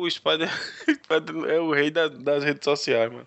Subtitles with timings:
[0.00, 0.48] O Spider,
[1.50, 3.26] é o rei da- das redes sociais, mano.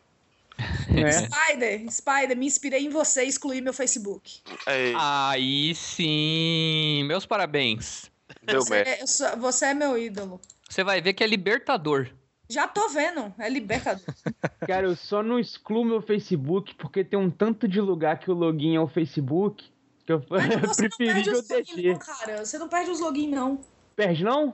[0.95, 1.11] É.
[1.11, 4.39] Spider, Spider, me inspirei em você e excluí meu Facebook.
[4.65, 8.09] Aí, Aí sim, meus parabéns.
[8.43, 10.39] deu Você, eu sou- você é meu ídolo.
[10.69, 12.07] Você vai ver que é libertador.
[12.49, 14.05] Já tô vendo, é libertador.
[14.67, 18.33] Cara, eu só não excluo meu Facebook porque tem um tanto de lugar que o
[18.33, 19.65] login é o Facebook
[20.05, 22.45] que eu Mas você não perde preferível os login, não, cara.
[22.45, 23.59] Você não perde os login, não.
[23.95, 24.53] Perde não?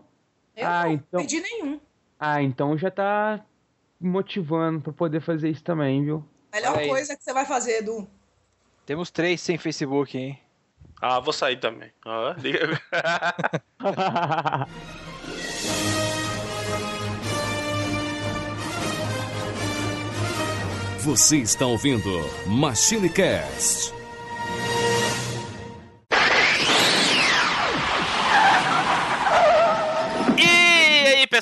[0.56, 1.80] Eu Ah, não então- perdi nenhum.
[2.20, 3.44] Ah, então já tá
[4.00, 6.24] motivando pra poder fazer isso também, viu?
[6.54, 6.88] Melhor aí.
[6.88, 8.08] coisa que você vai fazer, Edu.
[8.86, 10.40] Temos três sem Facebook, hein?
[11.02, 11.92] Ah, vou sair também.
[12.06, 12.36] Ah,
[21.08, 22.10] Você está ouvindo
[22.46, 23.97] Machine Cast.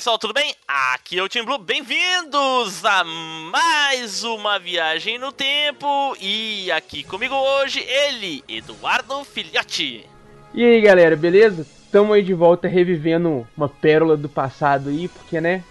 [0.06, 0.54] Pessoal, tudo bem?
[0.68, 6.16] Aqui é o Team Blue, bem-vindos a mais uma viagem no tempo.
[6.20, 10.08] E aqui comigo hoje, ele, Eduardo Filhote.
[10.54, 11.66] E aí, galera, beleza?
[11.90, 15.64] Tamo aí de volta revivendo uma pérola do passado aí, porque, né?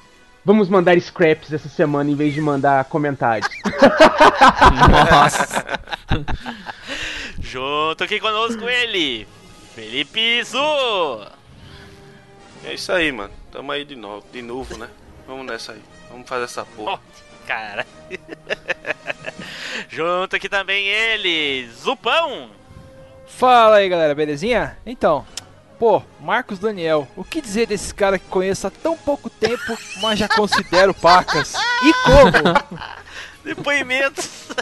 [0.43, 3.47] Vamos mandar scraps essa semana em vez de mandar comentários.
[5.11, 5.79] Nossa.
[7.39, 9.25] Junto aqui conosco ele,
[9.73, 11.25] Felipe Zu.
[12.65, 13.44] É isso aí, mano.
[13.55, 14.89] Tamo aí de novo, de novo, né?
[15.25, 15.81] Vamos nessa aí.
[16.11, 16.99] Vamos fazer essa porra.
[17.47, 17.87] Cara.
[19.87, 22.49] Junto aqui também ele, Zupão.
[23.25, 24.77] Fala aí, galera, belezinha?
[24.85, 25.25] Então,
[25.79, 30.19] pô, Marcos Daniel, o que dizer desse cara que conheço há tão pouco tempo, mas
[30.19, 31.53] já considero pacas?
[31.53, 32.75] E como?
[33.45, 34.45] Depoimentos.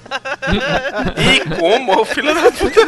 [1.18, 2.82] E como, filho da puta?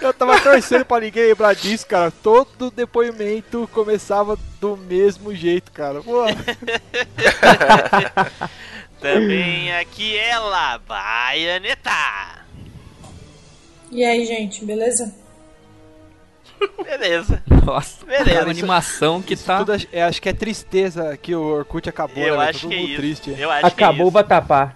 [0.00, 2.10] Eu tava torcendo pra ninguém lembrar disso, cara.
[2.10, 6.00] Todo depoimento começava do mesmo jeito, cara.
[9.00, 11.90] Também aqui ela, Baianeta.
[13.90, 15.12] E aí, gente, beleza?
[16.84, 17.42] Beleza.
[17.64, 18.04] Nossa.
[18.06, 18.30] Beleza.
[18.30, 19.58] É uma animação que tá.
[19.58, 22.48] tudo é, acho que é tristeza que o Orkut acabou, Eu né?
[22.48, 22.96] acho Todo que é mundo isso.
[23.00, 23.34] triste.
[23.38, 24.10] Eu acho Acabou é o isso.
[24.12, 24.72] Batapá.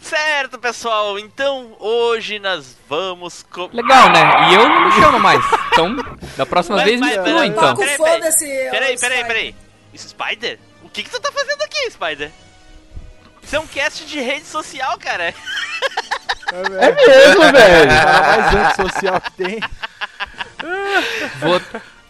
[0.00, 1.18] Certo, pessoal.
[1.18, 3.42] Então, hoje nós vamos...
[3.50, 3.70] Co...
[3.72, 4.50] Legal, né?
[4.50, 5.42] E eu não me chamo mais.
[5.72, 5.96] Então,
[6.36, 7.76] da próxima Mas- vez me mas- exclua, mas- então.
[7.76, 8.20] Peraí, peraí.
[8.20, 9.26] Peraí, peraí, Spider.
[9.26, 9.54] peraí.
[9.92, 10.58] Isso, Spider?
[10.82, 12.30] O que que tu tá fazendo aqui, Spider?
[13.42, 15.24] Isso é um cast de rede social, cara.
[15.24, 15.34] É,
[16.52, 16.96] É velho.
[16.96, 17.88] mesmo, O velho.
[17.88, 18.20] cara
[18.50, 19.60] mais antissocial que tem.
[21.40, 21.60] Vou-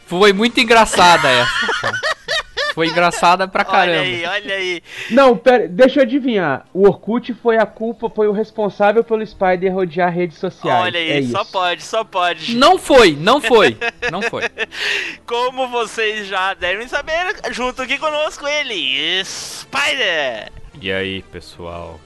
[0.07, 1.67] Foi muito engraçada essa.
[1.81, 1.99] cara.
[2.75, 4.01] Foi engraçada pra Olha caramba.
[4.03, 4.83] aí, olha aí.
[5.11, 6.67] Não, pera, deixa eu adivinhar.
[6.75, 10.83] O Orkut foi a culpa, foi o responsável pelo Spider rodear redes sociais.
[10.83, 11.31] Olha aí, é isso.
[11.31, 12.57] só pode, só pode.
[12.57, 13.77] Não foi, não foi.
[14.11, 14.43] Não foi.
[15.25, 20.51] Como vocês já devem saber, junto aqui conosco ele, Spider.
[20.81, 22.01] E aí, pessoal?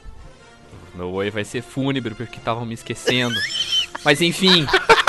[0.94, 3.34] Meu oi vai ser fúnebre porque estavam me esquecendo.
[4.04, 4.66] Mas enfim,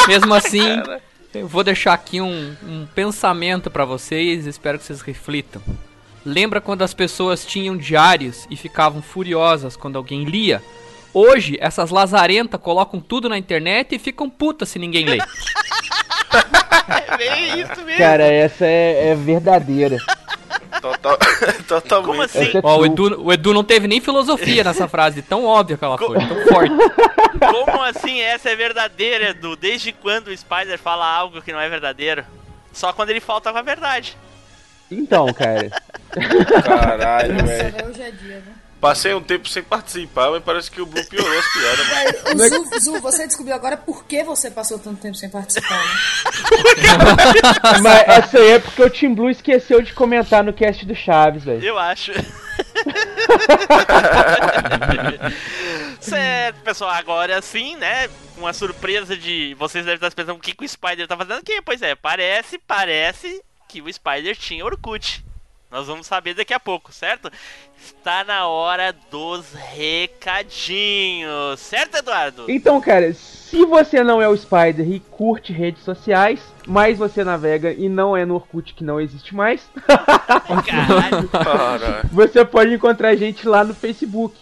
[0.07, 0.81] mesmo assim,
[1.33, 5.61] eu vou deixar aqui um, um pensamento pra vocês, espero que vocês reflitam.
[6.25, 10.61] Lembra quando as pessoas tinham diários e ficavam furiosas quando alguém lia?
[11.13, 15.17] Hoje, essas lazarentas colocam tudo na internet e ficam putas se ninguém lê.
[16.89, 17.97] É bem isso mesmo.
[17.99, 19.97] Cara, essa é, é verdadeira.
[20.81, 21.17] Total,
[21.69, 22.07] totalmente.
[22.07, 22.39] Como assim?
[22.39, 22.85] Essa é Ó, o.
[22.85, 26.47] Edu, o Edu não teve nem filosofia nessa frase, tão óbvia que ela foi, tão
[26.47, 26.73] forte.
[27.39, 29.55] Como assim essa é verdadeira, Edu?
[29.55, 32.25] Desde quando o Spider fala algo que não é verdadeiro?
[32.73, 34.17] Só quando ele falta com a verdade.
[34.91, 35.69] Então, cara.
[36.63, 38.53] Caralho, velho, hoje é dia, né?
[38.79, 42.13] Passei um tempo sem participar, mas parece que o Blue piorou as piadas, mano.
[42.33, 45.95] O Zu, Zu, você descobriu agora por que você passou tanto tempo sem participar, né?
[47.83, 51.43] Mas essa aí é porque o Team Blue esqueceu de comentar no cast do Chaves,
[51.43, 51.61] velho.
[51.61, 52.13] Eu acho.
[55.99, 56.91] certo, pessoal.
[56.91, 58.09] Agora sim, né?
[58.37, 59.53] Uma surpresa de.
[59.55, 61.61] Vocês devem estar pensando o que, que o Spider tá fazendo aqui.
[61.61, 65.25] Pois é, parece, parece que o Spider tinha Orkut.
[65.71, 67.31] Nós vamos saber daqui a pouco, certo?
[67.77, 72.49] Está na hora dos recadinhos, certo, Eduardo?
[72.49, 77.71] Então, cara, se você não é o Spider e curte redes sociais, mas você navega
[77.71, 79.69] e não é no Orkut que não existe mais,
[82.11, 84.35] você pode encontrar a gente lá no Facebook.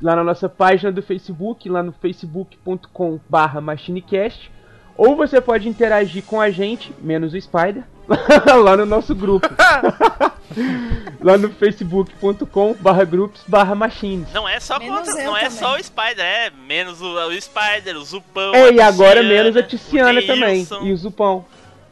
[0.00, 4.50] Lá na nossa página do Facebook, lá no facebook.com barra machinecast.
[4.96, 7.84] Ou você pode interagir com a gente, menos o Spider,
[8.62, 9.48] lá no nosso grupo.
[11.20, 14.28] lá no facebook.com barra grupos barra machines.
[14.32, 17.96] Não é só Menos contra, não é só o Spider, é menos o, o Spider,
[17.96, 18.54] o Zupão.
[18.54, 20.66] É, e agora Tiziana, menos a o Tiziana também.
[20.82, 21.44] E o Zupão.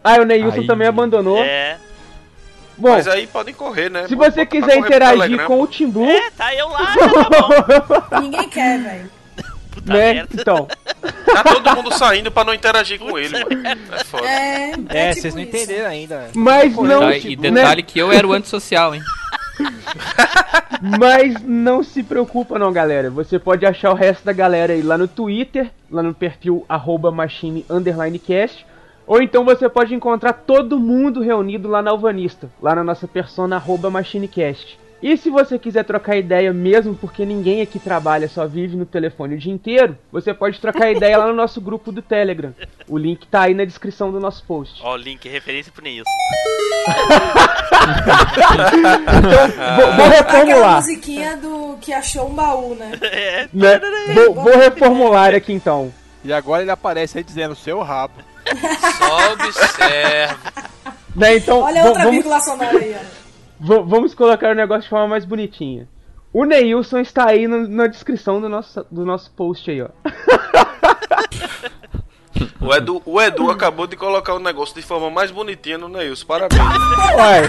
[0.05, 0.67] Ah, o Neilson Aí.
[0.67, 1.39] também abandonou.
[1.39, 1.79] É.
[2.77, 4.09] Bom, Mas aí podem correr, né?
[4.09, 8.21] se você quiser interagir com o Team Blue, É, tá eu lá, tá bom.
[8.23, 9.11] Ninguém quer, velho.
[9.83, 10.13] Puta né?
[10.15, 10.29] merda.
[10.41, 10.69] Então,
[11.33, 13.67] Tá todo mundo saindo pra não interagir com ele, mano.
[13.67, 14.27] É foda.
[14.27, 15.51] É, É, tipo vocês não isso.
[15.57, 16.29] entenderam ainda.
[16.35, 19.03] mas não, Tá, tipo, e detalhe que eu era o antissocial, hein?
[20.99, 23.11] Mas não se preocupa não, galera.
[23.11, 27.11] Você pode achar o resto da galera aí lá no Twitter, lá no perfil arroba
[27.13, 28.67] machine underline cast.
[29.07, 33.57] Ou então você pode encontrar todo mundo reunido lá na Alvanista, lá na nossa persona
[33.57, 34.79] arroba machinecast.
[35.03, 39.35] E se você quiser trocar ideia mesmo, porque ninguém aqui trabalha, só vive no telefone
[39.35, 42.55] o dia inteiro, você pode trocar ideia lá no nosso grupo do Telegram.
[42.89, 44.81] O link tá aí na descrição do nosso post.
[44.85, 46.09] Ó, o link, referência pro Neilson.
[49.77, 50.77] Vou, vou Aquela reformular.
[50.77, 52.93] musiquinha do que achou um baú, né?
[53.03, 53.81] É, Né?
[54.15, 55.93] Vou, vou reformular aqui então.
[56.25, 58.15] E agora ele aparece aí dizendo seu rabo.
[58.99, 60.39] Só observa.
[61.15, 63.22] Né, então Olha outra vamos, vírgula sonora aí, ó.
[63.63, 65.89] V- vamos colocar o negócio de forma mais bonitinha.
[66.33, 69.89] O Neilson está aí no- na descrição do nosso, do nosso post aí, ó.
[72.61, 76.27] O Edu, o Edu acabou de colocar o negócio de forma mais bonitinha no Neilson.
[76.27, 76.61] Parabéns.
[77.17, 77.43] Ué.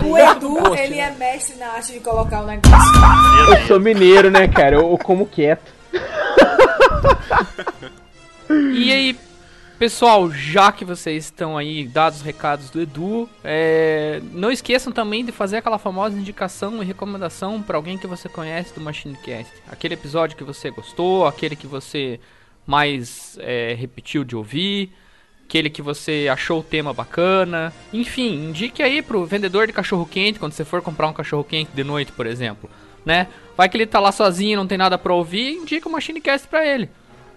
[0.04, 2.76] O Edu, ele é mestre na arte de colocar o negócio.
[3.50, 4.76] eu sou mineiro, né, cara?
[4.76, 5.72] Eu, eu como quieto.
[8.50, 9.18] E aí,
[9.80, 15.24] pessoal, já que vocês estão aí dados os recados do Edu, é, não esqueçam também
[15.24, 19.50] de fazer aquela famosa indicação e recomendação para alguém que você conhece do MachineCast.
[19.70, 22.20] Aquele episódio que você gostou, aquele que você
[22.66, 24.92] mais é, repetiu de ouvir,
[25.46, 27.72] aquele que você achou o tema bacana.
[27.90, 31.70] Enfim, indique aí pro vendedor de cachorro quente quando você for comprar um cachorro quente
[31.72, 32.68] de noite, por exemplo,
[33.02, 33.28] né?
[33.56, 36.66] Vai que ele tá lá sozinho, não tem nada pra ouvir, indica o MachineCast pra
[36.66, 36.90] ele.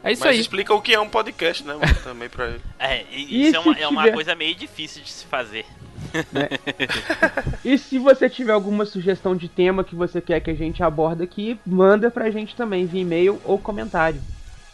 [0.04, 0.40] É isso Mas aí.
[0.42, 1.96] explica o que é um podcast, né, mano?
[2.04, 2.62] Também pra ele.
[2.78, 5.66] é isso é uma, se é uma tiver- coisa meio difícil de se fazer.
[7.64, 11.24] E se você tiver alguma sugestão de tema que você quer que a gente aborde
[11.24, 14.22] aqui, manda pra gente também via e-mail ou comentário.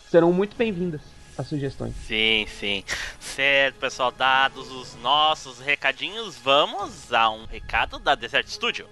[0.10, 1.02] Serão muito bem-vindas
[1.38, 1.94] as sugestões.
[2.08, 2.84] Sim, sim.
[3.20, 8.88] Certo, pessoal, dados os nossos recadinhos, vamos a um recado da Desert Studio.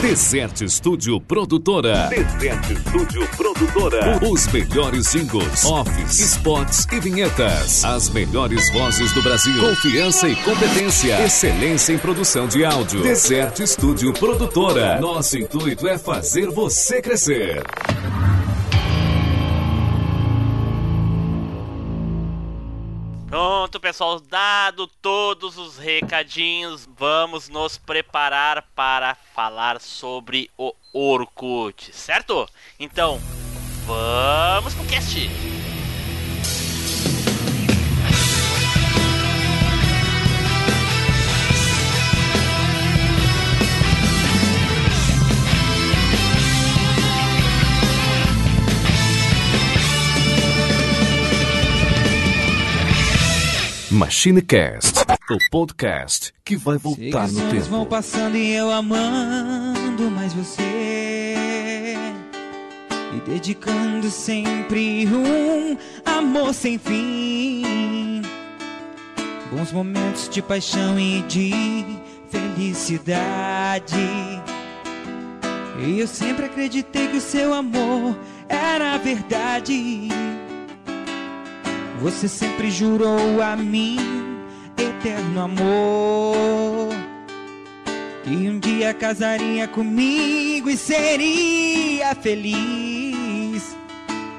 [0.00, 2.08] Desert Studio Produtora.
[2.08, 4.18] Desert Studio Produtora.
[4.22, 7.84] Os melhores singles, offs, spots e vinhetas.
[7.84, 9.60] As melhores vozes do Brasil.
[9.60, 11.24] Confiança e competência.
[11.24, 13.02] Excelência em produção de áudio.
[13.02, 15.00] Desert Studio Produtora.
[15.00, 17.62] Nosso intuito é fazer você crescer.
[23.30, 32.48] Pronto, pessoal, dado todos os recadinhos, vamos nos preparar para falar sobre o Orkut, certo?
[32.76, 33.20] Então,
[33.86, 35.59] vamos pro cast.
[53.92, 57.90] MachineCast, o podcast que vai voltar no Gerações vão tempo.
[57.90, 61.96] passando e eu amando mais você.
[63.12, 65.76] E dedicando sempre um
[66.06, 68.22] amor sem fim.
[69.50, 71.84] Bons momentos de paixão e de
[72.30, 73.96] felicidade.
[75.84, 78.16] E eu sempre acreditei que o seu amor
[78.48, 80.08] era a verdade
[82.00, 83.98] Você sempre jurou a mim
[84.76, 86.88] eterno amor.
[88.24, 93.76] E um dia casaria comigo e seria feliz.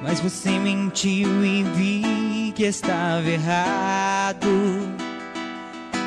[0.01, 4.49] Mas você mentiu e vi que estava errado.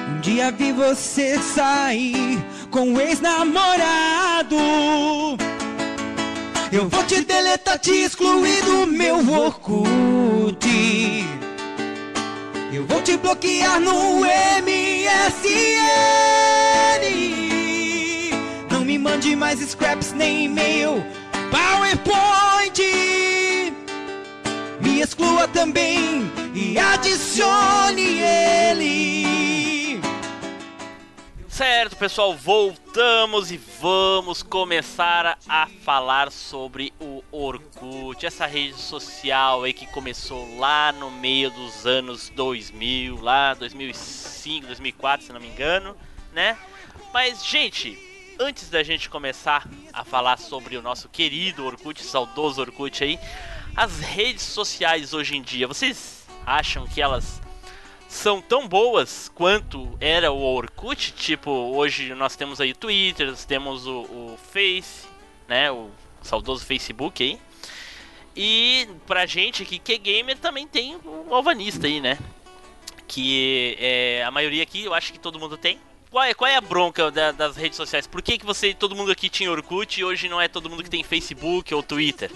[0.08, 4.56] Um dia vi você sair com um ex-namorado.
[6.73, 10.64] Eu vou te deletar, te excluir do meu Orkut.
[12.74, 14.74] Eu vou te bloquear no MSN.
[18.68, 21.06] Não me mande mais scraps nem e-mail,
[21.52, 22.82] PowerPoint.
[24.80, 29.73] Me exclua também e adicione ele.
[31.54, 39.73] Certo, pessoal, voltamos e vamos começar a falar sobre o Orkut, essa rede social aí
[39.73, 45.96] que começou lá no meio dos anos 2000, lá 2005, 2004, se não me engano,
[46.32, 46.58] né?
[47.12, 47.96] Mas, gente,
[48.40, 53.16] antes da gente começar a falar sobre o nosso querido Orkut, saudoso Orkut aí,
[53.76, 57.40] as redes sociais hoje em dia, vocês acham que elas
[58.14, 61.12] são tão boas quanto era o Orkut.
[61.12, 65.06] Tipo, hoje nós temos aí Twitter, nós temos o, o Face,
[65.49, 65.71] né?
[65.71, 65.90] O
[66.23, 67.40] saudoso Facebook aí.
[68.37, 72.16] E pra gente aqui que é gamer também tem o Alvanista aí, né?
[73.06, 75.78] Que é, a maioria aqui eu acho que todo mundo tem.
[76.14, 78.06] Qual é, qual é a bronca da- das redes sociais?
[78.06, 80.85] Por que, que você todo mundo aqui tinha Orkut e hoje não é todo mundo
[80.85, 82.30] que tem Facebook ou Twitter?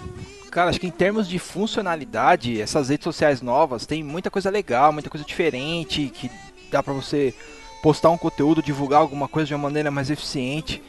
[0.51, 4.93] Cara, acho que em termos de funcionalidade, essas redes sociais novas tem muita coisa legal,
[4.93, 6.29] muita coisa diferente, que
[6.73, 7.33] dá pra você
[7.81, 10.83] postar um conteúdo, divulgar alguma coisa de uma maneira mais eficiente.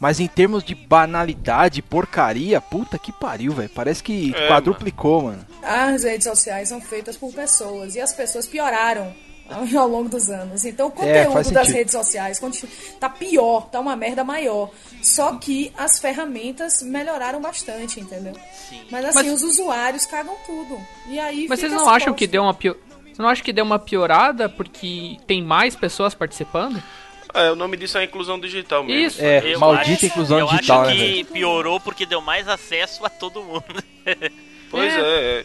[0.00, 3.70] Mas em termos de banalidade, porcaria, puta que pariu, velho.
[3.70, 5.46] Parece que É, quadruplicou, mano.
[5.62, 9.14] As redes sociais são feitas por pessoas e as pessoas pioraram
[9.50, 10.64] ao longo dos anos.
[10.64, 10.92] Então o É,
[11.24, 12.40] conteúdo faz das redes sociais
[13.00, 14.70] tá pior, tá uma merda maior.
[15.02, 18.34] Só que as ferramentas melhoraram bastante, entendeu?
[18.68, 18.82] Sim.
[18.90, 20.78] Mas assim, Mas- os usuários cagam tudo.
[21.08, 22.76] E aí Mas vocês não acham que deu uma pior...
[23.12, 26.82] Você não acha que deu uma piorada porque tem mais pessoas participando?
[27.32, 29.06] É, o nome disso é inclusão digital mesmo.
[29.08, 29.22] Isso.
[29.24, 31.14] É, Eu maldita acho- inclusão eu digital, acho né, velho?
[31.26, 33.64] que piorou porque deu mais acesso a todo mundo.
[34.70, 35.44] Pois é, é.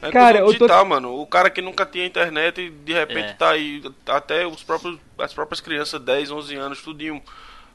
[0.00, 1.20] É Cara, eu tô- digital, mano.
[1.20, 3.32] O cara que nunca tinha internet e de repente É.
[3.32, 7.20] tá aí, até os próprios, as próprias crianças, 10, 11 anos, tudinho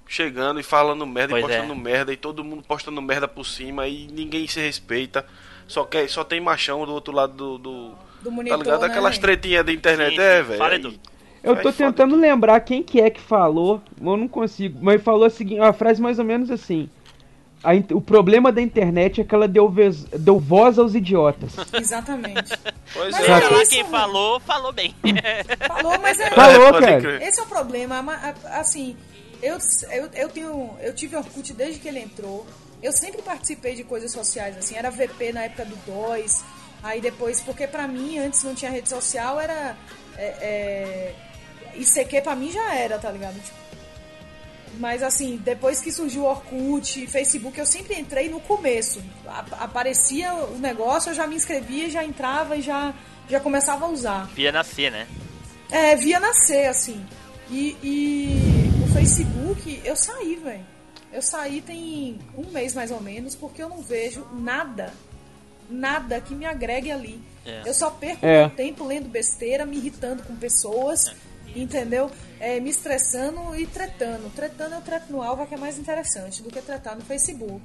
[0.08, 1.75] chegando e falando merda Pois e postando é.
[1.75, 5.25] merda e todo mundo postando merda por cima e ninguém se respeita.
[5.68, 8.82] Só quer, só tem machão do outro lado do, do Do tá monitor, ligado?
[8.82, 10.58] né, Aquelas tretinhas da internet, Sim, é, velho.
[10.58, 10.94] Fala, aí- Edu.
[11.44, 11.74] Eu tô foda.
[11.74, 14.80] tentando lembrar quem que é que falou, eu não consigo.
[14.82, 16.89] Mas falou a seguinte, a frase mais ou menos assim.
[17.63, 21.53] A o problema da internet é que ela deu, vez- deu voz aos idiotas.
[21.74, 22.51] Exatamente.
[22.93, 23.32] Pois Mas é.
[23.32, 23.98] É lá quem mano.
[23.98, 24.93] falou, falou bem.
[25.67, 26.29] Falou, mas é.
[26.32, 27.24] Falou, pode cara.
[27.25, 28.03] Esse é o problema.
[28.51, 28.96] Assim,
[29.41, 29.58] eu,
[29.91, 30.72] eu, eu tenho.
[30.82, 32.46] Eu tive Orkut desde que ele entrou.
[32.82, 36.43] Eu sempre participei de coisas sociais, assim, era VP na época do 2.
[36.84, 39.77] Aí depois, porque pra mim, antes não tinha rede social, era.
[40.17, 41.15] É, é,
[41.75, 43.36] ICQ pra mim já era, tá ligado?
[43.41, 43.58] Tipo,
[44.80, 49.01] mas assim, depois que surgiu o Orkut, Facebook, eu sempre entrei no começo.
[49.27, 52.94] A- aparecia o negócio, eu já me inscrevia, já entrava e já,
[53.30, 54.27] já começava a usar.
[54.36, 55.08] Via nascer, né?
[55.72, 57.03] É, via nascer, assim.
[57.50, 60.65] E, e o Facebook, eu saí, velho.
[61.12, 64.92] Eu saí tem um mês mais ou menos, porque eu não vejo nada,
[65.70, 67.22] nada que me agregue ali.
[67.46, 67.62] É.
[67.65, 68.39] Eu só perco É.
[68.48, 71.13] meu tempo lendo besteira, me irritando com pessoas,
[71.56, 72.12] entendeu?
[72.40, 74.30] É, me estressando e tretando.
[74.36, 77.62] Tretando eu treto no Alva, que é mais interessante do que tretar no Facebook.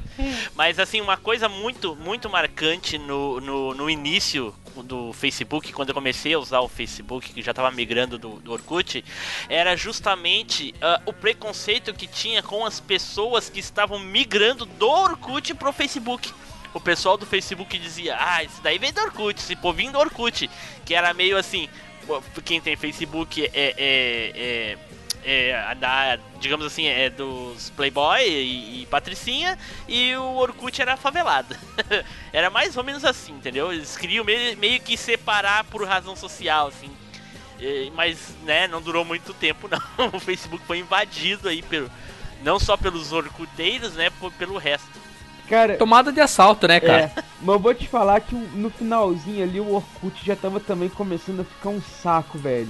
[0.55, 5.95] Mas assim, uma coisa muito, muito marcante no, no, no início do Facebook, quando eu
[5.95, 9.05] comecei a usar o Facebook, que já estava migrando do, do Orkut,
[9.49, 15.55] era justamente ah, o preconceito que tinha com as pessoas que estavam migrando do Orkut
[15.55, 16.33] pro Facebook.
[16.75, 20.49] O pessoal do Facebook dizia, ah, isso daí vem do Orkut, esse povinho do Orkut.
[20.85, 21.69] Que era meio assim,
[22.45, 24.77] quem tem Facebook é, é,
[25.25, 30.97] é, é, da, digamos assim, é dos Playboy e, e Patricinha, e o Orkut era
[30.97, 31.55] favelado.
[32.33, 33.73] era mais ou menos assim, entendeu?
[33.73, 36.91] Eles queriam meio, meio que separar por razão social, assim.
[37.95, 40.09] Mas, né, não durou muito tempo, não.
[40.13, 41.91] O Facebook foi invadido aí pelo.
[42.43, 44.11] Não só pelos orcuteiros, né?
[44.39, 44.89] Pelo resto.
[45.49, 47.13] Cara, Tomada de assalto, né, cara?
[47.17, 50.89] é, mas eu vou te falar que no finalzinho ali o Orkut já tava também
[50.89, 52.69] começando a ficar um saco, velho.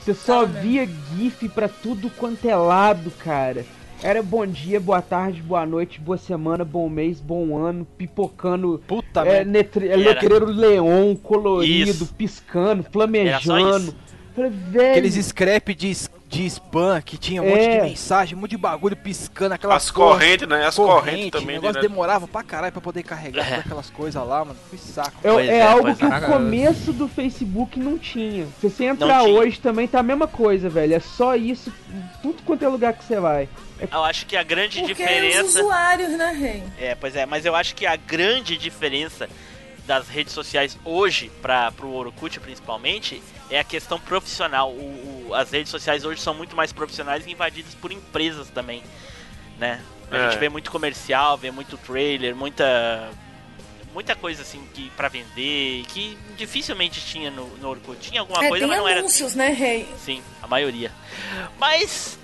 [0.00, 0.62] Você só mesmo.
[0.62, 3.64] via GIF pra tudo quanto é lado, cara.
[4.02, 9.20] Era bom dia, boa tarde, boa noite, boa semana, bom mês, bom ano, pipocando Puta
[9.20, 9.50] é, merda.
[9.52, 12.06] letre- é, letreiro leon, colorido, Isso.
[12.14, 13.78] piscando, Era só flamejando.
[13.78, 13.96] isso.
[14.34, 14.90] Falei, velho.
[14.90, 15.92] Aqueles scrap de,
[16.32, 17.82] de spam que tinha um monte de É.
[17.82, 20.64] mensagem, um monte de bagulho piscando, aquelas As correntes, né?
[20.66, 21.56] As correntes O também.
[21.56, 21.88] negócio direto.
[21.90, 23.48] demorava pra caralho pra poder carregar É.
[23.50, 24.58] todas aquelas coisas lá, mano.
[24.70, 25.12] Foi saco.
[25.22, 26.08] É, é é, algo que é.
[26.08, 28.46] o começo do Facebook não tinha.
[28.60, 30.94] Se você entrar hoje também tá a mesma coisa, velho.
[30.94, 33.46] É só isso, em tudo quanto é lugar que você vai.
[33.90, 35.58] Eu acho que a grande Porque os diferença.
[35.60, 36.62] usuários, né, Rei?
[36.80, 39.28] É, pois é, mas eu acho que a grande diferença
[39.86, 44.70] das redes sociais hoje para pro Orkut principalmente é a questão profissional.
[44.70, 48.82] O, o- as redes sociais hoje são muito mais profissionais e invadidas por empresas também,
[49.58, 49.80] né?
[50.10, 50.28] A É.
[50.30, 53.10] gente vê muito comercial, vê muito trailer, muita
[53.92, 57.98] muita coisa assim que para vender que dificilmente tinha no, no Orkut.
[58.00, 59.86] Tinha alguma É, coisa, tem mas não era anúncios, né, Rei?
[59.98, 60.90] Sim, a maioria.
[61.58, 62.18] Mas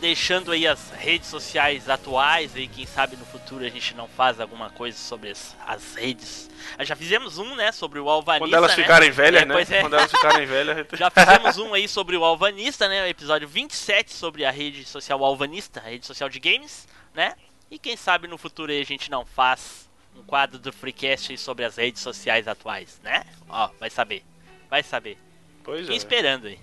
[0.00, 4.40] deixando aí as redes sociais atuais aí, quem sabe no futuro a gente não faz
[4.40, 6.50] alguma coisa sobre as, as redes.
[6.78, 8.82] Ah, Já fizemos um, né, sobre o Alvanista, Quando elas né?
[8.82, 9.62] ficarem velhas, É, né?
[9.70, 9.80] é.
[9.80, 10.96] Quando elas ficarem velhas, gente...
[10.98, 13.02] Já fizemos um aí sobre o Alvanista, né?
[13.02, 17.34] O episódio 27 sobre a rede social Alvanista, a rede social de games, né?
[17.70, 21.64] E quem sabe no futuro aí a gente não faz um quadro do Freecast sobre
[21.64, 23.24] as redes sociais atuais, né?
[23.48, 24.22] Ó, vai saber.
[24.68, 25.18] Vai saber.
[25.64, 25.94] Pois é.
[25.94, 26.58] esperando aí.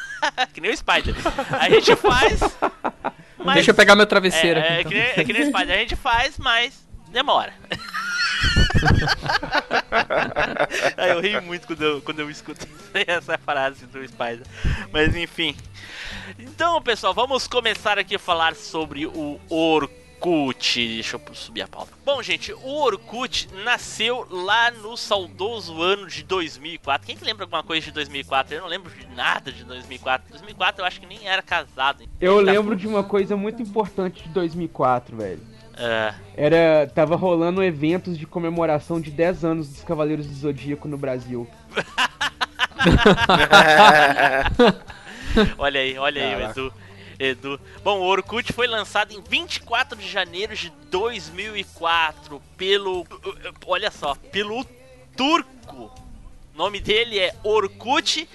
[0.52, 1.14] que nem o Spider.
[1.58, 2.40] A gente faz.
[3.38, 3.54] Mas...
[3.54, 4.72] Deixa eu pegar meu travesseiro é, aqui.
[4.72, 4.90] é, então.
[4.90, 5.76] que nem, é que nem o Spider.
[5.76, 7.52] A gente faz, mas demora.
[10.96, 12.66] Aí eu rio muito quando eu, quando eu escuto
[13.06, 14.46] essa frase do Spider.
[14.92, 15.56] Mas enfim.
[16.38, 19.40] Então, pessoal, vamos começar aqui a falar sobre o
[20.24, 20.86] Orkut.
[20.94, 21.92] Deixa eu subir a pauta.
[22.04, 27.06] Bom, gente, o Orkut nasceu lá no saudoso ano de 2004.
[27.06, 28.54] Quem que lembra alguma coisa de 2004?
[28.54, 30.30] Eu não lembro de nada de 2004.
[30.30, 32.04] 2004 eu acho que nem era casado.
[32.20, 35.40] Eu Tá lembro de uma coisa muito importante de 2004, velho.
[35.76, 36.90] Ah, Era.
[36.94, 41.46] Tava rolando eventos de comemoração de 10 anos dos Cavaleiros do Zodíaco no Brasil.
[45.58, 46.44] olha aí, olha aí.
[46.50, 46.72] Edu.
[47.30, 47.60] Edu.
[47.82, 53.06] Bom, o Orkut foi lançado em 24 de janeiro de 2004 pelo.
[53.66, 54.64] Olha só, pelo
[55.16, 55.92] turco.
[56.54, 58.28] O nome dele é Orkut.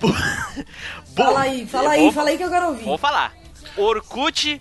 [1.16, 2.84] Fala aí, fala aí, vou- fala aí que eu quero ouvir.
[2.84, 3.32] Vou falar.
[3.76, 4.60] Orkut.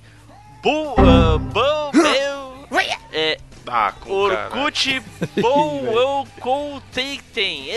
[0.61, 0.93] Bu.
[0.93, 2.79] Uh, bu, Beu-
[3.11, 4.11] é, Ah, com.
[4.11, 5.01] Orkut.
[5.41, 6.27] Bou.
[6.39, 7.67] Couteitem.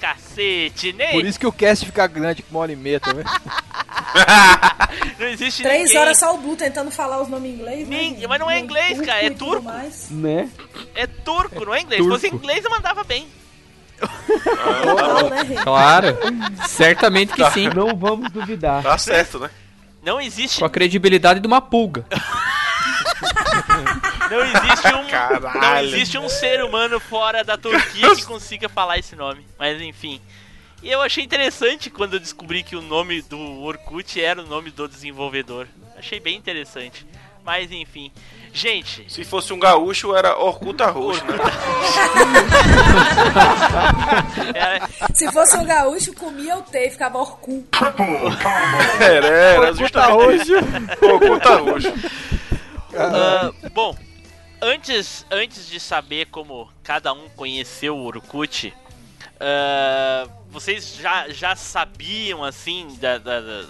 [0.00, 1.12] Cacete, nem.
[1.12, 3.24] Por isso que o cast fica grande com uma hora e meia também.
[5.18, 5.98] Não existe Três ninguém.
[5.98, 7.96] horas só o Bu tentando falar os nomes em inglês, né?
[7.96, 8.26] Nem- gente?
[8.26, 9.62] mas não é inglês, Turco cara, é turco.
[9.62, 10.10] mais.
[10.10, 10.48] Né?
[10.94, 12.02] É turco, não é inglês.
[12.02, 12.44] Se fosse turco.
[12.44, 13.28] inglês, eu mandava bem.
[14.84, 15.44] Não, né?
[15.62, 16.16] Claro,
[16.68, 17.68] certamente que sim.
[17.68, 18.82] Não vamos duvidar.
[18.82, 19.50] Tá certo, né?
[20.02, 22.04] Não existe, Com a credibilidade de uma pulga.
[24.30, 29.16] não existe um, não existe um ser humano fora da Turquia que consiga falar esse
[29.16, 29.46] nome.
[29.58, 30.20] Mas enfim.
[30.82, 34.70] E eu achei interessante quando eu descobri que o nome do Orkut era o nome
[34.70, 35.66] do desenvolvedor.
[35.96, 37.04] Achei bem interessante.
[37.44, 38.12] Mas enfim.
[38.52, 41.36] Gente, Se fosse um gaúcho, era Orkuta Roxo, né?
[44.54, 44.80] é,
[45.14, 47.64] Se fosse um gaúcho, comia o T e ficava orcu.
[49.00, 50.54] Era, era justamente isso.
[51.02, 51.92] Orkuta Roxo.
[52.94, 53.96] Ah, bom,
[54.60, 58.72] antes, antes de saber como cada um conheceu o Orkut,
[59.40, 63.66] ah, vocês já, já sabiam assim da, da- da-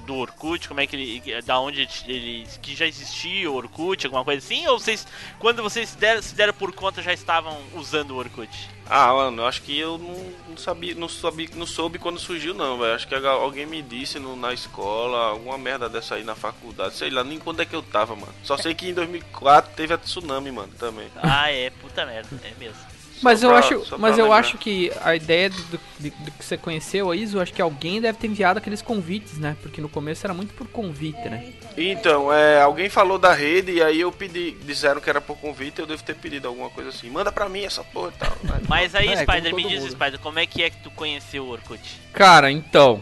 [0.00, 4.24] do Orkut, como é que ele, da onde ele, que já existia o Orkut, alguma
[4.24, 4.66] coisa assim?
[4.66, 5.06] Ou vocês,
[5.38, 8.50] quando vocês se deram, se deram por conta, já estavam usando o Orkut?
[8.88, 12.52] Ah, mano, eu acho que eu não, não sabia, não sabia, não soube quando surgiu
[12.52, 12.94] não, velho.
[12.94, 17.08] Acho que alguém me disse no- na escola, alguma merda dessa aí na faculdade, sei
[17.10, 18.34] lá, nem quando é que eu tava, mano.
[18.42, 21.08] Só sei que em 2004 teve a tsunami, mano, também.
[21.22, 22.91] Ah, é, puta merda, é mesmo.
[23.22, 24.40] Mas Só eu pra- acho, mas eu lembrar.
[24.40, 28.00] acho que a ideia do, do- do que você conheceu a Iso, acho que alguém
[28.00, 29.56] deve ter enviado aqueles convites, né?
[29.62, 31.52] Porque no começo era muito por convite, né?
[31.76, 35.78] Então, é, alguém falou da rede e aí eu pedi, disseram que era por convite,
[35.78, 37.08] eu devo ter pedido alguma coisa assim.
[37.08, 38.36] Manda pra mim essa porra e tal.
[38.42, 38.60] né?
[38.68, 39.92] Mas aí, É, Spider, me diz, mundo.
[39.92, 41.80] Spider, como é que é que tu conheceu o Orkut?
[42.12, 43.00] Cara, então,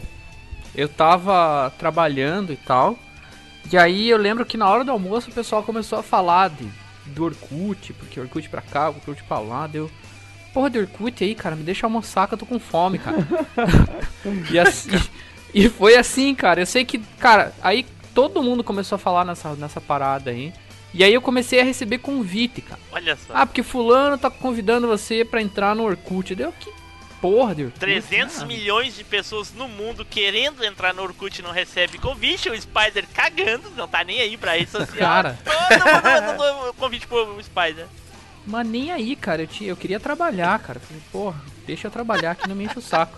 [0.74, 2.98] eu tava trabalhando e tal,
[3.72, 6.68] e aí eu lembro que na hora do almoço o pessoal começou a falar de,
[7.06, 9.90] do Orkut, porque Orkut pra cá, Orkut pra lá, deu...
[10.52, 13.18] Porra de Orkut aí, cara, me deixa almoçar que eu tô com fome, cara.
[14.50, 14.90] e, assim,
[15.54, 19.54] e foi assim, cara, eu sei que, cara, aí todo mundo começou a falar nessa,
[19.54, 20.52] nessa parada aí,
[20.92, 22.80] e aí eu comecei a receber convite, cara.
[22.90, 23.32] Olha só.
[23.32, 26.34] Ah, porque fulano tá convidando você pra entrar no Orkut.
[26.34, 26.68] Deu que
[27.20, 27.78] porra de Orkut?
[27.78, 32.50] 300 Ah, milhões de pessoas no mundo querendo entrar no Orkut e não recebe convite,
[32.50, 34.98] o Spider cagando, não tá nem aí pra rede social.
[34.98, 35.38] Cara.
[35.44, 37.86] Todo mundo mandando convite pro Spider.
[38.46, 39.42] Mas nem aí, cara.
[39.42, 40.80] Eu, tinha, eu queria trabalhar, cara.
[40.80, 43.16] Falei, porra, deixa eu trabalhar aqui, não me enche o saco.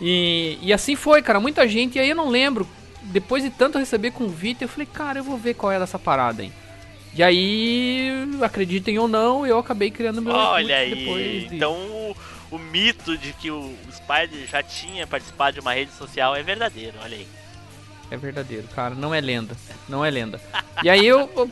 [0.00, 1.40] E, e assim foi, cara.
[1.40, 1.96] Muita gente.
[1.96, 2.68] E aí eu não lembro.
[3.02, 6.42] Depois de tanto receber convite, eu falei, cara, eu vou ver qual é dessa parada
[6.42, 6.52] aí.
[7.14, 12.16] E aí, acreditem ou não, eu acabei criando meu Olha aí, depois de- então o,
[12.52, 16.96] o mito de que o Spider já tinha participado de uma rede social é verdadeiro,
[17.02, 17.26] olha aí.
[18.12, 18.94] É verdadeiro, cara.
[18.94, 19.56] Não é lenda.
[19.88, 20.40] Não é lenda.
[20.84, 21.50] E aí eu, eu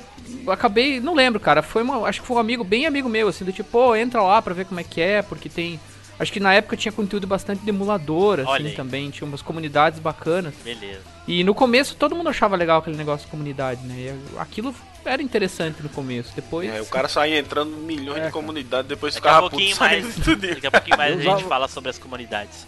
[0.48, 1.62] acabei, não lembro, cara.
[1.62, 4.22] Foi uma, acho que foi um amigo, bem amigo meu, assim, do tipo, pô, entra
[4.22, 5.78] lá pra ver como é que é, porque tem.
[6.18, 9.08] Acho que na época tinha conteúdo bastante de emulador, Olha assim, também.
[9.08, 10.52] Tinha umas comunidades bacanas.
[10.64, 11.00] Beleza.
[11.28, 13.94] E no começo todo mundo achava legal aquele negócio de comunidade, né?
[14.34, 16.32] E aquilo era interessante no começo.
[16.34, 16.68] Depois.
[16.68, 19.76] É, o cara saía entrando milhões É, de comunidades, depois Daqui a ficava puto pouquinho
[19.76, 20.54] saindo mais.
[20.54, 22.66] Daqui a pouquinho mais a Eu gente fala sobre as comunidades.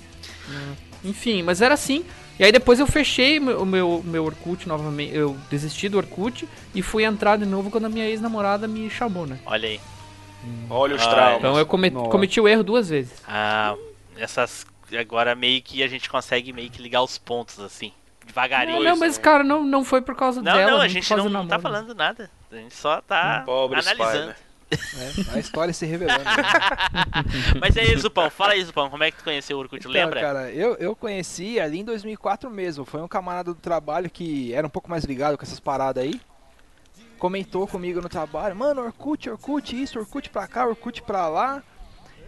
[1.05, 2.05] Enfim, mas era assim.
[2.41, 5.15] E aí depois eu fechei o meu, meu Orkut novamente.
[5.15, 9.27] Eu desisti do Orkut e fui entrar de novo quando a minha ex-namorada me chamou,
[9.27, 9.39] né?
[9.45, 9.79] Olha aí.
[10.71, 11.37] Olha os Ah, traumas.
[11.39, 12.09] Então eu come- Nossa.
[12.09, 13.23] cometi o erro duas vezes.
[13.29, 13.75] Ah,
[14.17, 14.65] essas.
[14.99, 17.93] Agora meio que a gente consegue meio que ligar os pontos assim.
[18.27, 18.79] Devagarinho.
[18.79, 20.71] Não, não, mas cara, não, não foi por causa Não, dela.
[20.71, 21.61] não, a gente não, do tá namoro.
[21.61, 22.31] falando nada.
[22.51, 24.33] A gente só tá Pobre analisando.
[24.33, 24.37] Spider.
[24.73, 26.23] É, a história se revelando.
[26.25, 26.33] Né?
[27.61, 30.21] Mas aí, Zupão, fala aí, Zupão, como é que tu conheceu o Orkut, Então, lembra?
[30.21, 32.85] cara, eu, eu conheci ali em 2004 mesmo.
[32.85, 36.21] Foi um camarada do trabalho que era um pouco mais ligado com essas paradas aí.
[37.19, 41.63] Comentou comigo no trabalho, mano, Orkut, Orkut, isso, Orkut pra cá, Orkut pra lá.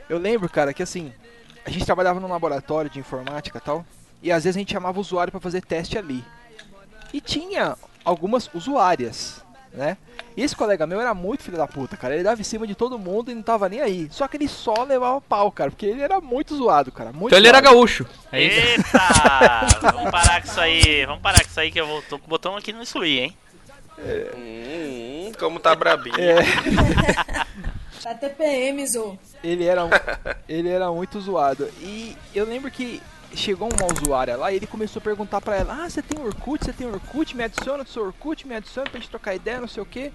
[0.08, 1.12] Eu lembro, cara, que assim,
[1.64, 3.86] a gente trabalhava num laboratório de informática e tal.
[4.22, 6.22] E às vezes a gente chamava o usuário pra fazer teste ali.
[7.12, 9.96] E tinha algumas usuárias, né?
[10.36, 12.14] E esse colega meu era muito filho da puta, cara.
[12.14, 14.08] Ele dava em cima de todo mundo e não tava nem aí.
[14.10, 17.12] Só que ele só levava pau, cara, porque ele era muito zoado, cara.
[17.12, 17.74] Muito Então ele era zoado.
[17.74, 18.06] gaúcho.
[18.30, 18.58] É isso.
[18.66, 19.66] Eita!
[19.92, 22.26] vamos parar com isso aí, vamos parar com isso aí que eu vou, tô com
[22.26, 23.36] o botão aqui no excluir, hein?
[23.98, 26.14] Hum, hum, como tá brabinho.
[28.02, 29.16] Tá TPM, Zo.
[29.44, 29.82] Ele era,
[30.48, 31.68] ele era muito zoado.
[31.80, 33.00] E eu lembro que
[33.34, 36.64] chegou uma usuária lá e ele começou a perguntar pra ela: Ah, você tem Orkut?
[36.64, 37.36] Você tem Orkut?
[37.36, 40.12] Me adiciona no seu Orkut, me adiciona pra gente trocar ideia, não sei o que.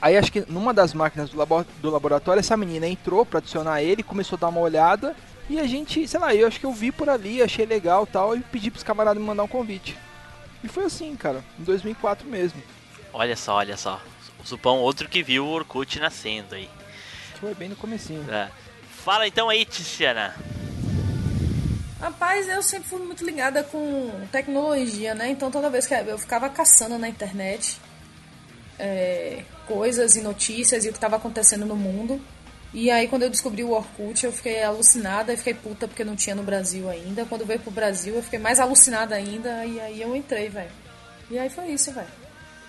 [0.00, 3.82] Aí acho que numa das máquinas do, labo- do laboratório, essa menina entrou pra adicionar
[3.82, 5.14] ele, começou a dar uma olhada.
[5.48, 8.36] E a gente, sei lá, eu acho que eu vi por ali, achei legal tal,
[8.36, 9.96] e pedi pros camaradas me mandar um convite.
[10.64, 12.60] E foi assim, cara, em 2004 mesmo.
[13.12, 14.00] Olha só, olha só.
[14.42, 16.68] O Zupão, outro que viu o Orkut nascendo aí.
[17.40, 18.24] Foi bem no comecinho.
[18.32, 18.48] É.
[19.04, 20.34] Fala então aí, Tiziana.
[22.02, 25.30] Rapaz, eu sempre fui muito ligada com tecnologia, né?
[25.30, 27.80] Então toda vez que eu ficava caçando na internet
[28.76, 32.20] é, coisas e notícias e o que estava acontecendo no mundo.
[32.74, 36.16] E aí quando eu descobri o Orkut, eu fiquei alucinada e fiquei puta porque não
[36.16, 37.24] tinha no Brasil ainda.
[37.24, 40.72] Quando veio pro Brasil, eu fiquei mais alucinada ainda e aí eu entrei, velho.
[41.30, 42.10] E aí foi isso, velho.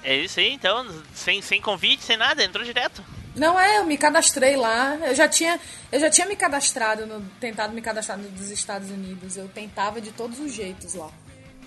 [0.04, 3.04] É isso aí, então, sem, sem convite, sem nada, entrou direto.
[3.36, 4.96] Não é, eu me cadastrei lá.
[4.96, 5.60] Eu já tinha,
[5.92, 9.38] eu já tinha me cadastrado, no, tentado me cadastrar nos Estados Unidos.
[9.38, 11.10] Eu tentava de todos os jeitos lá.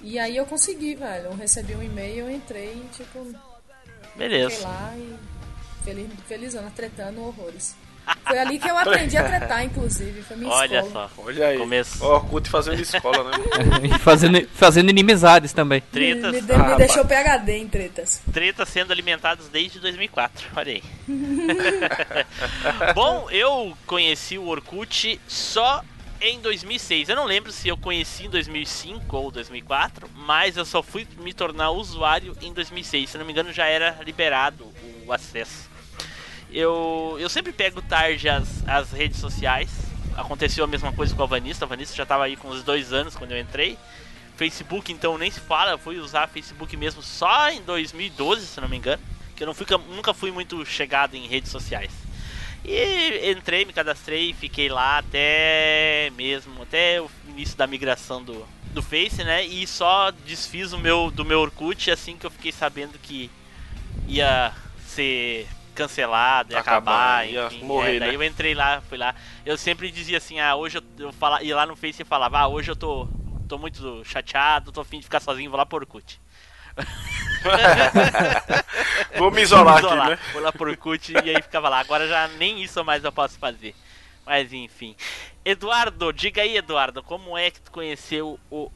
[0.02, 1.26] E aí eu consegui, velho.
[1.26, 4.66] Eu recebi um e-mail, eu entrei e, tipo, fiquei Beleza.
[4.66, 5.16] lá e
[5.85, 7.74] feliz, felizona, tretando horrores.
[8.27, 10.23] Foi ali que eu aprendi a tretar, inclusive.
[10.23, 11.11] Foi minha Olha escola.
[11.16, 11.23] só.
[11.23, 11.59] Olha aí.
[11.59, 12.05] Começo.
[12.05, 13.37] Ó, Orkut fazendo escola, né?
[13.85, 15.81] E fazendo, fazendo inimizades também.
[15.81, 18.21] Me, Tretas, me, de- Ah, me deixou PHD em tretas.
[18.33, 20.49] tretas sendo alimentadas desde 2004.
[20.57, 20.83] Olha aí.
[22.95, 25.83] Bom, eu conheci o Orkut só
[26.21, 27.09] em 2006.
[27.09, 31.33] Eu não lembro se eu conheci em 2005 ou 2004, mas eu só fui me
[31.33, 33.11] tornar usuário em 2006.
[33.11, 34.66] Se não me engano, já era liberado
[35.07, 35.69] o acesso.
[36.57, 39.69] Eu, eu sempre pego tarde as, as redes sociais.
[40.16, 41.66] Aconteceu a mesma coisa com a Vanessa.
[41.66, 43.77] A Vanessa já estava aí com uns dois anos quando eu entrei.
[44.38, 45.73] Facebook, então, nem se fala.
[45.73, 49.03] Eu fui usar Facebook mesmo só em 2012, se não me engano.
[49.37, 51.92] Que eu não fui, nunca fui muito chegado em redes sociais.
[52.64, 58.81] E entrei, me cadastrei, fiquei lá até mesmo, até o início da migração do, do
[58.81, 59.45] Face, né?
[59.45, 63.31] E só desfiz o meu do meu Orkut assim que eu fiquei sabendo que
[64.09, 64.55] ia
[64.87, 67.65] ser cancelado, ia Acabar, acabar, ia enfim.
[67.65, 68.17] morrer, é, daí né?
[68.17, 69.15] eu entrei lá, fui lá.
[69.45, 72.39] Eu sempre dizia assim, ah, hoje eu, eu fala, ia lá no Face e falava,
[72.39, 73.07] ah, hoje eu tô,
[73.47, 76.21] tô muito chateado, tô afim de ficar sozinho, vou lá pro Orkut.
[79.17, 80.11] Vou me isolar aqui, isolar.
[80.11, 80.19] né?
[80.33, 81.81] Vou lá pro Orkut e aí ficava lá.
[81.81, 83.75] Agora já nem isso mais eu posso fazer.
[84.27, 84.95] Mas enfim.
[85.45, 88.71] Eduardo, diga aí, Eduardo, como é que tu conheceu o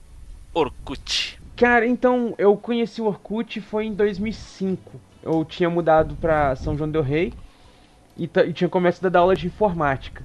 [0.54, 1.38] Orkut?
[1.56, 5.00] Cara, então, eu conheci o Orkut foi em 2005.
[5.22, 7.32] Eu tinha mudado pra São João del Rei
[8.16, 10.24] e, e tinha começado a dar aula de informática.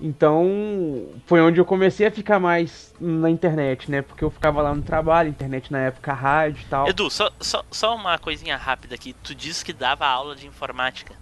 [0.00, 4.02] Então, foi onde eu comecei a ficar mais na internet, né?
[4.02, 6.88] Porque eu ficava lá no trabalho, internet na época, rádio e tal.
[6.88, 9.14] Edu, só, só, só uma coisinha rápida aqui.
[9.22, 11.14] Tu disse que dava aula de informática.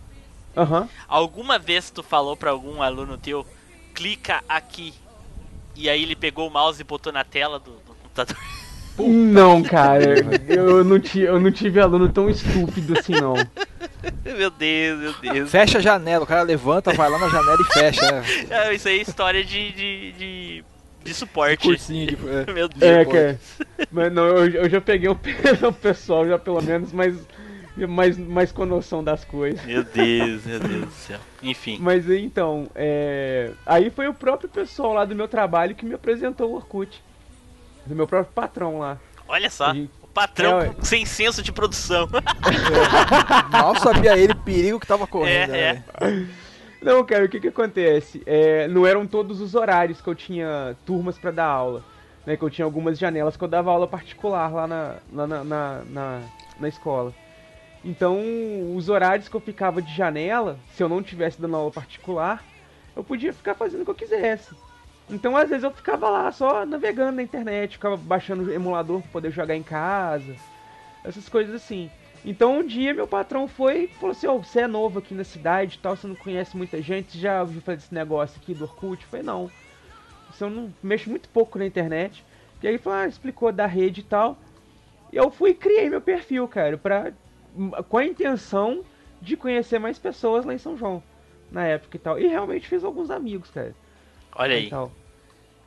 [0.57, 0.89] Aham.
[1.07, 3.47] Alguma vez tu falou pra algum aluno teu,
[3.95, 4.95] clica aqui.
[5.77, 8.37] E aí ele pegou o mouse e botou na tela do, do computador.
[8.99, 10.05] Não, cara,
[10.49, 13.35] eu não, ti, eu não tive aluno tão estúpido assim, não.
[14.25, 15.51] meu Deus, meu Deus.
[15.51, 18.23] Fecha a janela, o cara levanta, vai lá na janela e fecha, né?
[18.51, 20.65] É, Isso aí é história de, de, de,
[21.05, 21.67] de suporte.
[21.67, 22.17] Cursinho de.
[22.49, 22.53] é.
[22.53, 22.83] Meu Deus.
[22.83, 23.41] É, cara.
[23.91, 27.15] Mas não, eu, eu já peguei o pe- o pessoal, já pelo menos, mais,
[27.89, 29.65] mais, mais com noção das coisas.
[29.65, 31.19] Meu Deus, meu Deus do céu.
[31.43, 31.79] Enfim.
[31.81, 33.51] Mas então, é...
[33.65, 37.03] aí foi o próprio pessoal lá do meu trabalho que me apresentou o Orkut.
[37.87, 38.99] Do meu próprio patrão lá.
[39.29, 42.09] Olha só, E- o patrão É, sem senso de produção.
[43.51, 45.55] Mal sabia ele o perigo que tava correndo.
[45.55, 46.29] É, né?
[46.81, 48.23] Não, cara, o que que acontece?
[48.27, 51.85] É, não eram todos os horários que eu tinha turmas pra dar aula.
[52.25, 55.43] Né, que eu tinha algumas janelas que eu dava aula particular lá na, lá na,
[55.43, 56.21] na, na,
[56.61, 57.13] na escola.
[57.85, 58.17] Então,
[58.77, 62.45] os horários que eu ficava de janela, se eu não tivesse dando aula particular,
[62.95, 64.55] eu podia ficar fazendo o que eu quisesse.
[65.11, 69.11] Então, às vezes, eu ficava lá só navegando na internet, ficava baixando o emulador pra
[69.13, 70.35] poder jogar em casa,
[71.05, 71.91] essas coisas assim.
[72.25, 75.25] Então um dia meu patrão foi e falou assim, ó, você é novo aqui na
[75.25, 79.03] cidade tal, você não conhece muita gente, já ouviu fazer esse negócio aqui do Orkut?
[79.03, 79.51] Eu falei, não.
[80.41, 82.25] Eu não mexo muito pouco na internet.
[82.63, 84.39] E aí falou, ah, explicou da rede e tal.
[85.13, 87.13] E eu fui e criei meu perfil, cara, pra,
[87.89, 88.85] com a intenção
[89.21, 91.03] de conhecer mais pessoas lá em São João,
[91.51, 92.19] na época e tal.
[92.19, 93.75] E realmente fiz alguns amigos, cara.
[94.35, 94.71] Olha aí.
[94.71, 94.91] tal.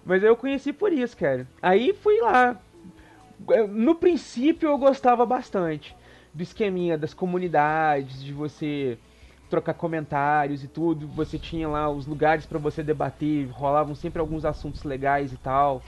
[0.06, 1.47] Mas eu conheci por isso, cara.
[1.62, 2.58] Aí fui lá.
[3.69, 5.95] No princípio eu gostava bastante
[6.34, 8.97] do esqueminha das comunidades, de você
[9.49, 11.08] trocar comentários e tudo.
[11.10, 15.82] Você tinha lá os lugares para você debater, rolavam sempre alguns assuntos legais e tal.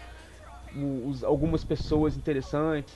[1.05, 2.93] Os, algumas pessoas interessantes.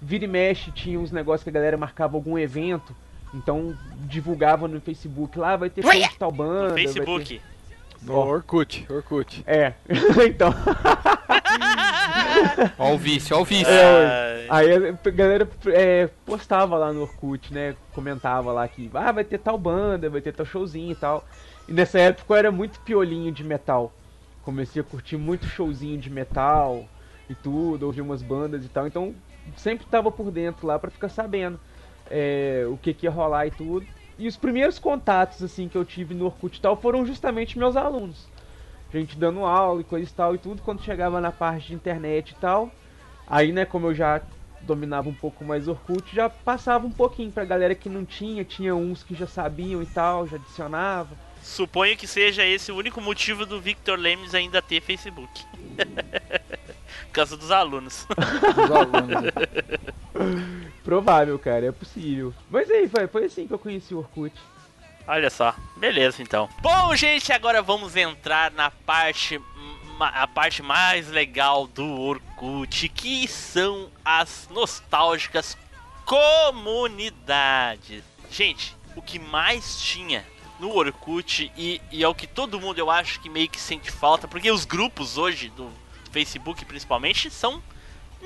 [0.00, 2.94] Vira e mexe tinha uns negócios que a galera marcava algum evento.
[3.32, 6.74] Então divulgava no Facebook lá, vai ter show de tal banda.
[6.98, 7.40] vai ter-
[8.04, 9.42] No Orkut, Orkut.
[9.46, 9.72] É,
[10.28, 10.54] então.
[12.78, 13.72] Ó o vício, ó o vício.
[13.72, 17.74] É, Aí a galera é, postava lá no Orkut, né?
[17.92, 21.24] Comentava lá que ah, vai ter tal banda, vai ter tal showzinho e tal.
[21.66, 23.92] E nessa época eu era muito piolinho de metal.
[24.42, 26.84] Comecei a curtir muito showzinho de metal
[27.28, 28.86] e tudo, ouvir umas bandas e tal.
[28.86, 29.14] Então
[29.56, 31.58] sempre tava por dentro lá pra ficar sabendo
[32.10, 33.86] é, o que, que ia rolar e tudo.
[34.18, 37.76] E os primeiros contatos assim que eu tive no Orkut e tal foram justamente meus
[37.76, 38.26] alunos.
[38.92, 42.30] Gente dando aula e coisa e tal e tudo, quando chegava na parte de internet
[42.30, 42.70] e tal.
[43.26, 44.22] Aí, né, como eu já
[44.60, 48.74] dominava um pouco mais Orkut, já passava um pouquinho pra galera que não tinha, tinha
[48.74, 51.16] uns que já sabiam e tal, já adicionava.
[51.42, 55.44] Suponho que seja esse o único motivo do Victor Lemes ainda ter Facebook.
[57.06, 58.06] Por causa dos alunos.
[58.56, 59.30] Os alunos.
[60.84, 62.34] Provável, cara, é possível.
[62.50, 64.34] Mas aí, foi, foi assim que eu conheci o Orkut.
[65.06, 66.48] Olha só, beleza então.
[66.60, 69.40] Bom, gente, agora vamos entrar na parte
[69.98, 75.56] a parte mais legal do Orkut, que são as nostálgicas
[76.04, 78.02] comunidades.
[78.30, 80.24] Gente, o que mais tinha
[80.58, 83.90] no Orkut e, e é o que todo mundo eu acho que meio que sente
[83.90, 85.70] falta, porque os grupos hoje do
[86.10, 87.62] Facebook principalmente são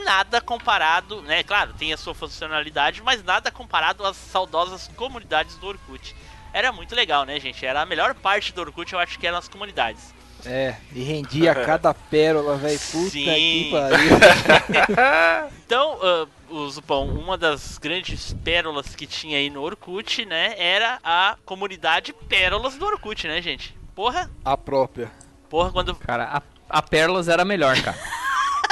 [0.05, 1.43] nada comparado, né?
[1.43, 6.15] Claro, tem a sua funcionalidade, mas nada comparado às saudosas comunidades do Orkut.
[6.53, 7.65] Era muito legal, né, gente?
[7.65, 10.15] Era a melhor parte do Orkut, eu acho que era nas comunidades.
[10.47, 12.79] É, e rendia cada pérola, velho.
[12.79, 13.25] Puta Sim.
[13.25, 15.49] que pariu.
[15.69, 20.99] Então, ah, o Zupão, uma das grandes pérolas que tinha aí no Orkut, né, era
[21.05, 23.77] a comunidade Pérolas do Orkut, né, gente?
[23.95, 25.11] Porra, A própria.
[25.51, 26.43] porra, quando Cara, a,
[26.79, 27.99] a Pérolas era melhor, cara.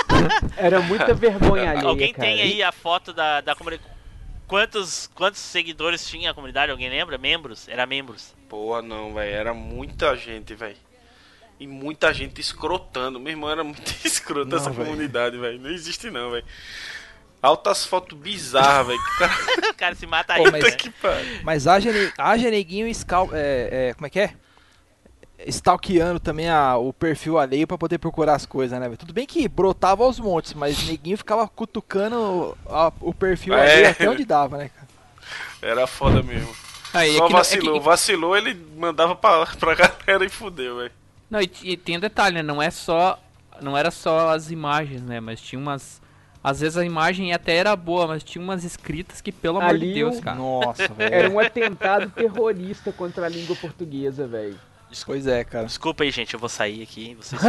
[0.56, 2.28] Era muita vergonha alheia, alguém cara.
[2.28, 3.88] tem aí a foto da, da comunidade.
[4.46, 6.70] Quantos, quantos seguidores tinha a comunidade?
[6.70, 7.18] Alguém lembra?
[7.18, 7.66] Membros?
[7.68, 8.32] Era membros.
[8.48, 9.34] Porra, não, velho.
[9.34, 10.76] Era muita gente, velho.
[11.58, 13.18] E muita gente escrotando.
[13.18, 14.84] Meu irmão era muito escroto Não, essa véi.
[14.84, 15.58] comunidade, velho.
[15.60, 16.44] Não existe não, velho.
[17.42, 19.00] Altas fotos bizarras, velho.
[19.18, 19.32] Cara...
[19.70, 20.70] O cara se mata Pô, aí, mas- né?
[20.70, 21.40] Que pariu.
[21.42, 24.34] Mas haja, haja neguinho scal, é, é, como é que é?
[25.46, 28.88] Stalkeando também a, o perfil alheio pra poder procurar as coisas, né?
[28.96, 33.60] Tudo bem que brotava aos montes, mas neguinho ficava cutucando a- o perfil É.
[33.72, 34.86] alheio até onde dava, né, cara?
[35.60, 36.48] Era foda mesmo.
[36.94, 37.78] Aí, é Só não- é vacilou.
[37.80, 40.92] que- Vacilou, ele mandava pra, pra galera e fudeu, velho.
[41.28, 42.42] Não, e, e tem um detalhe, né?
[42.42, 43.18] Não é só.
[43.60, 45.20] Não era só as imagens, né?
[45.20, 46.00] Mas tinha umas.
[46.42, 49.88] Às vezes a imagem até era boa, mas tinha umas escritas que, pelo amor Ali
[49.88, 50.36] de Deus, cara.
[50.36, 51.14] Nossa, velho.
[51.14, 54.56] Era um atentado terrorista contra a língua portuguesa, velho.
[55.04, 55.66] Pois é, cara.
[55.66, 57.14] Desculpa aí, gente, eu vou sair aqui.
[57.16, 57.40] Vocês...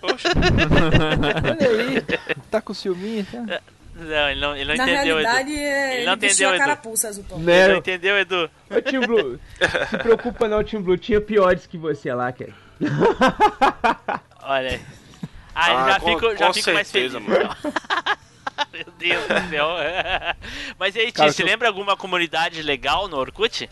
[0.00, 0.28] Poxa,
[1.44, 2.00] Olha aí,
[2.50, 3.60] tá com ciúminho, tá?
[3.94, 5.60] Não, ele não, ele não Na entendeu, realidade, Edu.
[5.60, 6.96] é, Ele não entendeu, a Edu.
[7.12, 7.38] Zupão.
[7.38, 7.76] Ele não Né?
[7.78, 8.50] entendeu, Edu?
[8.70, 9.40] Ô, Tim Blue,
[9.90, 10.96] se preocupa não, Tim Blue.
[10.96, 12.54] Tinha piores que você lá, cara.
[14.42, 14.80] Olha aí.
[15.54, 17.12] Ah, ele Ah, já com- fico, já com fico mais feliz.
[17.12, 17.56] certeza, mano.
[18.72, 19.68] Meu Deus do céu.
[20.78, 23.68] Mas e aí, Ti, Cara, você lembra alguma comunidade legal no Orkut?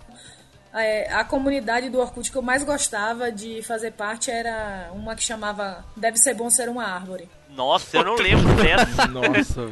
[0.78, 5.22] É, a comunidade do Orkut que eu mais gostava de fazer parte era uma que
[5.24, 7.28] chamava Deve Ser Bom Ser Uma Árvore.
[7.50, 9.06] Nossa, eu não lembro dessa.
[9.08, 9.70] Nossa.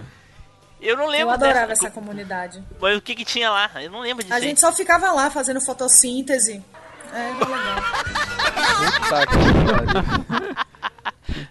[0.81, 1.87] Eu não Eu lembro adorava dessa.
[1.87, 2.62] essa comunidade.
[2.81, 3.71] Mas o que que tinha lá?
[3.77, 4.35] Eu não lembro disso.
[4.35, 6.62] A gente só ficava lá fazendo fotossíntese.
[7.12, 7.83] É, era legal.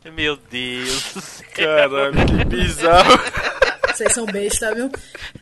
[0.13, 3.20] Meu Deus caralho, que bizarro.
[3.94, 4.92] Vocês são besta, viu?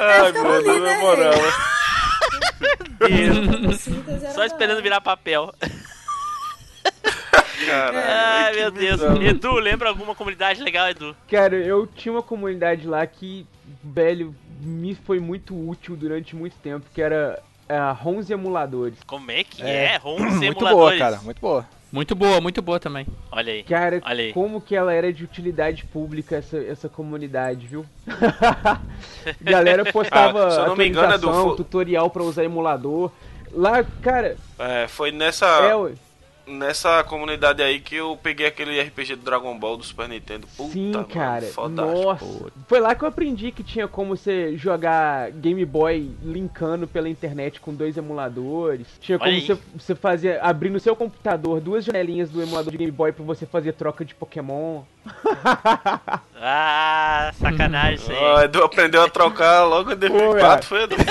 [0.00, 1.32] Ai, meu Deus, na moral.
[4.34, 5.52] Só esperando virar papel.
[7.66, 7.98] Caralho.
[8.06, 9.00] Ai, meu Deus.
[9.20, 11.16] Edu, lembra alguma comunidade legal, Edu?
[11.30, 13.46] Cara, eu tinha uma comunidade lá que,
[13.82, 18.98] velho, me foi muito útil durante muito tempo, que era a Ronze Emuladores.
[19.06, 19.94] Como é que é?
[19.94, 19.96] É.
[19.96, 20.98] Ronze Muito boa, emuladores.
[20.98, 21.66] cara, muito boa.
[21.92, 23.06] Muito boa, muito boa também.
[23.30, 23.62] Olha aí.
[23.62, 24.32] Cara, Olha aí.
[24.32, 27.86] como que ela era de utilidade pública, essa, essa comunidade, viu?
[29.40, 33.10] Galera postava Ah, se eu não me engano, é do tutorial pra usar emulador.
[33.52, 35.96] Lá, cara, É, foi nessa, é,
[36.46, 40.46] nessa comunidade aí que eu peguei aquele RPG do Dragon Ball do Super Nintendo.
[40.56, 41.46] Puta, sim, mano, cara.
[41.46, 42.04] fodástico.
[42.04, 42.52] Nossa.
[42.68, 47.60] Foi lá que eu aprendi que tinha como você jogar Game Boy linkando pela internet
[47.60, 48.86] com dois emuladores.
[49.00, 49.46] Tinha Olha como aí.
[49.46, 53.24] você, você fazer, abrir no seu computador duas janelinhas do emulador de Game Boy pra
[53.24, 54.82] você fazer troca de Pokémon.
[56.38, 58.18] Ah, sacanagem isso aí.
[58.18, 60.96] Ó, Edu aprendeu a trocar logo em 2004, foi Edu?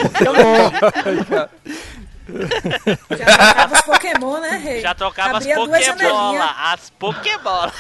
[3.17, 4.81] Já trocava os Pokémon, né, Rei?
[4.81, 7.71] Já trocava as Abria duas Pokébola, as Pokébola.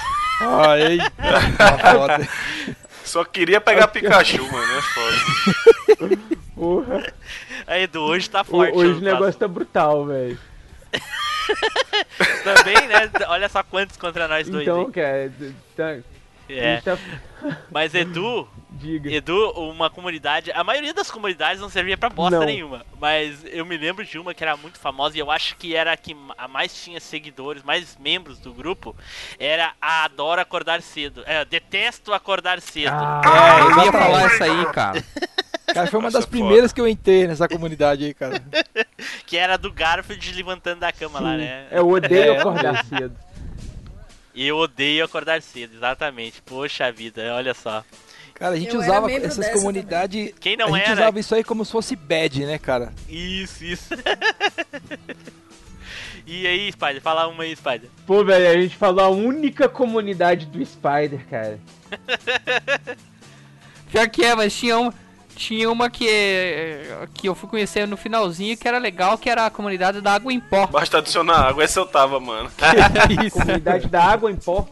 [0.41, 0.97] Ai,
[1.57, 2.27] tá foda.
[3.03, 6.17] Só queria pegar Pikachu, mano, é foda.
[6.55, 7.13] Porra.
[7.67, 8.77] Aí, Edu, hoje tá O- forte.
[8.77, 10.37] Hoje o negócio tá brutal, velho.
[12.43, 13.09] Também, né?
[13.27, 14.63] Olha só quantos contra nós dois.
[14.63, 14.91] Então, hein?
[14.91, 15.31] cara,
[15.75, 15.97] tá, a
[16.53, 16.75] É.
[16.75, 16.97] gente tá...
[17.71, 19.09] Mas, Edu, Diga.
[19.09, 20.51] Edu, uma comunidade.
[20.51, 22.45] A maioria das comunidades não servia pra bosta Não.
[22.45, 22.85] nenhuma.
[22.99, 25.93] Mas eu me lembro de uma que era muito famosa e eu acho que era
[25.93, 28.93] a que a mais tinha seguidores, mais membros do grupo.
[29.39, 31.23] Era a Adoro Acordar Cedo.
[31.25, 32.91] É, detesto acordar cedo.
[32.91, 35.03] Ah, É, eu ia falar isso aí, cara.
[35.73, 36.37] Cara, foi uma Nossa, das foda.
[36.37, 38.41] primeiras que eu entrei nessa comunidade aí, cara.
[39.25, 41.65] Que era do Garfield levantando da cama lá, né?
[41.71, 42.37] eu odeio É.
[42.39, 43.15] acordar cedo.
[44.35, 46.41] E eu odeio acordar cedo, exatamente.
[46.41, 47.83] Poxa vida, olha só.
[48.33, 50.33] Cara, a gente Eu usava essas comunidades.
[50.41, 51.01] Quem não a gente era?
[51.01, 52.91] usava isso aí como se fosse bad, né, cara?
[53.07, 53.93] Isso, isso.
[56.27, 57.01] e aí, Spider?
[57.01, 57.89] Fala uma aí, Spider.
[58.05, 61.57] Pô, velho, a gente falou a única comunidade do Spider, cara.
[63.89, 64.93] Pior que é, mas tinha uma,
[65.35, 66.07] tinha uma que,
[67.13, 70.33] que eu fui conhecer no finalzinho que era legal, que era a comunidade da Água
[70.33, 70.67] em Pó.
[70.67, 72.49] Basta adicionar água, essa eu tava, mano.
[73.31, 74.67] Comunidade da água em pó.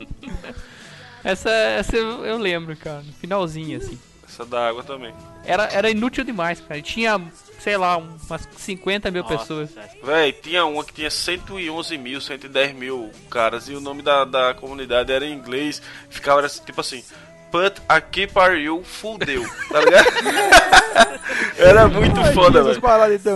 [1.23, 3.97] Essa, essa eu, eu lembro, cara, no finalzinho, assim.
[4.27, 5.13] Essa da água também.
[5.45, 6.81] Era, era inútil demais, cara.
[6.81, 7.21] Tinha,
[7.59, 9.69] sei lá, umas 50 mil Nossa, pessoas.
[10.03, 14.53] Véi, tinha uma que tinha 111 mil, 110 mil caras e o nome da, da
[14.53, 15.81] comunidade era em inglês.
[16.09, 17.03] Ficava tipo assim:
[17.53, 20.07] Put a keep are you fudeu, tá ligado?
[21.55, 22.81] era muito foda, Essas velho.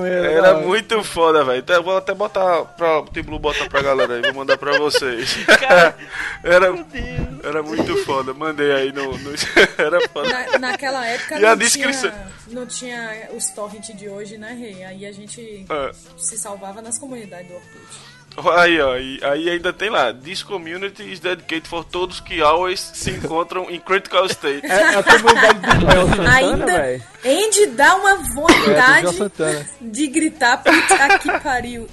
[0.02, 0.58] né, Era cara?
[0.60, 1.60] muito foda, velho.
[1.60, 3.00] Então, eu vou até botar pra.
[3.02, 5.36] O Team Blue botar pra galera aí, vou mandar pra vocês.
[5.46, 5.96] Cara,
[6.44, 7.46] era, meu Deus.
[7.46, 9.16] era muito foda, mandei aí no.
[9.16, 9.36] no-
[9.78, 10.30] era foda.
[10.30, 12.10] Na- naquela época E a não, descrição?
[12.10, 14.84] tinha, não tinha os torrent de hoje, né, Rei?
[14.84, 15.92] Aí a gente É.
[16.18, 18.17] se salvava nas comunidades do Orkut.
[18.56, 20.14] Aí, ó, e- aí ainda tem lá.
[20.14, 24.64] This community is dedicated for todos que always se encontram em critical state.
[24.66, 27.04] É a comunidade do Joel Santana, Ainda, velho.
[27.26, 29.66] Andy dá uma É, vontade Santana.
[29.82, 31.88] de gritar, puta que pariu.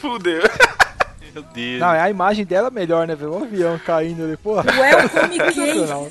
[0.00, 0.42] Fudeu.
[1.34, 1.80] Meu Deus.
[1.80, 3.32] Não, é a imagem dela melhor, né, velho?
[3.32, 4.64] O avião caindo ali, porra.
[4.72, 5.38] Welcome.
[5.54, 6.08] Sensacional.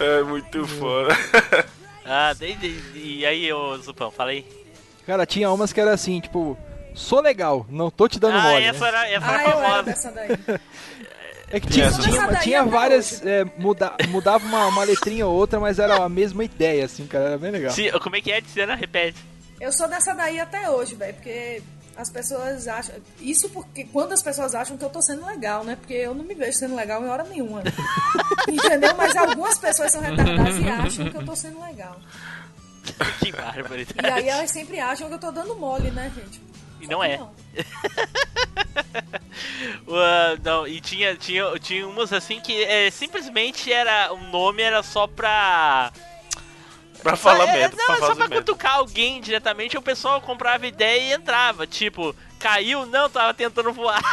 [0.00, 1.16] É muito foda.
[2.04, 2.44] Ah, e,
[2.94, 4.44] e- e aí, ô Zupão, fala aí.
[5.06, 6.58] Cara, tinha umas que era assim, tipo,
[6.94, 8.64] sou legal, não tô te dando ah, mole.
[8.64, 8.88] essa né?
[8.88, 9.82] era, essa Ah, era eu era famosa.
[9.82, 10.28] dessa daí.
[11.50, 13.20] É que tinha, Essa tinha, tinha até várias.
[13.20, 13.28] hoje.
[13.30, 17.26] é, muda, mudava uma, uma letrinha ou outra, mas era a mesma ideia, assim, cara.
[17.26, 17.70] Era bem legal.
[17.70, 18.74] Sim, como é que é, Tiziana?
[18.74, 19.24] Repete.
[19.60, 21.62] Eu sou dessa daí até hoje, velho, porque
[21.96, 22.96] as pessoas acham.
[23.20, 25.76] Isso porque quando as pessoas acham que eu tô sendo legal, né?
[25.76, 27.62] Porque eu não me vejo sendo legal em hora nenhuma.
[28.48, 28.94] Entendeu?
[28.96, 31.96] Mas algumas pessoas são retardadas e acham que eu tô sendo legal.
[33.20, 34.08] Que barbaridade.
[34.08, 36.42] E aí elas sempre acham que eu tô dando mole, né, gente?
[36.84, 37.18] E Só não é.
[39.86, 44.12] Uh, não, e tinha, tinha, tinha umas assim que é, simplesmente era.
[44.12, 45.90] O nome era só pra.
[47.02, 48.44] Pra falar é, merda, Não, pra é só fazer pra merda.
[48.44, 51.66] cutucar alguém diretamente, o pessoal comprava ideia e entrava.
[51.66, 52.86] Tipo, caiu?
[52.86, 54.00] Não, tava tentando voar.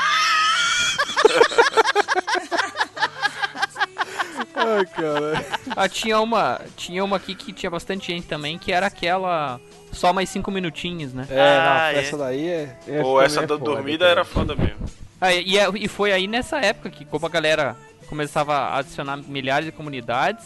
[4.55, 5.45] Ai, cara.
[5.75, 9.59] Ah, tinha uma, tinha uma aqui que tinha bastante gente também, que era aquela
[9.91, 11.27] só mais cinco minutinhos, né?
[11.29, 12.03] É, Ah, não, é.
[12.03, 12.75] essa daí é.
[13.03, 14.11] Ou também essa é da foda, dormida cara.
[14.11, 14.77] era foda mesmo.
[15.19, 17.75] Ah, e, é- e foi aí nessa época que, como a galera
[18.07, 20.45] começava a adicionar milhares de comunidades,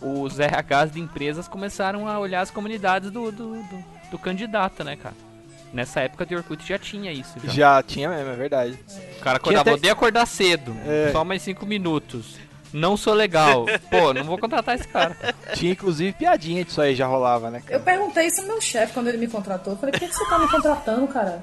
[0.00, 4.96] os RHs de empresas começaram a olhar as comunidades do, do, do, do candidato, né,
[4.96, 5.14] cara?
[5.72, 7.34] Nessa época de Orkut já tinha isso.
[7.44, 7.52] Já.
[7.76, 8.78] Já tinha mesmo, é verdade.
[9.18, 11.10] O cara acordava, até- odeio acordar cedo, É.
[11.12, 12.36] só mais cinco minutos.
[12.72, 13.66] Não sou legal.
[13.90, 15.16] Pô, não vou contratar esse cara.
[15.54, 17.62] Tinha inclusive piadinha disso aí, já rolava, né?
[17.68, 19.72] Eu perguntei isso ao meu chefe quando ele me contratou.
[19.74, 21.42] Eu falei, por que, que você tá me contratando, cara?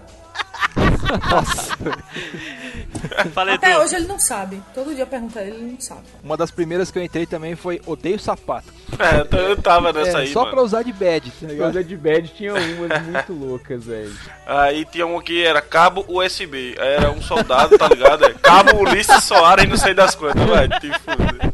[3.34, 4.62] Falei Até hoje ele não sabe.
[4.74, 6.02] Todo dia eu pergunto ele, ele não sabe.
[6.24, 8.74] Uma das primeiras que eu entrei também foi Odeio Sapato.
[8.98, 10.52] É, eu tava nessa É, aí, só mano.
[10.54, 11.74] pra usar de bad, tá ligado?
[11.74, 14.14] Coisa de bad tinha umas muito loucas, velho.
[14.46, 16.76] Aí tinha um que era cabo USB.
[16.80, 18.26] Aí era um soldado, tá ligado?
[18.26, 21.54] É, cabo Ulisses Soares e não sei das quantas, vai, te fuder.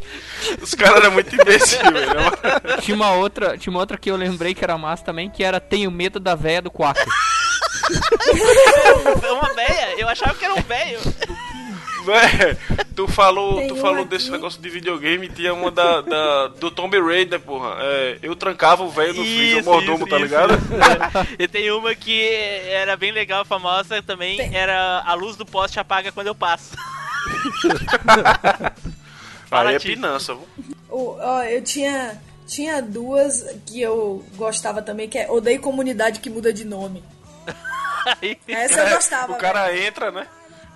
[0.61, 2.81] Os caras eram muito imbecil, velho.
[2.81, 5.59] Tinha uma outra, tinha uma outra que eu lembrei que era massa também, que era
[5.59, 6.71] Tenho medo da véia do
[7.99, 9.31] Quaker.
[9.33, 9.95] Uma véia?
[9.99, 10.99] Eu achava que era um velho.
[12.03, 12.57] Véi,
[12.95, 14.09] tu falou, Tem tu falou aqui.
[14.09, 17.75] desse negócio de videogame, tinha uma da, da- do Tomb Raider, porra.
[17.79, 20.53] É, eu trancava o velho no freezer, o mordomo, tá isso, ligado?
[20.55, 21.35] isso.
[21.37, 22.27] E tem uma que
[22.65, 24.55] era bem legal, famosa também, Tem.
[24.55, 26.71] era a luz do poste apaga quando eu passo.
[29.51, 30.47] Aí é pinança, viu?
[30.89, 36.29] O- ó, eu tinha, tinha duas que eu gostava também, que é Odeio Comunidade que
[36.29, 37.03] muda de nome.
[38.21, 39.33] Aí- Essa eu gostava.
[39.33, 40.27] O cara entra, né?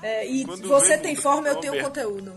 [0.01, 2.33] É, e quando você vem, tem forma, eu nome tenho conteúdo.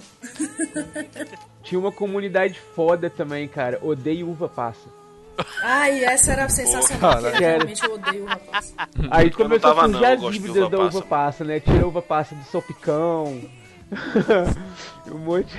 [1.62, 3.78] Tinha uma comunidade foda também, cara.
[3.82, 4.88] Odeio uva passa.
[5.62, 6.98] Ai, essa era sensacional.
[6.98, 7.46] Porra, porque cara.
[7.56, 8.74] realmente eu odeio o rapaz.
[9.10, 11.04] Aí começou tava a surgir eu as dívidas uva da uva passa.
[11.06, 11.60] passa, né?
[11.60, 13.40] Tira a uva passa do sopicão.
[15.12, 15.54] um monte.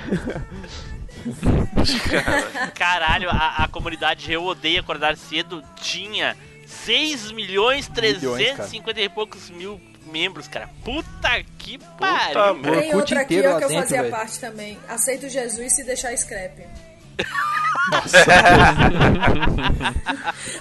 [2.74, 6.36] Caralho, a, a comunidade Eu Odeio Acordar Cedo tinha
[6.84, 10.68] 6 milhões 350 e poucos mil membros, cara.
[10.84, 12.54] Puta que pariu.
[12.54, 12.80] merda.
[12.80, 14.10] Tem outra aqui ó, que eu dentro, fazia velho.
[14.10, 14.78] parte também.
[14.88, 16.66] Aceito Jesus se deixar scrap.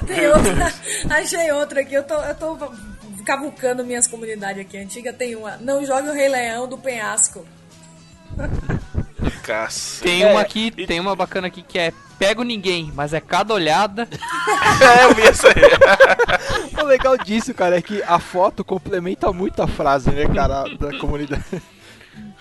[0.05, 0.74] Tem outra.
[1.10, 1.93] Achei outra aqui.
[1.93, 2.57] Eu tô, eu tô
[3.26, 4.78] cavucando minhas comunidades aqui.
[4.78, 5.57] Antiga tem uma.
[5.57, 7.45] Não jogue o Rei Leão do penhasco.
[9.44, 10.04] Cacete.
[10.04, 14.08] Tem uma aqui, tem uma bacana aqui que é Pego Ninguém, mas é cada olhada.
[14.82, 15.54] É, eu vi essa aí.
[16.82, 20.98] O legal disso, cara, é que a foto complementa muito a frase, né, cara, da
[20.98, 21.44] comunidade.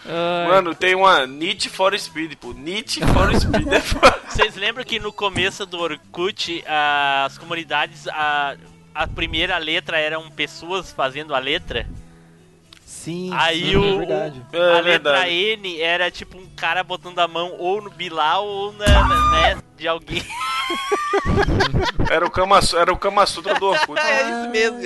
[0.07, 2.53] Ai, Mano, tem uma Need for Speed, pô.
[2.53, 4.18] Need for Speed é foda.
[4.29, 8.57] Vocês lembram que no começo do Orkut, as comunidades, a,
[8.95, 11.87] a primeira letra eram pessoas fazendo a letra?
[12.99, 14.42] Sim, Aí sim, o, é verdade.
[14.53, 14.82] o- É a letra
[15.12, 15.30] verdade.
[15.57, 19.62] N era tipo um cara botando a mão ou no Bilal ou na, na- né,
[19.76, 20.22] de alguém.
[22.11, 23.99] Era o Kama, era o Kama Sutra do Orkut.
[24.01, 24.78] É isso mesmo.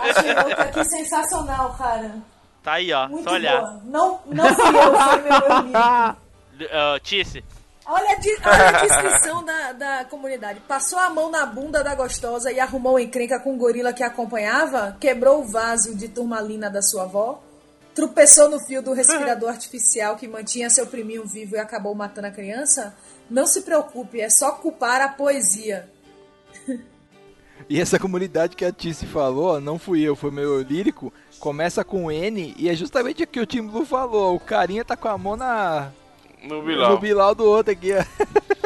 [0.00, 2.16] Achei outra aqui sensacional, cara.
[2.62, 3.08] Tá aí, ó.
[3.08, 3.60] Muito Só olhar.
[3.60, 3.80] boa.
[3.84, 5.78] Não, não fui eu, foi meu amigo.
[6.58, 7.44] Uh, Tice,
[7.88, 10.60] Olha a, di- olha a descrição da, da comunidade.
[10.66, 14.96] Passou a mão na bunda da gostosa e arrumou encrenca com o gorila que acompanhava,
[14.98, 17.40] quebrou o vaso de turmalina da sua avó,
[17.94, 22.30] tropeçou no fio do respirador artificial que mantinha seu priminho vivo e acabou matando a
[22.32, 22.96] criança.
[23.30, 25.88] Não se preocupe, é só culpar a poesia.
[27.70, 31.10] E essa comunidade que a Tice falou, não fui eu, foi meu lírico,
[31.40, 34.36] começa com N e é justamente o que o Tim Blue falou.
[34.36, 35.90] O carinha tá com a mão na,
[36.46, 37.34] No no Bilal.
[37.34, 38.04] do outro aqui, ó.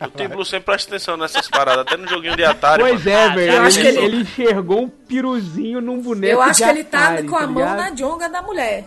[0.00, 2.82] O Tim Blue sempre presta atenção nessas paradas, até no joguinho de Atari.
[2.84, 3.16] Pois mano.
[3.16, 3.50] é, Ah, velho.
[3.52, 6.32] Ele, acho que ele- ele enxergou um piruzinho num boneco.
[6.34, 7.76] Eu acho de que ele tá Atari, com a mão ligado?
[7.78, 8.84] na jonga da mulher.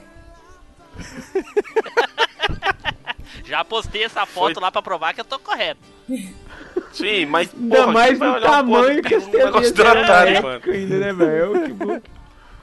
[3.46, 4.64] já postei essa foto Foi.
[4.64, 5.80] lá pra provar que eu tô correto.
[6.94, 7.50] Sim, mas.
[7.54, 10.62] Ainda porra, mais no tamanho que do negócio do Atari, época mano.
[10.74, 11.68] ainda, né, velho?
[11.68, 12.02] Tipo,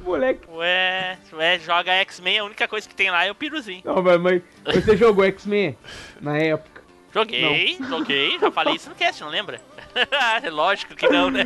[0.08, 0.48] moleque.
[0.50, 3.82] Ué, ué, joga X-Men, a única coisa que tem lá é o piruzinho.
[3.84, 4.42] Não, mas, mas
[4.84, 5.76] você jogou X-Men
[6.20, 6.82] na época?
[7.12, 9.60] Joguei, joguei, já falei isso no cast, não lembra?
[10.52, 11.44] Lógico que não, né?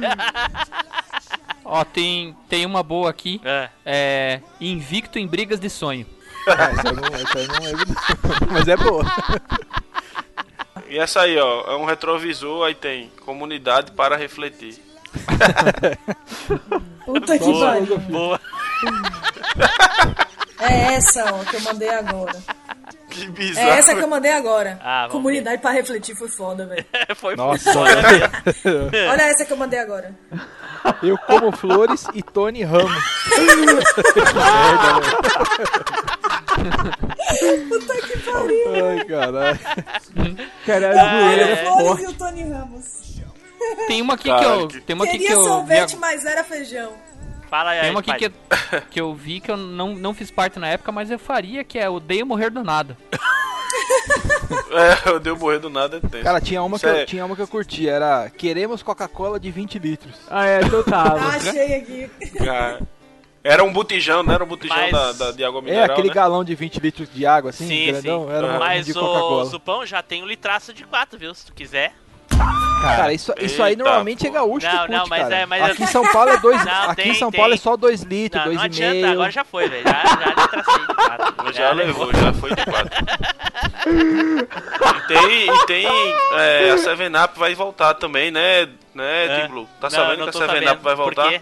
[1.64, 3.40] Ó, tem, tem uma boa aqui.
[3.44, 3.68] É.
[3.84, 4.40] É.
[4.60, 6.06] Invicto em brigas de sonho.
[6.46, 8.52] Ah, essa aí não, essa não não.
[8.52, 9.04] Mas é boa.
[10.88, 14.82] E essa aí, ó, é um retrovisor, aí tem comunidade para refletir.
[17.04, 17.98] Puta que Boa, pariu.
[17.98, 18.40] boa.
[20.60, 22.32] É essa, ó, que eu mandei agora.
[23.10, 23.68] Que É bizarro.
[23.70, 24.78] essa que eu mandei agora.
[24.82, 26.84] Ah, Comunidade pra refletir foi foda, velho.
[27.16, 28.90] Foi Nossa, foda mesmo.
[29.10, 30.14] Olha essa que eu mandei agora.
[31.02, 32.90] eu como flores e Tony Ramos.
[37.68, 38.86] Puta que pariu.
[38.88, 39.58] Ai, caralho.
[40.66, 42.02] Cara, a zoeira Olha é Flores forte.
[42.02, 42.84] e o Tony Ramos.
[43.86, 44.68] Tem uma aqui que eu.
[44.68, 45.42] que- Tem uma aqui que Queria eu.
[45.42, 46.92] vi sorvete, mas era feijão.
[47.50, 48.88] Fala aí, Tem uma aqui que, Spider.
[48.90, 51.78] que eu vi que eu não, não fiz parte na época, mas eu faria, que
[51.78, 52.96] é Odeio Morrer do Nada.
[54.70, 56.24] É, eu deu morrer do nada, é tenso.
[56.24, 59.38] Cara, tinha uma, que Isso eu, é- tinha uma que eu curti, era Queremos Coca-Cola
[59.40, 60.14] de 20 litros.
[60.30, 61.18] Ah, é, eu tava.
[61.20, 62.10] Ah, achei aqui.
[62.38, 62.80] Cara,
[63.44, 66.08] Era um botijão, não era um botijão Mas- da, da- de água É, mineral, aquele
[66.08, 66.14] né?
[66.14, 68.32] galão de 20 litros de água, assim, Sim, grandão, sim.
[68.32, 69.44] era um Mas de o.
[69.46, 71.34] Supão já tem um litraço de 4, viu?
[71.34, 71.92] Se tu quiser.
[72.82, 74.34] Cara, isso, isso aí normalmente é pô.
[74.34, 75.36] gaúcho Não, que não, curte, mas cara.
[75.36, 77.38] é- mas aqui em São Paulo é dois, Não, aqui tem, em São tem.
[77.40, 79.12] Paulo é só dois litros, Não, dois não e adianta, meio.
[79.12, 79.84] agora já foi, velho.
[79.84, 81.32] Já, já tracei de fato.
[81.52, 83.04] Já levou, já foi de quatro.
[83.86, 85.86] E tem, e tem
[86.34, 88.66] é, a Seven Up vai voltar também, né?
[88.94, 89.40] Né, É.
[89.42, 89.64] Tim Blue?
[89.80, 90.72] Tá Não, sabendo que a Seven sabendo.
[90.72, 91.32] Up vai voltar?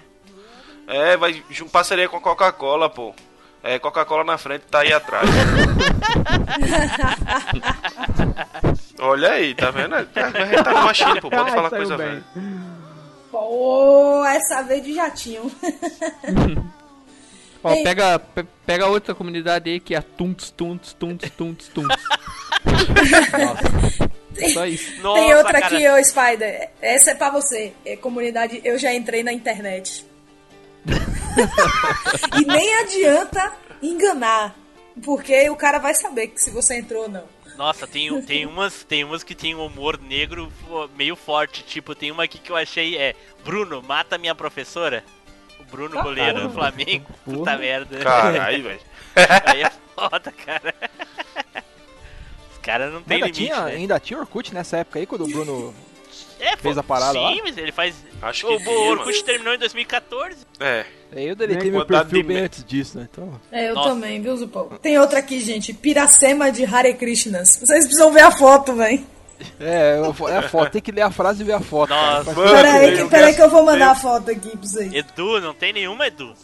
[0.88, 3.14] É, vai parceria com a Coca-Cola, pô.
[3.62, 5.28] É, Coca-Cola na frente, tá aí atrás.
[9.01, 9.94] Olha aí, tá vendo?
[9.94, 11.30] A gente tá numa China, pô.
[11.30, 12.07] Pode Ai, falar saiu coisa bem.
[12.09, 12.24] velha.
[13.30, 15.51] Pô, essa vez de jatinho.
[17.62, 17.82] Ó, Ei.
[17.82, 22.03] pega, pe- pega outra comunidade aí que é a Tunts, Tunts, Tunts, Tunts, Tunts.
[24.55, 25.01] Só isso.
[25.03, 25.66] Nossa, Tem outra cara.
[25.76, 26.70] aqui, ô Spider.
[26.80, 27.72] Essa é pra você.
[27.84, 30.07] É comunidade Eu Já Entrei na Internet.
[32.40, 34.55] e nem adianta enganar.
[35.05, 37.24] Porque o cara vai saber que se você entrou ou não.
[37.61, 40.50] Nossa, tem, tem, umas, tem umas que tem um humor negro
[40.96, 41.62] meio forte.
[41.62, 45.04] Tipo, tem uma aqui que eu achei é Bruno, mata minha professora.
[45.61, 47.12] O Bruno, goleiro do Flamengo.
[47.22, 47.98] Puta merda.
[47.98, 48.80] Caralho, velho.
[49.44, 50.74] Aí é foda, cara.
[52.50, 53.72] Os caras não tem Ainda limite, tinha, né?
[53.74, 55.74] ainda tinha Orkut nessa época aí, quando o Bruno...
[56.41, 57.32] É, fez pô, a parada Sim, lá?
[57.45, 57.95] mas ele faz...
[58.22, 60.36] Acho que O, tinha, o Orkut terminou em 2014.
[60.59, 60.84] É.
[61.12, 63.09] Eu deletei meu perfil de bem antes disso, né?
[63.11, 63.41] Então...
[63.51, 63.91] É, eu Nossa.
[63.91, 64.68] também, viu, Zupão?
[64.80, 65.72] Tem outra aqui, gente.
[65.72, 67.57] Piracema de Hare Krishnas.
[67.57, 69.05] Vocês precisam ver a foto, velho.
[69.59, 69.99] É,
[70.30, 71.91] é a foto, tem que ler a frase e ver a foto.
[71.91, 72.32] Nossa.
[72.32, 74.61] Mano, Pera aí, eu que, pera aí que eu vou mandar a foto aqui pra
[74.61, 74.93] vocês.
[74.93, 76.34] Edu, não tem nenhuma, Edu.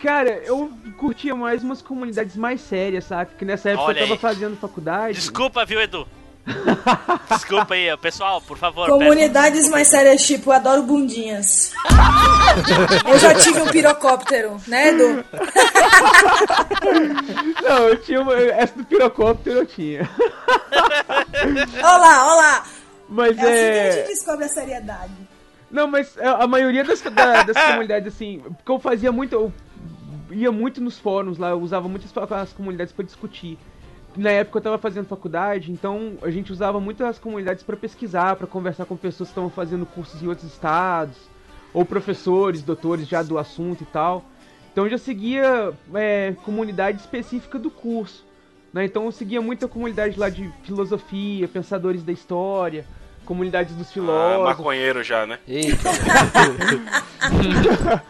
[0.00, 3.34] Cara, eu curtia mais umas comunidades mais sérias, saca?
[3.38, 4.18] Que nessa época Olha eu tava aí.
[4.18, 5.14] fazendo faculdade.
[5.14, 6.06] Desculpa, viu, Edu?
[7.28, 8.88] Desculpa aí, pessoal, por favor.
[8.88, 11.72] Comunidades mais sérias, tipo, eu adoro bundinhas.
[13.06, 15.24] eu já tive um pirocóptero, né, Edu?
[17.62, 18.34] Não, eu tinha uma.
[18.34, 20.08] Essa do pirocóptero eu tinha.
[21.82, 22.64] Olha lá, olha lá.
[23.08, 23.92] Mas É assim que a é.
[23.92, 25.12] gente descobre a seriedade.
[25.70, 29.34] Não, mas a maioria das, da- das comunidades, assim, porque eu fazia muito.
[29.34, 29.52] Eu
[30.30, 33.58] ia muito nos fóruns lá, eu usava muitas as comunidades pra discutir.
[34.16, 38.36] Na época eu tava fazendo faculdade, então a gente usava muito as comunidades pra pesquisar,
[38.36, 41.16] pra conversar com pessoas que estavam fazendo cursos em outros estados,
[41.74, 44.24] ou professores, doutores já do assunto e tal.
[44.72, 48.24] Então eu já seguia é, comunidade específica do curso.
[48.72, 48.84] Né?
[48.86, 52.84] Então eu seguia muita comunidade lá de filosofia, pensadores da história,
[53.24, 54.44] comunidades dos Ah, filósofos.
[54.44, 55.38] maconheiro já, né?
[55.46, 55.90] Eita,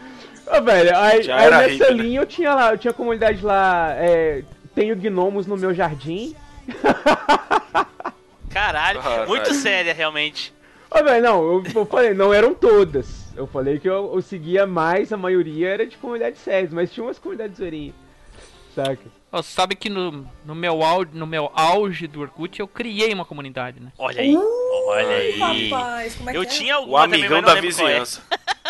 [0.49, 2.03] Ah, velho, aí, aí nessa hippie, né?
[2.03, 4.43] linha eu tinha lá, eu tinha comunidade lá, é,
[4.77, 6.35] tenho gnomos no meu jardim.
[8.47, 9.27] Caralho, Caralho.
[9.27, 10.53] muito séria, realmente.
[10.91, 13.25] Ah, velho, não, eu, eu falei, não eram todas.
[13.35, 17.03] Eu falei que eu, eu seguia mais, a maioria era de comunidades sérias, mas tinha
[17.03, 17.95] umas comunidades zoeirinhas.
[18.75, 19.01] Saca?
[19.31, 23.25] Ó, sabe que no, no, meu auge, no meu auge do Orkut eu criei uma
[23.25, 23.91] comunidade, né?
[23.97, 25.39] Olha aí, olha aí.
[25.39, 26.45] Rapaz, como é que Eu é?
[26.45, 27.61] tinha O alguma também, amigão não da é.
[27.61, 28.21] vizinhança.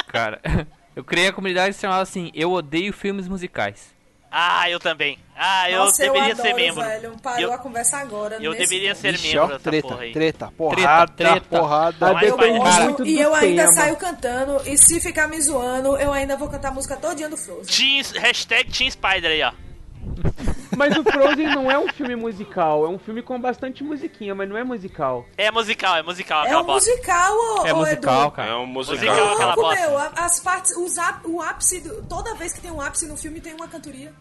[0.08, 0.40] Cara,
[0.96, 3.97] eu criei a comunidade que se chamava assim, Eu Odeio Filmes Musicais.
[4.32, 5.18] Ah, eu também.
[5.36, 6.82] Ah, eu Nossa, deveria eu adoro, ser membro.
[6.84, 7.16] velho.
[7.24, 8.36] Parou Eu- a conversa agora.
[8.42, 9.02] Eu nesse deveria ponto.
[9.02, 10.12] ser Vixe, membro ó, dessa treta, porra aí.
[10.12, 11.42] treta, porrada, treta.
[11.50, 11.98] porrada.
[12.14, 13.74] Cara, muito do E eu ainda tema.
[13.74, 17.38] saio cantando, e se ficar me zoando, eu ainda vou cantar a música todinha do
[17.38, 17.66] Frozen.
[17.66, 19.52] Team, hashtag Team Spider aí, ó.
[20.78, 24.48] Mas o Frozen não é um filme musical, é um filme com bastante musiquinha, mas
[24.48, 25.26] não é musical.
[25.36, 26.90] É musical, é musical É aquela um bosta.
[26.92, 28.32] musical, ô, É musical, Edu?
[28.32, 28.50] cara.
[28.52, 29.34] É um Musical, musical.
[29.34, 29.88] aquela Louco, bosta.
[29.90, 30.94] meu, as partes, os
[31.26, 34.14] o ápice, do- toda vez que tem um ápice no filme tem uma cantoria.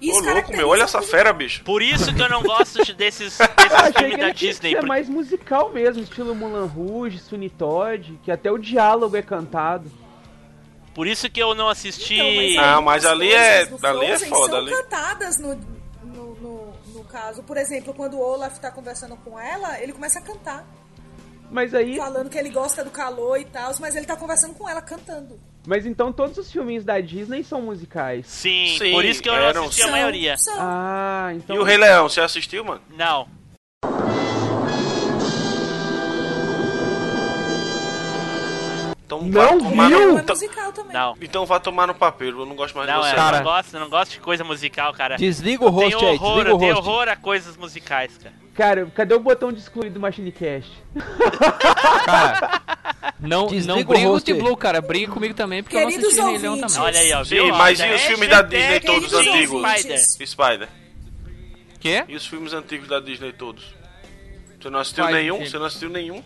[0.00, 1.62] Ô, louco, meu, olha essa fera, bicho.
[1.64, 3.38] Por isso que eu não gosto de- desses, desses
[3.74, 4.70] achei que filmes da Disney.
[4.72, 9.90] porque- mais musical mesmo, estilo Mulan Rouge, Sweeney Todd, que até o diálogo é cantado.
[10.98, 12.16] Por isso que eu não assisti.
[12.16, 14.70] Então, Ah, aí mas as ali é- ali é foda, são ali.
[14.72, 15.54] cantadas no,
[16.02, 17.40] no, no, no caso.
[17.44, 20.66] Por exemplo, quando o Olaf tá conversando com ela, ele começa a cantar.
[21.52, 21.96] Mas aí.
[21.96, 25.38] Falando que ele gosta do calor e tal, mas ele tá conversando com ela cantando.
[25.64, 28.26] Mas então todos os filminhos da Disney são musicais.
[28.26, 30.36] Sim, Sim, por isso que eu não eram- assisti a São- maioria.
[30.36, 30.56] são.
[30.58, 31.54] Ah, então.
[31.54, 32.80] E o Rei Leão, você assistiu, mano?
[32.90, 33.28] Não.
[39.08, 40.12] Então Não vá tomar viu?
[40.12, 40.18] no...
[40.18, 40.92] É Então, musical também.
[40.92, 41.16] Não.
[41.22, 43.14] então vá tomar no papel, eu não gosto mais Não, de é, você.
[43.14, 43.36] eu Cara.
[43.38, 45.16] não gosto, eu não gosto de coisa musical, cara.
[45.16, 46.88] Desliga o host tenho aí, horror, desliga eu o tenho host.
[46.90, 48.34] horror a coisas musicais, cara.
[48.54, 50.70] Cara, cadê o botão de excluir do Machine Cast?
[52.04, 52.60] Cara,
[53.20, 54.20] não, Desliga não o briga com o.
[54.20, 54.80] T-Blue, cara.
[54.80, 56.80] Briga comigo também, porque Queridos eu não assisti também.
[56.80, 57.24] Olha aí, ó.
[57.24, 57.54] Sim, viu?
[57.54, 59.52] mas Ó, e os hashtag filmes da Disney todos antigos?
[59.54, 60.18] ouvintes.
[60.26, 60.68] Spider.
[61.80, 62.04] Quê?
[62.08, 63.64] E os filmes antigos da Disney todos?
[64.60, 65.38] Você não assistiu Quais nenhum?
[65.46, 66.22] Você não assistiu nenhum?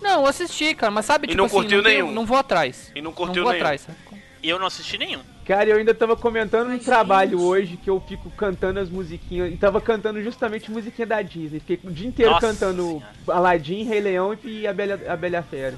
[0.00, 2.14] Não, eu assisti, cara, mas sabe, E tipo não assim, curtiu não tenho- nenhum?
[2.14, 2.90] Não vou atrás.
[2.94, 3.64] E não curtiu não vou nenhum?
[3.64, 3.98] atrás, sabe?
[4.42, 5.20] Eu não assisti nenhum.
[5.44, 7.40] Cara, eu ainda tava comentando no Ai, trabalho gente.
[7.42, 9.52] hoje que eu fico cantando as musiquinhas.
[9.52, 11.60] E tava cantando justamente musiquinha da Disney.
[11.60, 13.06] Fiquei o dia inteiro Nossa cantando Senhora.
[13.28, 15.76] Aladdin, Rei Leão e a Bela, a Bela Fera.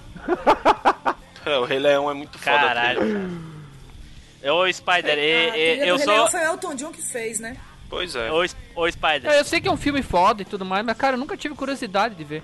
[1.45, 2.57] É, o Rei Leão é muito foda.
[2.59, 3.01] Caralho.
[3.01, 4.53] cara.
[4.55, 6.31] Ô, Spider, e- A e- trilha eu do Rei Leão sou.
[6.31, 7.57] foi o Elton John que fez, né?
[7.89, 8.31] Pois é.
[8.31, 9.27] Ô, Spider.
[9.31, 11.37] É, Eu sei que é um filme foda e tudo mais, mas cara, eu nunca
[11.37, 12.43] tive curiosidade de ver.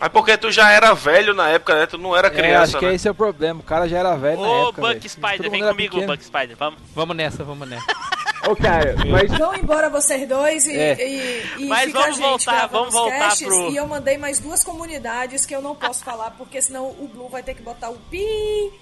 [0.00, 1.86] Mas porque tu já era velho na época, né?
[1.86, 2.94] Tu não era É, criança, acho que né?
[2.94, 3.60] esse é o problema.
[3.60, 4.80] O cara já era velho na Ô, época.
[4.82, 5.10] Buck velho.
[5.10, 6.12] Spider, vem comigo, pequeno.
[6.12, 6.80] Buck Spider, vamos.
[6.94, 7.84] Vamos nessa, vamos nessa.
[8.48, 10.96] Ô, cara, mas Vão embora vocês dois e, É.
[11.06, 14.16] e, e Mas fica vamos a gente voltar, vamos os voltar pro- E eu mandei
[14.16, 17.60] mais duas comunidades que eu não posso falar, porque senão o Blue vai ter que
[17.60, 18.72] botar o pi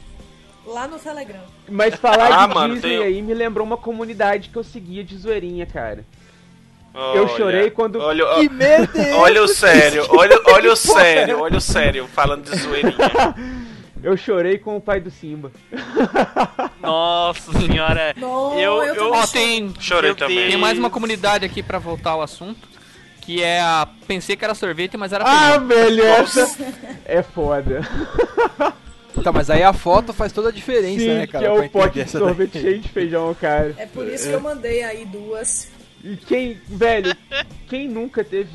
[0.64, 1.40] lá no Telegram.
[1.68, 5.02] Mas falar Ah, de mano, Disney tem- aí me lembrou uma comunidade que eu seguia
[5.02, 6.04] de zoeirinha, cara.
[7.14, 10.76] Eu Olha, chorei quando- Olha, ó- Que merda é olha o sério, olha, olha o
[10.76, 12.94] sério, olha o sério, falando de zoeirinha.
[14.02, 15.50] Eu chorei com o pai do Simba.
[16.80, 18.14] Nossa senhora.
[18.16, 20.48] Não, eu, eu eu, Ó, tem, Chorei Meu também.
[20.50, 22.68] Tem mais uma comunidade aqui pra voltar ao assunto.
[23.22, 23.86] Que é a.
[24.06, 25.60] Pensei que era sorvete, mas era Ah,
[26.22, 26.48] essa
[27.04, 27.80] é foda.
[29.22, 31.44] Tá, mas aí a foto faz toda a diferença, Sim, né, cara?
[31.44, 32.62] que é o pote de sorvete daí.
[32.62, 33.74] cheio de feijão, cara.
[33.76, 35.68] É por isso que eu mandei aí duas.
[36.04, 37.14] E quem, velho,
[37.68, 38.48] quem nunca teve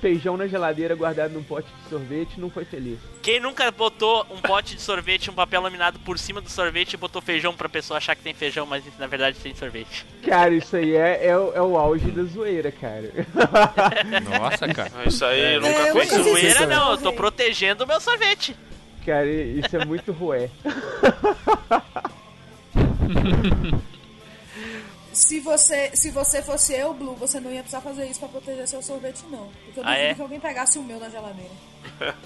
[0.00, 2.98] feijão na geladeira guardado num pote de sorvete não foi feliz.
[3.22, 6.92] Quem nunca botou um pote de sorvete e um papel laminado por cima do sorvete
[6.92, 10.04] e botou feijão pra pessoa achar que tem feijão, mas na verdade tem sorvete?
[10.22, 13.10] Cara, isso aí é, é, o- é o auge da zoeira, cara.
[14.38, 14.90] Nossa, cara.
[15.06, 18.54] Isso aí eu nunca É, nunca fiz Zoeira não, eu tô protegendo o meu sorvete.
[19.06, 20.50] Cara, isso é muito rué.
[25.12, 28.66] Se você, se você fosse eu, Blue, você não ia precisar fazer isso pra proteger
[28.66, 29.48] seu sorvete, não.
[29.64, 30.14] Porque eu Ah, duvido é?
[30.14, 31.50] que alguém pegasse o meu na geladeira.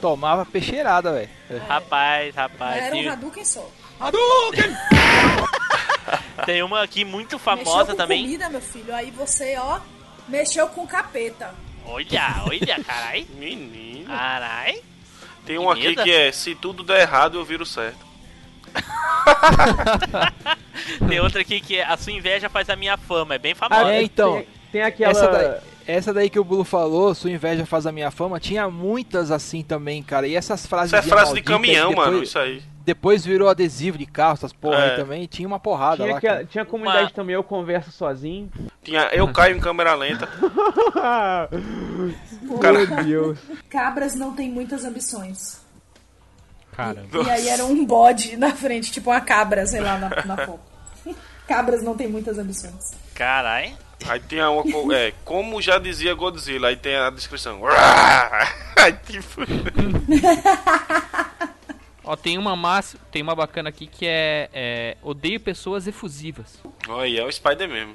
[0.00, 1.28] Tomava peixeirada, velho.
[1.68, 2.82] Rapaz, rapaz.
[2.84, 3.68] Era um Hadouken só.
[6.46, 8.22] tem uma aqui muito Mexeu famosa com também.
[8.22, 8.94] comida, meu filho.
[8.94, 9.80] Aí você, ó,
[10.28, 11.54] mexeu com capeta.
[11.84, 13.26] Olha, olha, carai.
[13.34, 14.06] Menino.
[14.06, 14.80] Carai.
[15.44, 18.06] Tem um aqui que é: se tudo der errado, eu viro certo.
[21.08, 23.34] Tem outra aqui que é a sua inveja faz a minha fama.
[23.34, 23.86] É bem famosa.
[23.86, 24.34] Ah, é, então.
[24.36, 25.10] Tem, tem aquela.
[25.10, 25.54] Essa daí,
[25.86, 29.62] essa daí que o Bulo falou, sua inveja faz a minha fama, tinha muitas assim
[29.62, 30.26] também, cara.
[30.26, 32.22] E essas frases Isso é frase de caminhão, que depois, mano.
[32.22, 32.62] Isso aí.
[32.82, 34.90] Depois virou adesivo de carro, essas porra É.
[34.90, 35.26] aí também.
[35.26, 36.20] Tinha uma porrada Tinha, lá.
[36.20, 36.44] cara.
[36.44, 38.50] tinha comunidade Uma- também, eu converso sozinho.
[38.82, 40.28] Tinha eu caio em câmera lenta.
[42.62, 43.38] Meu Deus.
[43.68, 45.60] Cabras não tem muitas ambições.
[46.80, 47.04] Cara.
[47.12, 50.60] E aí era um bode na frente, tipo uma cabra, sei lá, na, na foto.
[51.46, 52.92] Cabras não tem muitas ambições.
[53.14, 53.76] Carai.
[54.08, 54.96] Aí tem uma.
[54.96, 57.60] É, como já dizia Godzilla, aí tem a descrição.
[58.76, 59.42] Aí tipo.
[62.02, 66.58] Ó, tem uma massa, tem uma bacana aqui que é, é odeio pessoas efusivas.
[66.88, 67.94] Olha, é o Spider mesmo.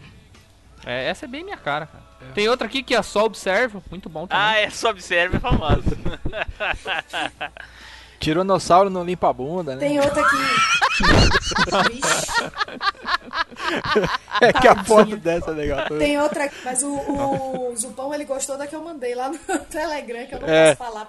[0.86, 2.04] É, essa é bem minha cara, cara.
[2.34, 4.44] Tem outra aqui que é só observo, muito bom também.
[4.46, 5.98] Ah, é só observe, é famosa.
[8.26, 9.80] Tiranossauro não limpa a bunda, né?
[9.88, 10.36] Tem outra aqui.
[14.42, 15.86] É que a foto dessa é legal.
[16.00, 16.88] Tem outra, mas o,
[17.70, 19.38] o Zupão ele gostou da que eu mandei lá no
[19.70, 21.06] Telegram, que eu não É, posso falar.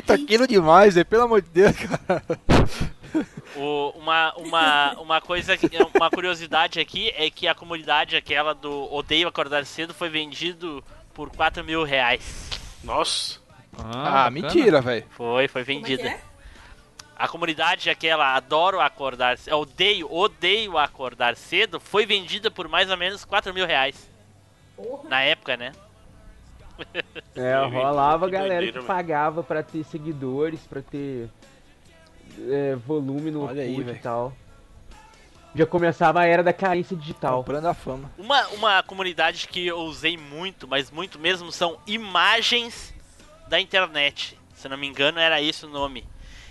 [0.00, 1.04] tem que- aquilo demais, velho.
[1.04, 2.22] Pelo amor de Deus, cara.
[3.54, 8.90] O- uma, uma, uma coisa, que- uma curiosidade aqui é que a comunidade aquela do
[8.92, 10.82] Odeio Acordar Cedo foi vendido
[11.12, 12.48] por 4 mil reais.
[12.82, 13.40] Nossa.
[13.78, 14.30] Ah, bacana.
[14.30, 15.04] mentira, velho.
[15.10, 16.16] Foi, foi Como é que vendida.
[17.18, 22.96] A comunidade aquela Adoro Acordar Cedo, Odeio, Odeio Acordar Cedo, foi vendida por mais ou
[22.96, 24.10] menos 4 mil reais.
[24.76, 25.08] Porra.
[25.08, 25.72] Na época, né?
[27.34, 28.84] É, Que rolava doideira, galera que velho.
[28.84, 31.30] pagava pra ter seguidores, pra ter
[32.50, 33.98] é, volume no Olha aí, e velho.
[34.02, 34.32] tal.
[35.54, 37.38] Já começava a era da carência digital.
[37.38, 38.10] Comprando a fama.
[38.18, 42.92] Uma, uma comunidade que eu usei muito, mas muito mesmo, são imagens
[43.48, 44.38] da internet.
[44.54, 46.04] Se não me engano, era esse o nome.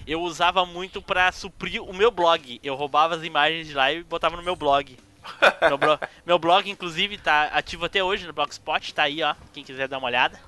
[0.08, 2.60] Eu usava muito pra suprir o meu blog.
[2.64, 4.98] Eu roubava as imagens de lá e botava no meu blog.
[5.68, 9.34] meu, blo- meu blog, inclusive, tá ativo até hoje no Blogspot, tá aí, ó.
[9.54, 10.40] Quem quiser dar uma olhada.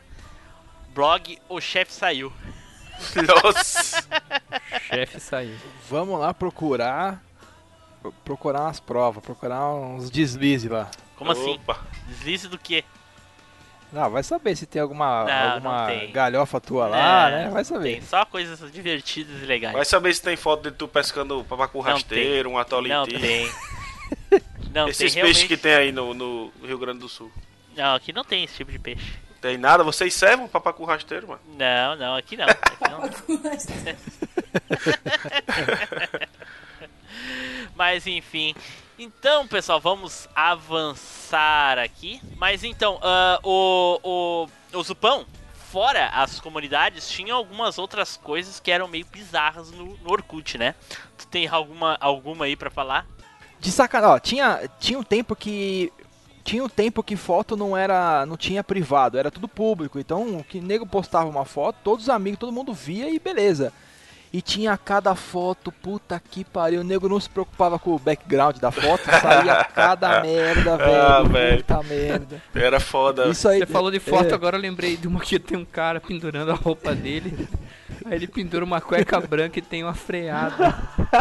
[0.94, 2.32] Blog O Chefe Saiu.
[3.44, 4.04] Nossa.
[4.90, 5.56] Chefe saiu.
[5.90, 7.22] Vamos lá procurar.
[8.02, 10.90] pro- Procurar umas provas, procurar uns deslizes lá.
[11.16, 11.56] Como assim?
[11.56, 11.80] Opa.
[12.08, 12.84] Deslize do quê?
[13.96, 16.12] Ah, vai saber se tem alguma, Não, alguma não tem.
[16.12, 17.50] galhofa tua lá, É, né?
[17.50, 17.94] Vai saber.
[17.94, 19.74] Tem só coisas divertidas e legais.
[19.74, 23.20] Vai saber se tem foto de tu pescando papacu Não rasteiro, um Não atoliti.
[23.20, 23.50] tem.
[24.74, 25.48] Não Esses tem peixes realmente.
[25.48, 27.32] que tem aí no, no Rio Grande do Sul.
[27.76, 29.14] Não, aqui não tem esse tipo de peixe.
[29.40, 29.84] Tem nada?
[29.84, 31.40] Vocês servem um papacu rasteiro, mano?
[31.58, 32.46] Não, não, aqui não.
[32.50, 33.02] Aqui não.
[37.76, 38.56] Mas enfim.
[39.00, 42.20] Então, pessoal, vamos avançar aqui.
[42.36, 45.24] Mas então, ah, o, o, o Zupão,
[45.54, 50.74] fora as comunidades, tinha algumas outras coisas que eram meio bizarras no, no Orkut, né?
[51.16, 53.06] Tu tem alguma, alguma aí pra falar?
[53.60, 55.94] De sacanagem, ó, tinha, tinha um tempo que.
[56.44, 58.26] Tinha um tempo que foto não era.
[58.26, 60.00] não tinha privado, era tudo público.
[60.00, 63.74] Então, que nego postava uma foto, todos os amigos, todo mundo via e beleza.
[64.32, 66.82] E tinha cada foto, puta que pariu.
[66.82, 71.02] O nego não se preocupava com o background da foto, saía cada merda, velho.
[71.02, 71.64] Ah, velho.
[71.64, 72.42] Puta merda.
[72.54, 73.28] Era foda.
[73.30, 73.60] Isso aí.
[73.60, 74.34] Você falou de foto, é.
[74.34, 77.48] agora eu lembrei de uma que tem um cara pendurando a roupa dele.
[78.06, 80.76] Aí ele pendura uma cueca branca e tem uma freada.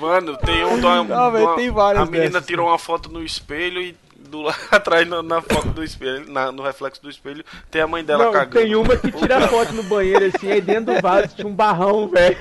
[0.00, 0.80] Mano, tem um.
[0.80, 3.96] do- Não, velho, uma- tem várias A menina dessas, tirou uma foto no espelho e
[4.28, 7.86] do lado atrás na, na foto do espelho, na- no reflexo do espelho, tem a
[7.86, 8.64] mãe dela Não, cagando.
[8.64, 12.08] tem uma que tira foto no banheiro assim, aí dentro do vaso tinha um barrão,
[12.08, 12.36] velho.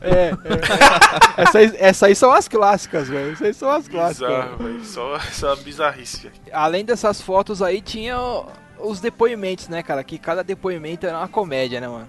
[0.00, 1.42] É, é.
[1.42, 3.32] Essa, aí, essa aí são as clássicas, velho.
[3.32, 4.28] Essas aí são as clássicas.
[4.28, 4.84] Bizarro, velho.
[4.84, 6.30] Só essa bizarrice.
[6.52, 8.46] Além dessas fotos aí, tinha o-
[8.78, 10.04] os depoimentos, né, cara?
[10.04, 12.06] Que cada depoimento era uma comédia, né, mano?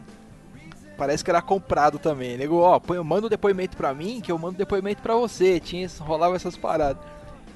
[0.97, 2.38] Parece que era comprado também.
[2.38, 5.59] Nego, ó, põe, manda um depoimento pra mim, que eu mando depoimento pra você.
[5.59, 7.01] Tinha, rolava essas paradas.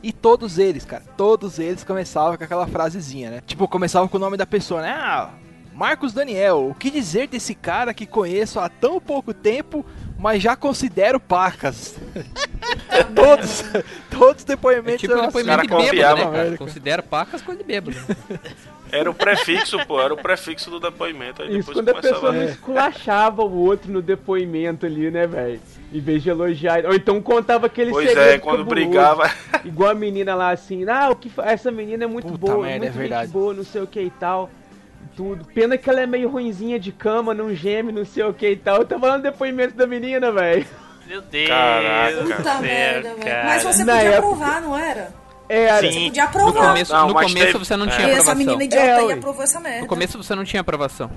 [0.03, 3.43] E todos eles, cara, todos eles começavam com aquela frasezinha, né?
[3.45, 4.89] Tipo, começavam com o nome da pessoa, né?
[4.89, 5.29] Ah,
[5.73, 9.85] Marcos Daniel, o que dizer desse cara que conheço há tão pouco tempo,
[10.17, 11.95] mas já considero pacas?
[13.15, 13.63] todos,
[14.09, 16.43] todos os É depoimentos tipo eram depoimento de cara bêbado, confiava, né, cara?
[16.43, 16.57] velho.
[16.57, 17.97] Considera pacas coisa de bêbado.
[18.91, 20.01] Era o prefixo, pô.
[20.01, 21.41] Era o prefixo do depoimento.
[21.41, 22.13] Aí Isso depois quando a começava.
[22.15, 25.61] pessoa não esculachava o outro no depoimento ali, né, velho?
[25.93, 26.85] Em vez de elogiar.
[26.85, 28.69] Ou então contava aquele Pois segredo é, quando cabuloso.
[28.69, 29.29] brigava.
[29.65, 32.65] Igual a menina lá assim, ah, o que fa- essa menina é muito Puta boa,
[32.65, 33.31] merda, muito é verdade.
[33.31, 34.49] boa, não sei o que e tal.
[35.15, 35.43] Tudo.
[35.53, 38.55] Pena que ela é meio ruinzinha de cama, não geme, não sei o que e
[38.55, 38.77] tal.
[38.77, 40.65] Eu tava falando depoimento da menina, velho.
[41.05, 42.23] Meu Deus Caraca.
[42.37, 43.45] Puta merda, velho.
[43.45, 45.13] Mas você Na podia época- aprovar, não era?
[45.49, 45.81] Era.
[45.81, 45.91] Sim.
[45.91, 46.67] Você podia No aprovar.
[46.69, 47.89] começo, Não, no começo teve- você não é.
[47.89, 48.35] tinha e essa aprovação.
[48.37, 49.81] menina idiota É, aí aprovou essa merda.
[49.81, 51.11] No começo você não tinha aprovação.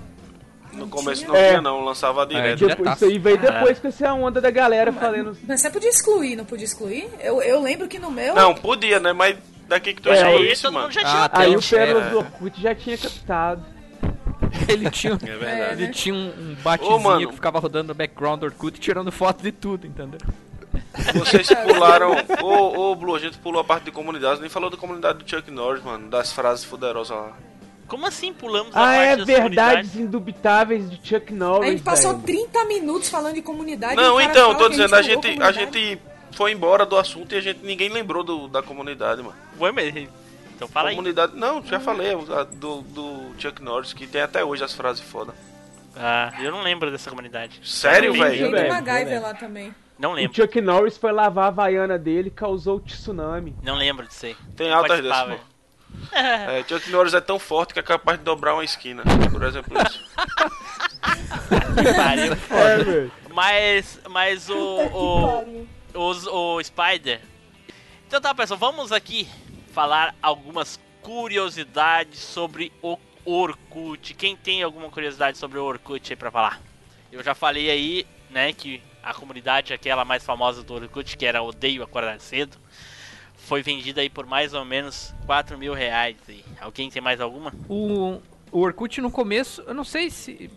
[0.77, 1.29] No começo tinha?
[1.33, 1.49] não É.
[1.51, 1.85] tinha, não.
[1.85, 2.59] Lançava direto.
[2.59, 2.79] direto.
[2.79, 5.37] Depois, isso aí veio depois com essa onda da galera falando.
[5.47, 7.09] Mas você podia excluir, não podia excluir?
[7.21, 8.35] Eu, eu lembro que no meu.
[8.35, 9.13] Não, podia, né?
[9.13, 9.37] Mas
[9.69, 10.91] daqui que tu É, achou Aí isso, mano.
[10.91, 12.11] já Ah, tinha Aí o Pérolas é.
[12.11, 13.65] do Orkut já tinha captado.
[14.69, 15.83] Ele tinha, É verdade.
[15.83, 17.29] ele tinha um, um batezinho Ô, mano.
[17.29, 20.19] que ficava rodando no background do Orkut tirando foto de tudo, entendeu?
[21.15, 22.15] Vocês pularam.
[22.43, 25.29] Ô, ô, Blue, a gente pulou a parte de comunidades, nem falou da comunidade do
[25.29, 26.09] Chuck Norris, mano.
[26.09, 27.33] Das frases fuderosas lá.
[27.95, 29.57] Como assim pulamos a Ah, parte é das verdades
[29.93, 29.95] comunidades?
[29.95, 31.69] indubitáveis de Chuck Norris.
[31.69, 32.25] A gente passou velho.
[32.25, 33.95] 30 minutos falando de comunidade.
[33.95, 35.21] Não, o então, tô dizendo, a gente, a
[35.53, 35.59] comunidade.
[35.61, 35.99] gente
[36.33, 39.37] foi embora do assunto e a gente ninguém lembrou do, da comunidade, mano.
[39.61, 39.95] Ué, mas...
[40.57, 40.97] Então fala aí.
[40.97, 41.37] comunidade.
[41.37, 45.33] Não, já falei a do, do Chuck Norris, que tem até hoje as frases foda.
[45.97, 47.61] Ah, eu não lembro dessa comunidade.
[47.63, 48.37] Sério, Tem velho?
[48.37, 49.73] gente do velho, MacGyver lá também.
[49.97, 50.35] Não O lembro.
[50.35, 53.55] Chuck Norris foi lavar a vaiana dele e causou tsunami.
[53.63, 54.37] Não lembro disso aí.
[54.57, 55.39] Tem altas dessas.
[56.13, 59.03] É, Chuck Norris é tão forte que é capaz de dobrar uma esquina.
[59.33, 60.05] Por exemplo, isso.
[61.97, 62.33] Pariu.
[62.51, 63.13] É, velho.
[63.33, 67.21] Mas, mas o, o, os- o Spider.
[68.07, 69.29] Então tá, pessoal, vamos aqui
[69.73, 74.15] falar algumas curiosidades sobre o Orkut.
[74.15, 76.61] Quem tem alguma curiosidade sobre o Orkut aí pra falar?
[77.11, 81.43] Eu já falei aí, né, que a comunidade, aquela mais famosa do Orkut, que era
[81.43, 82.57] Odeio Acordar Cedo,
[83.45, 86.17] foi vendida aí por mais ou menos 4 mil reais.
[86.61, 87.53] Alguém tem mais alguma?
[87.69, 88.21] O,
[88.51, 90.51] o Orkut no começo, eu não sei se.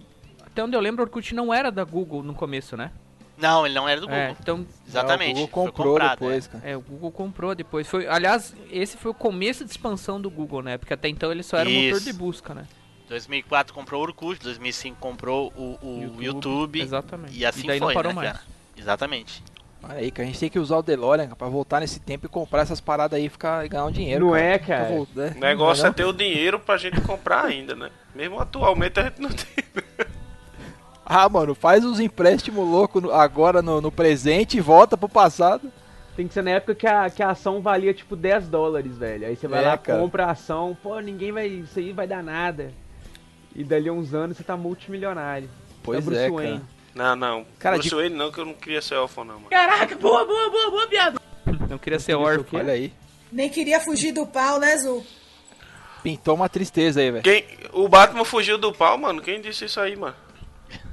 [0.46, 2.92] Até onde eu lembro, o Orkut não era da Google no começo, né?
[3.38, 4.22] Não, ele não era do Google.
[4.22, 4.66] É, então.
[4.88, 5.40] Exatamente.
[5.40, 6.50] É, o Google foi comprou comprado, depois, é.
[6.50, 6.70] cara.
[6.70, 7.88] É, o Google comprou depois.
[7.88, 10.78] Foi, aliás, esse foi o começo de expansão do Google, né?
[10.78, 12.06] Porque até então ele só era um motor Isso.
[12.06, 12.66] de busca, né?
[13.08, 17.38] 2004 comprou o Orkut, 2005 comprou o, o YouTube, Exatamente.
[17.38, 18.32] e assim daí foi, não parou né, mais.
[18.34, 18.44] cara?
[18.76, 19.44] Exatamente.
[19.90, 22.30] Olha aí, que a gente tem que usar o DeLorean pra voltar nesse tempo e
[22.30, 24.26] comprar essas paradas aí e ficar e ganhar um dinheiro.
[24.26, 24.44] Não cara.
[24.46, 24.86] é, cara.
[24.90, 25.34] voltar, né?
[25.36, 27.90] O negócio Não é ter o dinheiro pra gente comprar ainda, né?
[28.14, 29.64] Mesmo atualmente a gente não tem.
[31.06, 35.72] Ah, mano, faz os empréstimos loucos agora no, no presente e volta pro passado.
[36.18, 39.26] Tem que ser na época que a, que a ação valia tipo 10 dólares, velho.
[39.26, 40.00] Aí você vai É, lá, cara.
[40.00, 41.48] compra a ação, pô, ninguém vai.
[41.48, 42.74] Isso aí vai dar nada.
[43.56, 45.50] E dali a uns anos você tá multimilionário.
[45.82, 46.60] Pois Bruce é, Wayne.
[46.60, 46.77] cara.
[46.98, 47.46] Não, não.
[47.60, 49.50] Cara, Bruce de- Wayne não, que eu não queria ser órfão, não, mano.
[49.50, 51.22] Caraca, boa, boa, boa, boa, piada.
[51.70, 52.60] Não queria ser órfão.
[52.60, 52.92] Olha aí.
[53.32, 55.06] Nem queria fugir do pau, né, Zu?
[56.02, 57.24] Pintou uma tristeza aí, velho.
[57.24, 57.46] Quem...
[57.74, 59.22] O Batman fugiu do pau, mano.
[59.22, 60.16] Quem disse isso aí, mano?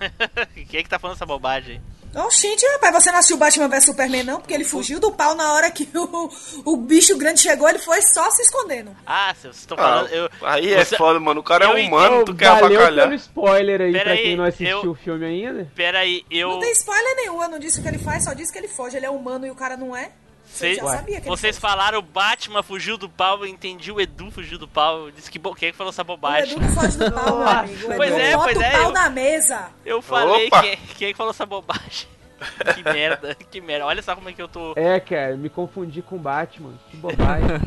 [0.69, 1.94] Quem é que tá falando essa bobagem aí?
[2.17, 4.41] Oxente, rapaz, você não assistiu Batman vs Superman, não?
[4.41, 6.31] Porque ele fugiu do pau na hora que o,
[6.65, 8.95] o bicho grande chegou, ele foi só se escondendo.
[9.07, 10.09] Ah, vocês estão Ah, falando.
[10.11, 11.41] eu, aí é você- foda, mano.
[11.41, 13.09] O cara eu é humano, Ô, tu quer valeu avacalhar.
[13.09, 15.69] pelo spoiler aí Pera pra aí, quem não assistiu eu- o filme ainda.
[15.75, 16.49] Pera aí, eu.
[16.51, 18.69] Não tem spoiler nenhum, eu não disse o que ele faz, só disse que ele
[18.69, 18.97] foge.
[18.97, 20.11] Ele é humano e o cara não é.
[20.55, 23.91] Você Cês- já sabia que ele Vocês falaram o Batman fugiu do pau, eu entendi
[23.91, 25.11] o Edu fugiu do pau.
[25.11, 26.53] Disse que quem é que falou essa O bobagem?
[26.57, 27.93] Edu não foge do pau, meu amigo.
[27.93, 29.69] O Pois Edu é, pois o é, pau eu- na mesa.
[29.85, 32.09] Eu falei quem, quem é que falou essa bobagem.
[32.75, 33.87] Que merda, que merda.
[33.87, 34.75] Olha só como é que eu tô.
[34.77, 36.75] É, cara, me confundi com Batman.
[36.91, 37.47] Que bobagem.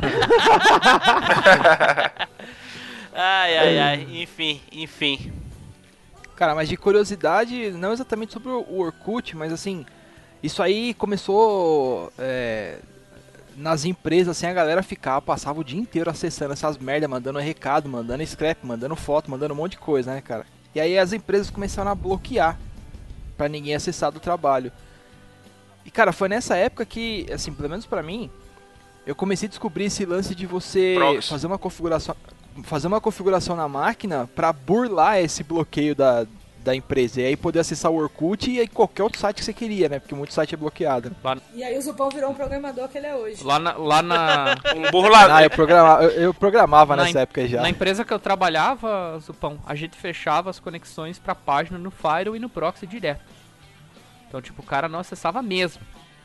[3.12, 4.06] Ai, ai, ai.
[4.22, 5.32] Enfim, enfim.
[6.36, 9.84] Cara, mas de curiosidade, não exatamente sobre o Orkut, mas assim,
[10.42, 12.78] isso aí começou é,
[13.56, 17.88] nas empresas, assim, a galera ficava, passava o dia inteiro acessando essas merda, mandando recado,
[17.88, 20.46] mandando scrap, mandando foto, mandando um monte de coisa, né, cara?
[20.74, 22.58] E aí as empresas começaram a bloquear
[23.36, 24.70] pra ninguém acessar do trabalho.
[25.84, 28.30] E cara, foi nessa época que, assim, pelo menos pra mim,
[29.06, 31.28] eu comecei a descobrir esse lance de você Proxy.
[31.28, 32.14] fazer uma configuração
[32.64, 36.26] fazer uma configuração na máquina pra burlar esse bloqueio da,
[36.64, 39.52] da empresa e aí poder acessar o Orkut e aí qualquer outro site que você
[39.52, 39.98] queria, né?
[39.98, 41.14] Porque muito site é bloqueado.
[41.54, 43.42] E aí o Zupão virou um programador que ele é hoje.
[43.44, 45.36] Lá na, lá na, Um burlador.
[45.36, 47.62] Ah, eu programava, eu, eu programava Na nessa em- época já.
[47.62, 52.36] na empresa que eu trabalhava, Zupão, a gente fechava as conexões pra página no Firewall
[52.36, 53.20] e no Proxy direto.
[54.28, 55.80] Então, tipo, o cara não acessava mesmo.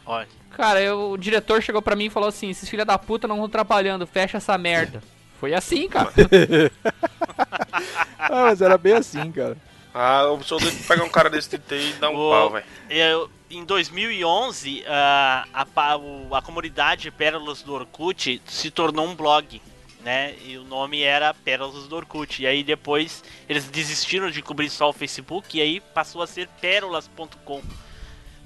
[0.05, 0.27] Olha.
[0.51, 3.36] Cara, eu- o diretor chegou pra mim e falou assim: esses filha da puta não
[3.36, 5.01] estão trabalhando, fecha essa merda.
[5.39, 6.11] Foi assim, cara.
[8.17, 9.57] Ah, mas era bem assim, cara.
[9.93, 12.49] Ah, eu sou doido de pegar um cara desse TT e dar um O- pau,
[12.49, 12.65] velho.
[12.89, 19.61] Eu, em 2011, ah, a, o- a comunidade Pérolas do Orkut se tornou um blog,
[20.01, 20.35] né?
[20.43, 22.41] E o nome era Pérolas do Orkut.
[22.41, 26.47] E aí depois eles desistiram de cobrir só o Facebook e aí passou a ser
[26.59, 27.61] pérolas.com,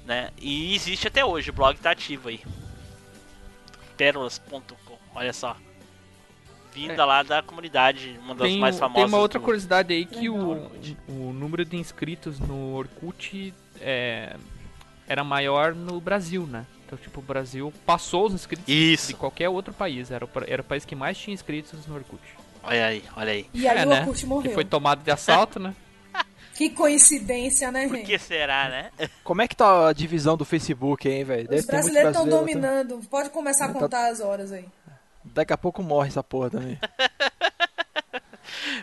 [0.04, 0.30] né?
[0.38, 2.40] E existe até hoje, o blog tá ativo aí.
[3.96, 5.56] Pérolas.com, olha só.
[6.86, 9.02] Vinda lá da comunidade, uma das Tem, mais famosas.
[9.02, 10.70] tem uma outra do- curiosidade aí que o,
[11.08, 14.36] o número de inscritos no Orkut é,
[15.06, 16.66] era maior no Brasil, né?
[16.86, 19.08] Então, tipo, o Brasil passou os inscritos Isso.
[19.08, 20.10] de qualquer outro país.
[20.10, 22.22] Era o, era o país que mais tinha inscritos no Orkut.
[22.62, 23.46] Olha aí, olha aí.
[23.52, 24.00] E aí é, o né?
[24.00, 24.52] Orkut Que morreu.
[24.54, 25.74] foi tomado de assalto, né?
[26.54, 28.06] Que coincidência, né, Por gente?
[28.06, 28.90] que será, né?
[29.22, 31.48] Como é que tá a divisão do Facebook, hein, velho?
[31.54, 33.00] Os brasileiros estão brasileiro, dominando.
[33.08, 34.64] Pode começar a Tá- contar as horas aí.
[35.38, 36.76] Daqui a pouco morre essa porra também.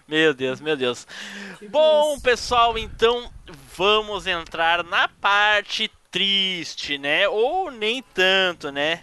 [0.07, 1.05] Meu Deus, meu Deus.
[1.59, 2.21] Tipo Bom, isso.
[2.21, 3.29] pessoal, então
[3.75, 7.27] vamos entrar na parte triste, né?
[7.27, 9.01] Ou nem tanto, né?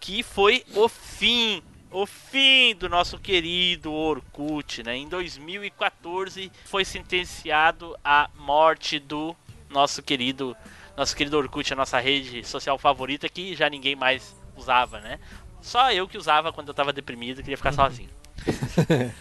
[0.00, 4.96] Que foi o fim, o fim do nosso querido Orkut, né?
[4.96, 9.36] Em 2014 foi sentenciado à morte do
[9.68, 10.56] nosso querido,
[10.96, 15.18] nosso querido Orkut, a nossa rede social favorita que já ninguém mais usava, né?
[15.62, 18.10] Só eu que usava quando eu tava deprimido, queria ficar sozinho.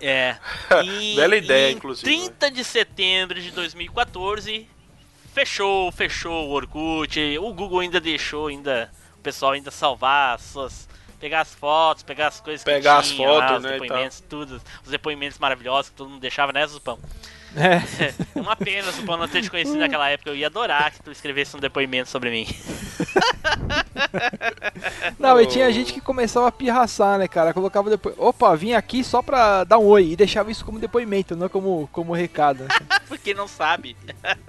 [0.00, 0.36] É.
[0.84, 2.06] E, Bela ideia, em inclusive.
[2.06, 4.66] 30 de setembro de 2014,
[5.34, 7.20] fechou, fechou o Orkut.
[7.38, 10.88] O Google ainda deixou ainda o pessoal ainda salvar as suas
[11.20, 13.80] pegar as fotos, pegar as coisas Pegar que as tinha lá, fotos, os né, e
[13.80, 16.98] depoimentos, tudo, os depoimentos maravilhosos que todo mundo deixava, né, Zupão?
[17.56, 18.14] É.
[18.34, 20.30] É uma pena, Zupão, não ter te conhecido naquela época.
[20.30, 22.46] Eu ia adorar que tu escrevesse um depoimento sobre mim.
[25.18, 27.54] Não, e tinha gente que começava a pirraçar, né, cara?
[27.54, 28.14] Colocava depois.
[28.18, 30.12] Opa, vim aqui só pra dar um oi.
[30.12, 32.66] E deixava isso como depoimento, não como, como recado.
[33.08, 33.96] Porque não sabe.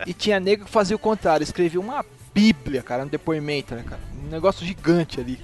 [0.05, 4.01] e tinha nego que fazia o contrário, escrevia uma bíblia, cara, no depoimento, né, cara?
[4.25, 5.39] Um negócio gigante ali.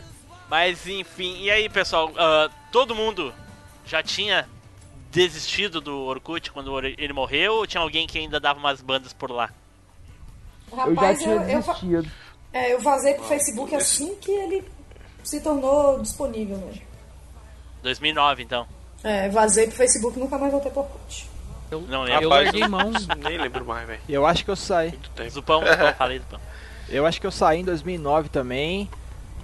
[0.50, 3.34] Mas enfim, e aí pessoal, ah, todo mundo
[3.86, 4.48] já tinha
[5.12, 9.30] desistido do Orkut quando ele morreu ou tinha alguém que ainda dava umas bandas por
[9.30, 9.50] lá?
[10.72, 12.12] Eu já Rapaz, tinha eu, eu, desistido.
[12.54, 14.64] é, eu vazei pro Facebook assim que ele
[15.24, 16.82] se tornou disponível mesmo.
[17.84, 18.68] 2009 então.
[19.04, 21.30] É, vazei pro Facebook e nunca mais voltei pro Orkut.
[21.72, 22.30] Eu, Não eu lembro.
[22.30, 22.92] larguei mão.
[23.18, 24.02] Nem lembro mais, velho.
[24.08, 24.90] Eu acho que eu saí.
[24.90, 25.30] Muito tempo.
[25.30, 26.40] Zupão, Zupão, falei Zupão.
[26.90, 28.90] Eu acho que eu saí em 2009 também.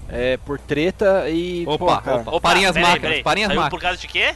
[0.09, 1.65] É, por treta e.
[1.67, 2.39] Opa, pô, cara, opa.
[2.41, 3.23] Parem as peraí, máquinas, peraí.
[3.23, 3.79] parem as Saiu máquinas.
[3.79, 4.35] por causa de quê?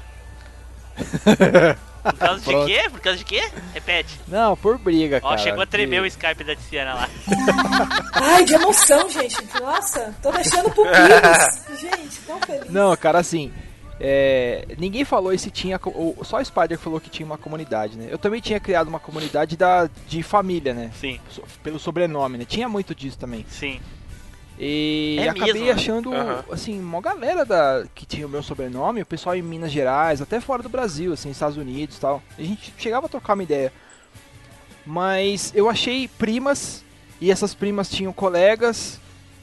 [2.01, 2.65] Por causa de Pronto.
[2.65, 2.89] quê?
[2.89, 3.47] Por causa de quê?
[3.75, 4.19] Repete.
[4.27, 5.37] Não, por briga, Ó, cara.
[5.37, 7.09] chegou a tremer de- o Skype da Tiziana lá.
[8.13, 9.37] Ai, de emoção, gente.
[9.61, 11.79] Nossa, tô deixando pupilos.
[11.79, 12.71] Gente, tão feliz.
[12.71, 13.53] Não, cara, assim.
[13.99, 15.79] é, ninguém falou se tinha.
[16.23, 18.07] Só o Spider falou que tinha uma comunidade, né?
[18.09, 20.89] Eu também tinha criado uma comunidade da, de família, né?
[20.99, 22.45] Sim, So- Pelo sobrenome, né?
[22.45, 23.45] Tinha muito disso também.
[23.47, 23.79] sim.
[24.63, 25.71] E É acabei mesmo, né?
[25.71, 26.43] achando, Aham.
[26.51, 30.39] assim, uma galera da, que tinha o meu sobrenome, o pessoal em Minas Gerais, até
[30.39, 32.21] fora do Brasil, assim, Estados Unidos e tal.
[32.37, 33.73] E a gente chegava a trocar uma ideia.
[34.85, 36.83] Mas eu achei primas,
[37.19, 38.99] e essas primas tinham colegas,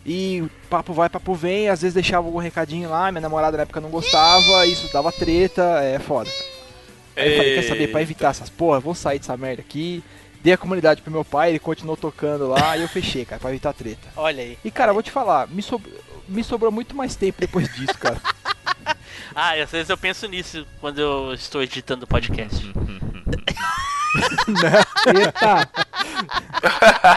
[0.07, 3.81] e papo vai, papo vem, às vezes deixava algum recadinho lá, minha namorada na época
[3.81, 6.31] não gostava, isso dava treta, é foda.
[7.17, 10.03] Aí eu falei, quer saber, pra evitar essas porra, vou sair dessa merda aqui.
[10.43, 13.51] Dei a comunidade pro meu pai, ele continuou tocando lá, e eu fechei, cara, pra
[13.51, 14.09] evitar treta.
[14.17, 14.59] Olha aí.
[14.65, 15.93] E cara, vou te falar, me, sob-
[16.29, 18.21] me sobrou muito mais tempo depois disso, cara.
[19.35, 22.65] Ah, às vezes eu penso nisso quando eu estou editando o podcast.
[25.07, 25.69] Eita!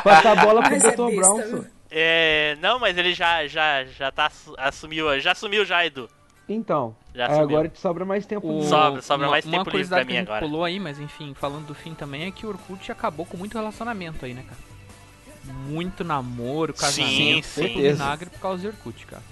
[0.03, 1.15] Passa a bola pro é Dr.
[1.15, 1.41] Brown.
[1.49, 1.63] só.
[1.89, 6.09] É, não, mas ele já já já tá assu- assumiu, já assumiu já, Edu.
[6.53, 7.41] Então, sumiu.
[7.43, 8.47] agora te sobra mais tempo.
[8.47, 8.69] O- livre.
[8.69, 10.45] Sobra, sobra uma, mais uma tempo livre curiosidade pra mim que a gente agora.
[10.45, 13.53] pulou aí, mas enfim, falando do fim também, é que o Orkut acabou com muito
[13.57, 14.59] relacionamento aí, né, cara?
[15.67, 17.81] Muito namoro, casamento, sim.
[17.81, 19.23] vinagre por causa do Orkut, cara.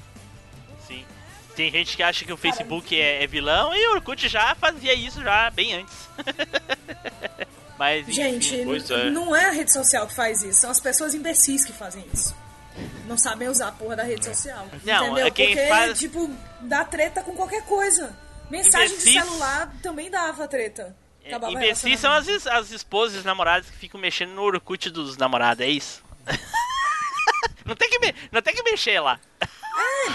[0.88, 1.06] Sim.
[1.56, 4.94] Tem gente que acha que o Facebook é, é vilão e o Orkut já fazia
[4.94, 6.10] isso já bem antes.
[7.78, 8.62] mas enfim, Gente,
[8.94, 9.10] é.
[9.10, 12.36] não é a rede social que faz isso, são as pessoas imbecis que fazem isso.
[13.08, 14.68] Não sabem usar a porra da rede social.
[14.84, 15.26] Não, entendeu?
[15.28, 16.30] é quem Porque, faz- tipo,
[16.62, 18.16] dá treta com qualquer coisa.
[18.50, 20.96] Mensagem de Imbecis- celular também dava treta.
[21.24, 24.90] é, Acabava imbecis são as, as esposas e os namorados que ficam mexendo no Orkut
[24.90, 26.04] dos namorados, é isso?
[27.66, 29.20] não, tem que me- não tem que mexer lá.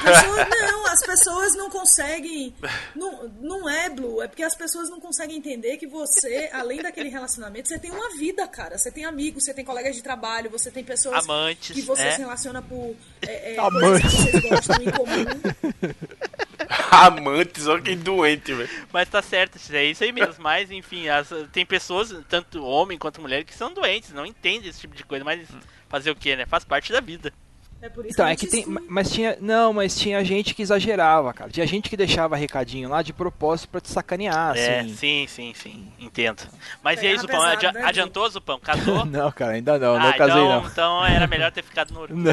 [0.02, 2.54] Pessoas- não, as pessoas não conseguem.
[2.94, 4.22] Não, não é, Blue.
[4.22, 8.10] É porque as pessoas não conseguem entender que você, além daquele relacionamento, você tem uma
[8.16, 8.76] vida, cara.
[8.76, 12.10] Você tem amigos, você tem colegas de trabalho, você tem pessoas Amantes, que você é.
[12.12, 13.80] se relaciona por é, é, Amantes.
[14.12, 15.94] coisas que vocês gostam em comum.
[16.90, 18.68] Amantes, olha que doente, velho.
[18.92, 20.34] Mas tá certo, é isso aí mesmo.
[20.38, 24.80] Mas enfim, as- tem pessoas, tanto homem quanto mulher, que são doentes, não entendem esse
[24.80, 25.24] tipo de coisa.
[25.24, 25.46] Mas
[25.88, 26.46] fazer o que, né?
[26.46, 27.32] Faz parte da vida.
[27.84, 28.64] É por isso Então, a é que tem.
[28.88, 29.36] Mas tinha.
[29.42, 31.50] Não, mas tinha gente que exagerava, cara.
[31.50, 34.94] Tinha gente que deixava recadinho lá de propósito pra te sacanear, é, assim.
[34.94, 35.92] sim, sim, sim.
[35.98, 36.44] Entendo.
[36.82, 37.38] Mas e aí, Zupão?
[37.38, 38.58] pesado, Adi- né, adiantou, Zupão?
[38.58, 39.04] Casou?
[39.14, 40.66] Não, cara, ainda não, não ah, casei então, não.
[40.66, 42.18] então era melhor ter ficado no Orkut.
[42.18, 42.32] Não.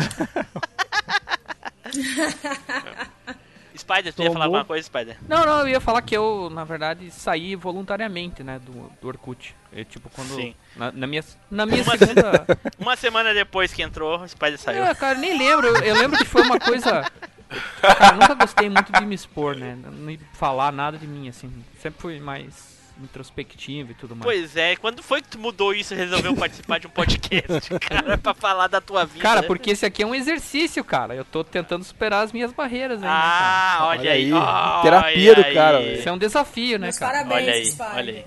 [3.81, 5.17] Spider, tu ia falar alguma coisa, Spider?
[5.27, 9.55] Não, não, eu ia falar que eu, na verdade, saí voluntariamente, né, do, do Orkut.
[9.73, 10.35] É, tipo, quando.
[10.35, 10.53] Sim.
[10.75, 12.45] Na, na minha, na minha Uma- segunda.
[12.77, 14.83] Uma semana depois que entrou, o Spider saiu.
[14.83, 15.67] É, cara, nem lembro.
[15.67, 17.09] Eu, eu lembro que foi uma coisa.
[17.81, 19.77] Cara, eu nunca gostei muito de me expor, né?
[19.81, 21.51] Não falar nada de mim, assim.
[21.79, 24.23] Sempre fui mais introspectivo e tudo mais.
[24.25, 28.17] Pois é, quando foi que tu mudou isso e resolveu participar de um podcast, cara,
[28.17, 29.21] pra falar da tua vida?
[29.21, 31.15] Cara, porque esse aqui é um exercício, cara.
[31.15, 34.23] Eu tô tentando superar as minhas barreiras aí, né, Ah, olha, Olha aí.
[34.25, 35.53] aí, olha terapia do aí.
[35.53, 35.79] cara, cara?
[35.79, 35.99] velho.
[35.99, 37.23] Isso é um desafio, né, Meus cara?
[37.25, 38.25] parabéns, Olha aí, olha aí.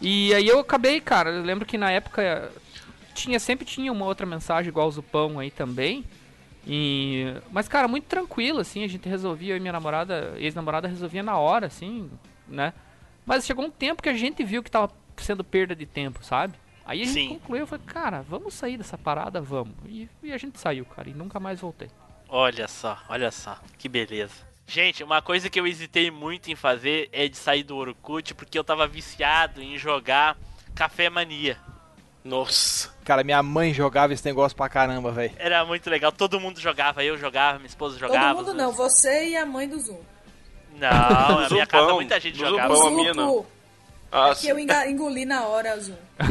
[0.00, 2.50] E aí eu acabei, cara, eu lembro que na época
[3.14, 6.04] tinha sempre tinha uma outra mensagem igual o Zupão aí também.
[6.66, 11.22] E mas cara, muito tranquilo assim, a gente resolvia eu e minha namorada, ex-namorada resolvia
[11.22, 12.10] na hora assim,
[12.48, 12.72] né?
[13.24, 16.54] Mas chegou um tempo que a gente viu que tava sendo perda de tempo, sabe?
[16.84, 17.28] Aí a gente Sim.
[17.28, 19.74] concluiu, foi, cara, vamos sair dessa parada, vamos.
[19.86, 21.88] E, e a gente saiu, cara, e nunca mais voltei.
[22.28, 24.34] Olha só, olha só, que beleza.
[24.66, 28.58] Gente, uma coisa que eu hesitei muito em fazer é de sair do Orkut, porque
[28.58, 30.36] eu tava viciado em jogar
[30.74, 31.58] Café Mania.
[32.24, 32.90] Nossa.
[33.04, 35.34] Cara, minha mãe jogava esse negócio pra caramba, velho.
[35.36, 38.34] Era muito legal, todo mundo jogava, eu jogava, minha esposa jogava.
[38.34, 40.00] Todo mundo não, você e a mãe do Zoom.
[40.78, 42.74] Não, na minha casa muita gente jogava.
[42.74, 42.90] Zupão.
[42.90, 43.46] O a minha não.
[44.14, 45.94] Ah, é que eu engoli na hora, Zoom.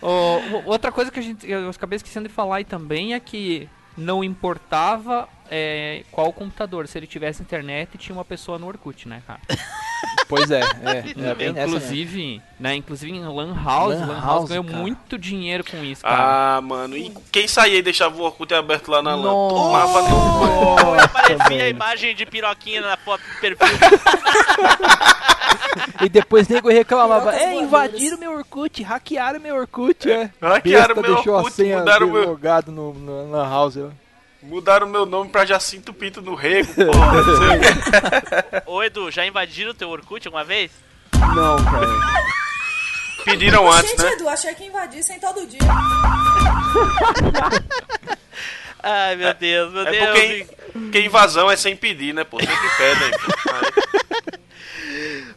[0.00, 3.20] Ô, o- outra coisa que a gente, eu acabei esquecendo de falar aí também é
[3.20, 9.06] que não importava é, qual computador, se ele tivesse internet tinha uma pessoa no Orkut,
[9.08, 9.40] né, cara?
[10.28, 10.98] Pois é, é,
[11.30, 11.76] é bem nessa mesmo.
[11.76, 14.78] inclusive, né, inclusive em Lan House, Lan Lan House, House, ganhou cara.
[14.78, 16.56] muito dinheiro com isso, cara.
[16.56, 16.96] Ah, mano.
[16.96, 19.22] E quem saía e deixava o Orkut aberto lá na lã?
[19.22, 19.54] Nossa.
[19.54, 23.68] Tomava no aparecia a imagem de piroquinha na foto do perfil.
[26.02, 30.30] E depois nego reclamava, é, invadiram meu Orkut, hackearam meu Orkut, é.
[30.40, 33.76] Hackearam Besta meu deixou Orkut, a senha mudaram meu- no, no, na house.
[33.76, 33.88] ó.
[34.44, 38.62] Mudaram meu nome pra Jacinto Pinto no Rego, porra.
[38.66, 40.70] Ô Edu, já invadiram o teu Orkut alguma vez?
[41.34, 41.88] Não, cara.
[43.24, 44.12] Pediram antes, Gente, né?
[44.12, 45.60] Edu, achei que invadissem todo dia.
[48.82, 50.10] Ai, meu Deus, meu É Deus.
[50.10, 52.38] porque, porque invasão é sem pedir, né, pô?
[52.38, 53.10] Sempre pedem.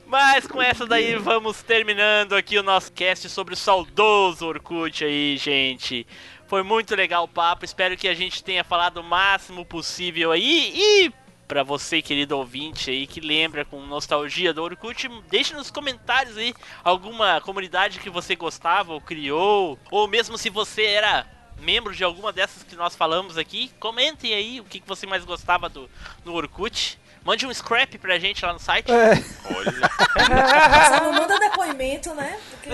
[0.05, 5.37] Mas com essa daí vamos terminando aqui o nosso cast sobre o saudoso Orkut aí,
[5.37, 6.05] gente.
[6.47, 10.71] Foi muito legal o papo, espero que a gente tenha falado o máximo possível aí.
[10.73, 11.13] E
[11.45, 16.53] pra você, querido ouvinte aí, que lembra com nostalgia do Orkut, deixe nos comentários aí
[16.83, 21.27] alguma comunidade que você gostava ou criou, ou mesmo se você era
[21.59, 25.25] membro de alguma dessas que nós falamos aqui, comentem aí o que que você mais
[25.25, 25.89] gostava do,
[26.23, 26.97] do Orkut.
[27.27, 28.89] Mande um scrap pra gente lá no site.
[28.89, 32.39] É, Só não manda depoimento né?
[32.51, 32.69] Porque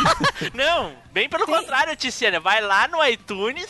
[0.56, 2.40] Não, bem pelo Tem- contrário, Tiziana.
[2.40, 3.68] Vai lá no iTunes,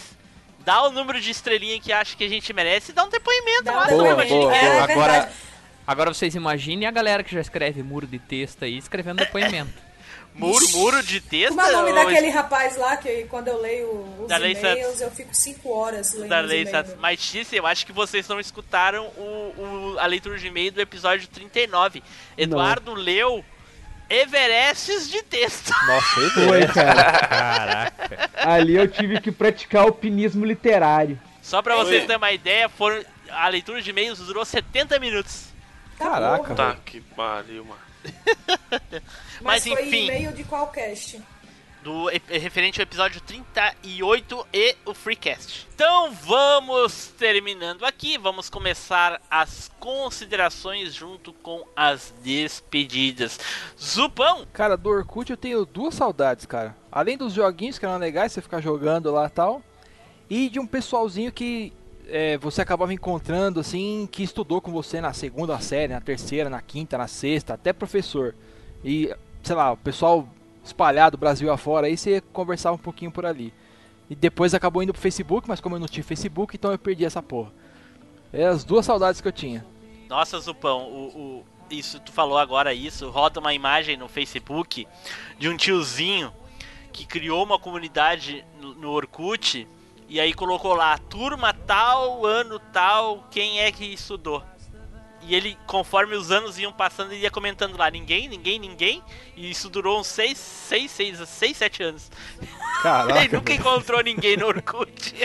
[0.60, 3.64] dá o número de estrelinha que acha que a gente merece e dá um depoimento
[3.64, 4.64] Dá lá um no Boa, boa, Cast.
[4.64, 5.32] é, é Agora,
[5.84, 9.89] agora vocês imaginem a galera que já escreve muro de texto aí escrevendo depoimento.
[10.40, 11.48] Muro, muro de texto.
[11.54, 13.88] Como é o nome ou- daquele rapaz lá que quando eu leio
[14.20, 16.76] os Da e-mails eu fico cinco horas lendo Da os lei e-mails.
[16.88, 17.00] Santos.
[17.00, 19.22] Mas, Tícia, eu acho que vocês não escutaram o,
[19.94, 22.02] o- a leitura de e-mail do episódio 39.
[22.36, 23.44] Eduardo leu
[24.08, 25.70] Everestes de texto.
[25.86, 27.12] Nossa, Foi, cara.
[27.28, 28.30] Caraca.
[28.36, 31.20] Ali eu tive que praticar alpinismo literário.
[31.42, 32.06] Só pra vocês Oi.
[32.06, 35.44] terem uma ideia, foram, a leitura de e-mails durou 70 minutos.
[35.98, 36.54] Caraca.
[36.54, 37.80] Tá que pariu, mano.
[39.42, 40.04] Mas, Mas, foi enfim.
[40.06, 41.20] e-mail de qual cast?
[41.82, 45.66] do referente ao episódio 38 e o Freecast.
[45.74, 53.40] Então vamos terminando aqui, vamos começar as considerações junto com as despedidas.
[53.80, 56.76] Zupão, Cara, do Orkut eu tenho duas saudades, cara.
[56.92, 59.62] Além dos joguinhos que eram legais, você ficar jogando lá e tal.
[60.28, 61.72] E de um pessoalzinho que
[62.10, 66.60] é, você acabava encontrando, assim, que estudou com você na segunda série, na terceira, na
[66.60, 68.34] quinta, na sexta, até professor.
[68.84, 70.28] E, sei lá, o pessoal
[70.64, 73.52] espalhado Brasil afora, aí você conversava um pouquinho por ali.
[74.08, 77.04] E depois acabou indo pro Facebook, mas como eu não tinha Facebook, então eu perdi
[77.04, 77.52] essa porra.
[78.32, 79.64] É as duas saudades que eu tinha.
[80.08, 84.86] nossa Zupão, o, o- isso tu falou agora isso, roda uma imagem no Facebook
[85.38, 86.32] de um tiozinho
[86.92, 89.68] que criou uma comunidade no, no Orkut
[90.10, 94.42] e aí colocou lá turma tal, ano tal, quem é que estudou.
[95.22, 99.02] E ele, conforme os anos iam passando, ele ia comentando lá, ninguém, ninguém, ninguém.
[99.36, 102.10] E isso durou uns 6, 6, 6, 6, 7 anos.
[102.82, 103.20] Caraca.
[103.22, 105.14] ele nunca encontrou ninguém no Orkut.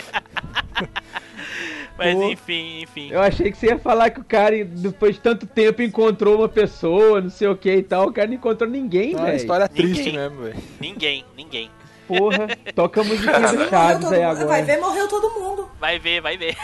[1.98, 2.30] Mas Pô.
[2.30, 3.08] enfim, enfim.
[3.10, 6.48] Eu achei que você ia falar que o cara, depois de tanto tempo, encontrou uma
[6.48, 8.08] pessoa, não sei o que e tal.
[8.08, 9.36] O cara não encontrou ninguém, É uma velho.
[9.36, 10.12] história triste Ninguém.
[10.12, 10.62] mesmo, velho.
[10.78, 11.70] Ninguém, ninguém.
[12.06, 14.30] Porra, toca a musiquinha do Chaves todo aí mundo.
[14.30, 14.46] agora.
[14.46, 15.70] Vai ver, morreu todo mundo.
[15.80, 16.56] Vai ver, vai ver.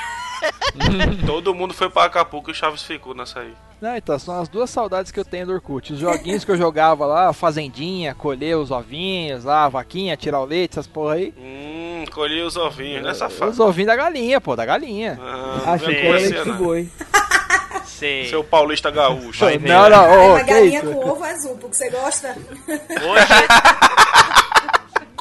[1.24, 3.54] Todo mundo foi pra Acapulco e o Chaves ficou nessa aí.
[3.80, 5.92] Não, então, são as duas saudades que eu tenho do Orkut.
[5.92, 10.44] Os joguinhos que eu jogava lá, fazendinha, colher os ovinhos lá, a vaquinha, tirar o
[10.44, 11.34] leite, essas porra aí.
[11.38, 13.50] Hum, colhi os ovinhos, né, safado?
[13.52, 15.18] Os ovinhos da galinha, pô, da galinha.
[15.22, 16.54] Ah, Achei que era leite né?
[16.54, 16.88] boi.
[17.84, 18.28] Sei.
[18.28, 19.44] Seu paulista gaúcho.
[19.44, 19.68] Vai ver.
[19.68, 22.36] não, não, mas que galinha com ovo é zupo, que você gosta?
[22.68, 23.26] Hoje.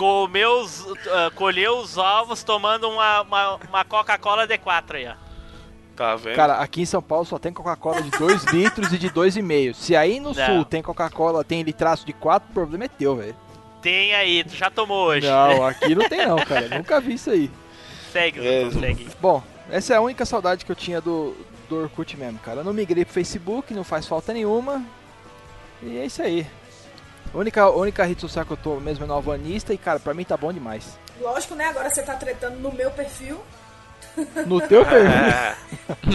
[0.02, 5.14] Comeu os, ah, colheu os ovos tomando uma, uma, uma Coca-Cola D4 aí, ó.
[5.96, 6.36] Tá vendo?
[6.36, 9.76] Cara, aqui em São Paulo só tem Coca-Cola de 2 litros e de 2,5.
[9.76, 10.46] Se aí no Não.
[10.48, 13.36] sul tem Coca-Cola, tem litraço de 4, o problema é teu, velho.
[13.80, 15.28] Tem aí, tu já tomou hoje.
[15.28, 16.68] Não, aqui não tem não, cara.
[16.76, 17.52] Nunca vi isso aí.
[18.12, 19.08] Segue, É, segue.
[19.22, 21.38] Bom, essa é a única saudade que eu tinha do,
[21.70, 22.62] do Orkut mesmo, cara.
[22.62, 24.84] Eu não migrei pro Facebook, não faz falta nenhuma.
[25.84, 26.48] E é isso aí.
[27.34, 30.00] A única, a única rede social que eu tô mesmo é no Alvanista e, cara,
[30.00, 30.98] pra mim tá bom demais.
[31.20, 31.66] Lógico, né?
[31.66, 33.40] Agora você tá tretando no meu perfil.
[34.46, 35.10] No teu perfil.
[35.10, 35.56] É,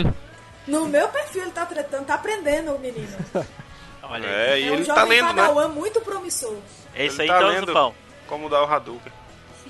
[0.69, 3.17] No meu perfil ele tá tretando, tá aprendendo o menino.
[4.03, 5.43] Olha é, é um ele jovem tá lendo, né?
[5.43, 6.57] padawan muito promissor.
[6.95, 7.67] É isso ele aí tá então, lendo.
[7.69, 7.95] Zupão.
[8.29, 9.13] Como dar o Hadouken.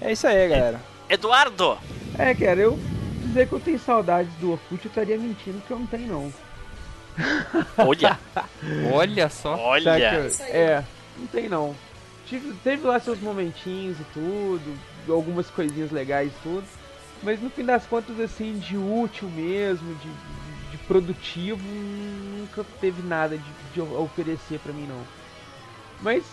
[0.01, 0.81] É isso aí, galera.
[1.09, 1.79] Eduardo,
[2.19, 2.79] É, cara, eu
[3.23, 6.33] dizer que eu tenho saudades do Orkut, eu estaria mentindo que eu não tenho, não.
[7.87, 8.19] olha,
[8.93, 9.57] Olha só.
[9.57, 9.93] olha.
[9.99, 10.27] Saca?
[10.27, 10.51] Isso aí.
[10.51, 10.85] É,
[11.19, 11.75] não tem não.
[12.27, 14.77] Tive, teve lá seus momentinhos e tudo,
[15.09, 16.65] algumas coisinhas legais e tudo.
[17.23, 20.09] Mas no fim das contas, assim, de útil mesmo, de,
[20.71, 25.01] de produtivo, nunca teve nada de, de oferecer pra mim não.
[26.03, 26.25] Mas,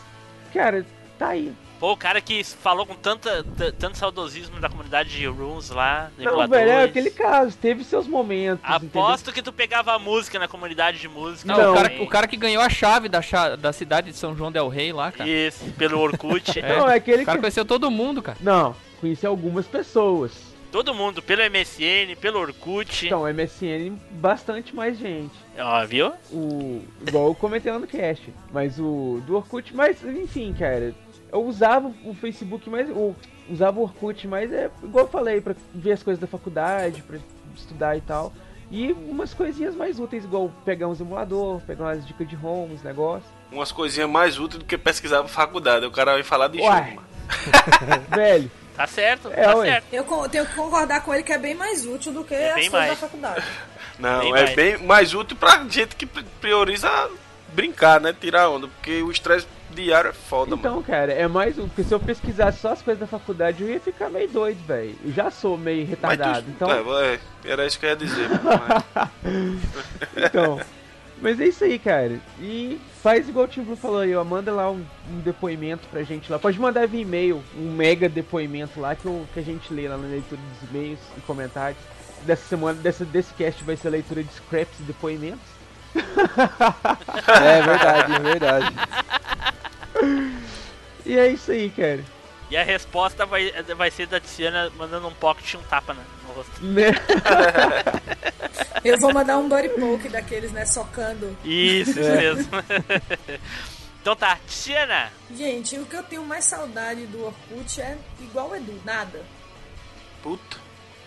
[0.51, 0.85] cara,
[1.17, 1.53] tá aí.
[1.83, 3.43] Pô, o cara que falou com tanta,
[3.77, 6.65] tanto saudosismo da comunidade de Runes lá, Não, emuladores.
[6.65, 8.63] velho, é aquele caso, teve seus momentos.
[8.63, 11.45] Aposto que tu pegava a música na comunidade de música.
[11.45, 13.19] Não, o, cara, o cara que ganhou a chave da,
[13.59, 15.29] da cidade de São João Del Rei lá, cara.
[15.29, 16.51] Isso, pelo Orkut.
[16.51, 16.77] entendeu?
[16.87, 17.41] Não, é aquele O cara que...
[17.41, 18.37] conheceu todo mundo, cara.
[18.39, 20.53] Não, conheci algumas pessoas.
[20.71, 23.07] Todo mundo, pelo MSN, pelo Orkut.
[23.07, 25.35] Então, MSN, bastante mais gente.
[25.59, 26.13] Ó, viu?
[26.31, 30.95] o igual eu comentei lá no cast, mas o do Orkut, mas enfim, cara,
[31.33, 33.13] eu usava o Facebook mais, o
[33.49, 37.17] usava o Orkut mais é igual eu falei pra ver as coisas da faculdade, pra
[37.55, 38.31] estudar e tal.
[38.71, 42.81] E umas coisinhas mais úteis, igual pegar uns emulador, pegar umas dicas de ROM, uns
[42.81, 43.29] negócios.
[43.51, 45.85] Umas coisinhas mais úteis do que pesquisar pra faculdade.
[45.85, 46.97] O cara vai falar de Uai.
[48.09, 49.65] Velho, Tá certo, É, tá ué.
[49.67, 49.93] certo.
[49.93, 52.53] Eu tenho que concordar com ele que é bem mais útil do que É as
[52.55, 52.89] coisas mais.
[52.89, 53.43] da faculdade.
[53.99, 54.55] Não, Bem é mais.
[54.55, 56.89] bem mais útil pra gente que pri- prioriza
[57.49, 58.11] brincar, né?
[58.19, 58.67] Tirar onda.
[58.67, 60.59] Porque o estresse diário é foda, mano.
[60.61, 63.69] então, cara, é mais um, porque se eu pesquisasse só as coisas da faculdade, eu
[63.69, 64.95] ia ficar meio doido, velho.
[65.03, 67.95] Eu já sou meio Mas tu- retardado, então é, é, era isso que eu ia
[67.95, 68.29] dizer.
[68.29, 68.83] mano.
[69.23, 70.59] Mas- Então,
[71.21, 72.19] Mas é isso aí, cara.
[72.41, 74.23] E faz igual o Tim Blue falou aí, ó.
[74.25, 76.37] Manda lá um, um depoimento pra gente lá.
[76.37, 79.95] Pode mandar via e-mail, um mega depoimento lá que, eu, que a gente lê lá
[79.97, 81.79] na leitura dos e-mails e comentários.
[82.23, 85.53] Dessa semana, dessa, desse cast vai ser a leitura de scraps e depoimentos.
[87.43, 88.75] É verdade, é verdade.
[91.05, 92.03] E é isso aí, cara.
[92.49, 96.03] E a resposta vai, vai ser da Tiziana mandando um pocket e um tapa né,
[96.27, 96.51] no rosto.
[96.63, 96.91] Né?
[98.83, 101.35] Eu vou mandar um body poke daqueles, né, socando.
[101.43, 102.51] Isso, isso mesmo.
[104.01, 105.11] então tá, Tiziana.
[105.35, 109.21] Gente, o que eu tenho mais saudade do Orkut é igual o Edu, nada.
[110.21, 110.62] Puta.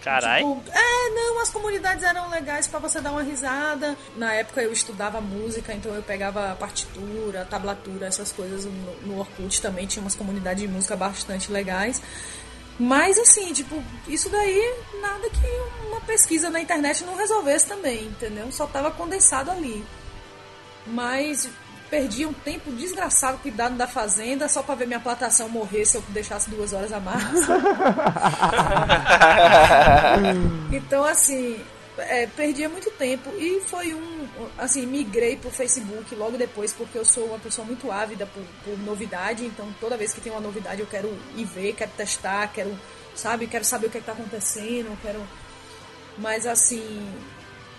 [0.06, 0.44] Carai.
[0.44, 3.96] Tipo, é, não, as comunidades eram legais pra você dar uma risada.
[4.16, 8.66] Na época eu estudava música, então eu pegava partitura, tablatura, essas coisas.
[8.66, 12.00] No, no Orkut também tinha umas comunidades de música bastante legais.
[12.78, 18.52] Mas assim, tipo, isso daí nada que uma pesquisa na internet não resolvesse também, entendeu?
[18.52, 19.84] Só tava condensado ali.
[20.86, 21.48] Mas
[21.90, 26.02] perdi um tempo desgraçado cuidado da fazenda só pra ver minha plantação morrer se eu
[26.08, 27.22] deixasse duas horas a mais.
[30.72, 31.60] então, assim,
[31.98, 34.26] é, perdia muito tempo e foi um.
[34.58, 38.78] Assim, migrei pro Facebook logo depois, porque eu sou uma pessoa muito ávida por, por
[38.80, 42.78] novidade, então toda vez que tem uma novidade eu quero ir ver, quero testar, quero,
[43.14, 45.22] sabe, quero saber o que, é que tá acontecendo, quero.
[46.18, 47.08] Mas assim,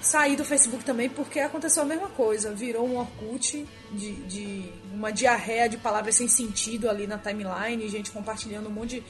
[0.08, 2.54] saí do Facebook também porque aconteceu a mesma coisa.
[2.54, 8.12] Virou um Orkut de, de uma diarreia de palavras sem sentido ali na timeline, gente
[8.12, 9.04] compartilhando um monte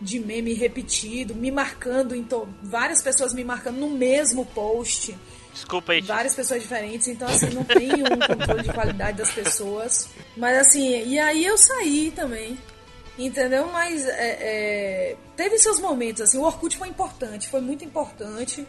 [0.00, 5.16] de, de meme repetido, me marcando, então várias pessoas me marcando no mesmo post.
[5.52, 6.00] Desculpa aí.
[6.00, 10.08] Várias pessoas diferentes, então assim, não tem um controle de qualidade das pessoas.
[10.36, 12.58] Mas assim, e aí eu saí também.
[13.16, 13.68] Entendeu?
[13.68, 18.66] Mas é, é, teve seus momentos, assim, o Orkut foi importante, foi muito importante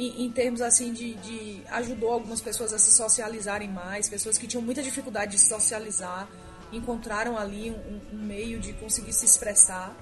[0.00, 4.46] em, em termos assim de, de, ajudou algumas pessoas a se socializarem mais, pessoas que
[4.46, 6.26] tinham muita dificuldade de se socializar,
[6.72, 9.94] encontraram ali um, um meio de conseguir se expressar,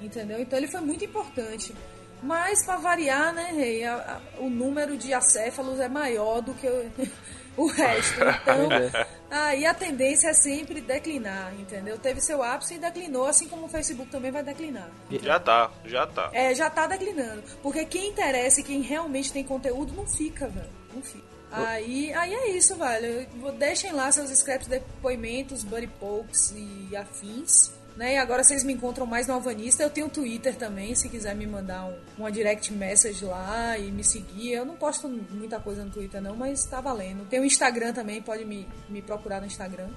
[0.00, 0.40] entendeu?
[0.40, 1.74] Então ele foi muito importante.
[2.22, 6.66] Mas para variar, né, Rei, a, a, o número de acéfalos é maior do que
[6.66, 6.90] o,
[7.64, 8.20] o resto.
[8.42, 11.98] Então, aí a tendência é sempre declinar, entendeu?
[11.98, 14.88] Teve seu ápice e declinou, assim como o Facebook também vai declinar.
[15.10, 16.30] Já tá, já tá.
[16.32, 17.42] É, já tá declinando.
[17.62, 20.70] Porque quem interessa e quem realmente tem conteúdo não fica, velho.
[20.94, 21.36] Não fica.
[21.50, 23.26] Aí, aí é isso, velho.
[23.58, 27.72] Deixem lá seus scraps, depoimentos, buddy pokes e afins.
[27.96, 28.14] Né?
[28.14, 29.82] E agora vocês me encontram mais no Alvanista.
[29.82, 34.04] Eu tenho Twitter também, se quiser me mandar um, uma direct message lá e me
[34.04, 34.52] seguir.
[34.52, 37.26] Eu não posto muita coisa no Twitter não, mas tá valendo.
[37.26, 39.88] Tem o Instagram também, pode me, me procurar no Instagram.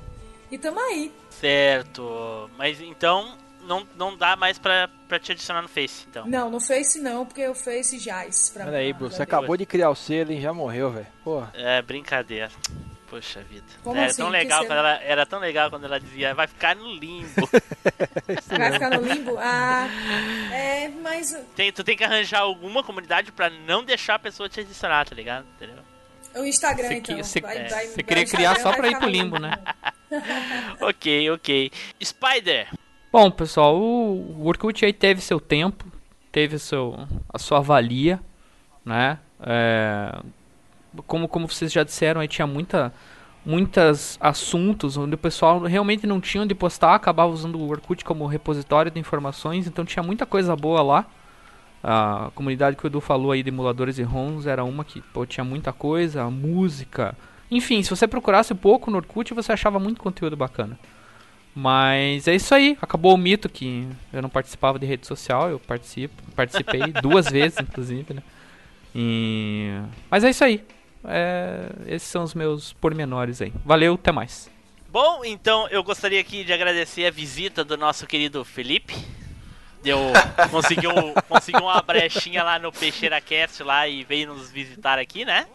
[0.50, 1.12] E tamo aí.
[1.30, 2.50] Certo.
[2.58, 6.26] Mas então não, não dá mais pra, pra te adicionar no Face, então.
[6.26, 9.66] Não, no Face não, porque o Face jaz pra Olha aí, Bruce, você acabou de
[9.66, 11.08] criar o selo e já morreu, velho.
[11.54, 12.50] É, brincadeira.
[13.10, 13.66] Poxa vida.
[13.84, 14.22] Como era, assim?
[14.22, 17.28] tão legal você- quando ela, era tão legal quando ela dizia, vai ficar no limbo.
[18.58, 19.36] Vai ficar no limbo?
[19.40, 19.88] Ah,
[20.52, 24.60] é, mas tem, tu tem que arranjar alguma comunidade pra não deixar a pessoa te
[24.60, 25.46] adicionar, tá ligado?
[25.56, 25.78] Entendeu?
[26.36, 27.18] o Instagram Você então.
[27.18, 29.54] você- é, queria criar só pra ir pro no limbo, né?
[30.82, 31.72] ok, ok.
[32.04, 32.68] Spider,
[33.12, 35.84] Bom, pessoal, o Orkut aí teve seu tempo,
[36.32, 38.20] teve seu, a sua valia,
[38.86, 39.18] né?
[39.42, 40.20] É,
[41.06, 42.94] como, como vocês já disseram, aí tinha muita,
[43.46, 48.26] muitos assuntos onde o pessoal realmente não tinha onde postar, acabava usando o Orkut como
[48.26, 51.06] repositório de informações, então tinha muita coisa boa lá.
[51.82, 55.26] A comunidade que o Edu falou aí de emuladores e ROMs era uma que pô,
[55.26, 57.16] tinha muita coisa, música.
[57.50, 60.78] Enfim, se você procurasse um pouco no Orkut, você achava muito conteúdo bacana.
[61.56, 65.60] Mas é isso aí, acabou o mito que eu não participava de rede social, eu
[65.60, 68.22] participo, participei duas vezes, inclusive, né?
[68.94, 69.72] E...
[70.10, 70.64] Mas é isso aí.
[71.04, 73.54] É, Esses são os meus pormenores aí.
[73.66, 74.50] Valeu, até mais.
[74.90, 78.96] Bom, então eu gostaria aqui de agradecer a visita do nosso querido Felipe.
[79.84, 79.98] Deu,
[80.52, 80.92] conseguiu,
[81.28, 85.48] conseguiu uma brechinha lá no Peixeira Cast lá e veio nos visitar aqui, né?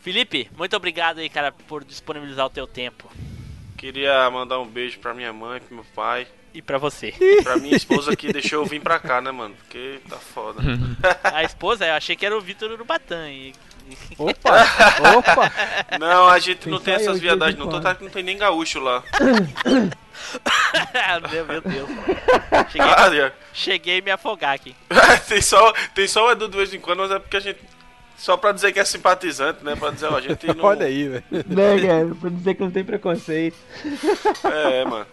[0.00, 3.10] Felipe, muito obrigado aí, cara, por disponibilizar o teu tempo.
[3.76, 7.12] Queria mandar um beijo pra minha mãe, pro meu pai, E pra você.
[7.42, 9.54] pra minha esposa que deixou eu vir pra cá, né, mano?
[9.56, 10.60] Porque tá foda.
[11.22, 13.28] A esposa, eu achei que era o Vitor Urubatã.
[13.30, 13.52] E...
[14.18, 14.66] Opa!
[15.16, 15.52] Opa!
[15.98, 17.66] Não, a gente não Tem essas viadagens, não.
[17.66, 17.82] Tô, quando.
[17.82, 19.02] tá, não tem nem gaúcho lá.
[21.30, 21.88] meu, meu Deus.
[22.70, 24.74] Cheguei, Ah, cheguei a me afogar aqui.
[25.28, 27.60] tem, só, tem só o Edu de vez em quando, mas é porque a gente.
[28.16, 29.74] Só pra dizer que é simpatizante, né?
[29.76, 30.64] Pra dizer, ó, a gente não.
[30.64, 31.24] Olha aí, velho.
[31.30, 32.14] Né, cara?
[32.20, 33.56] Pra dizer que não tem preconceito.
[34.44, 35.06] É, mano.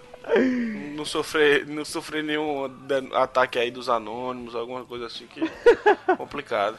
[0.95, 2.69] Não sofrer, não sofrer nenhum
[3.15, 5.41] ataque aí dos anônimos, alguma coisa assim que
[6.15, 6.77] complicado.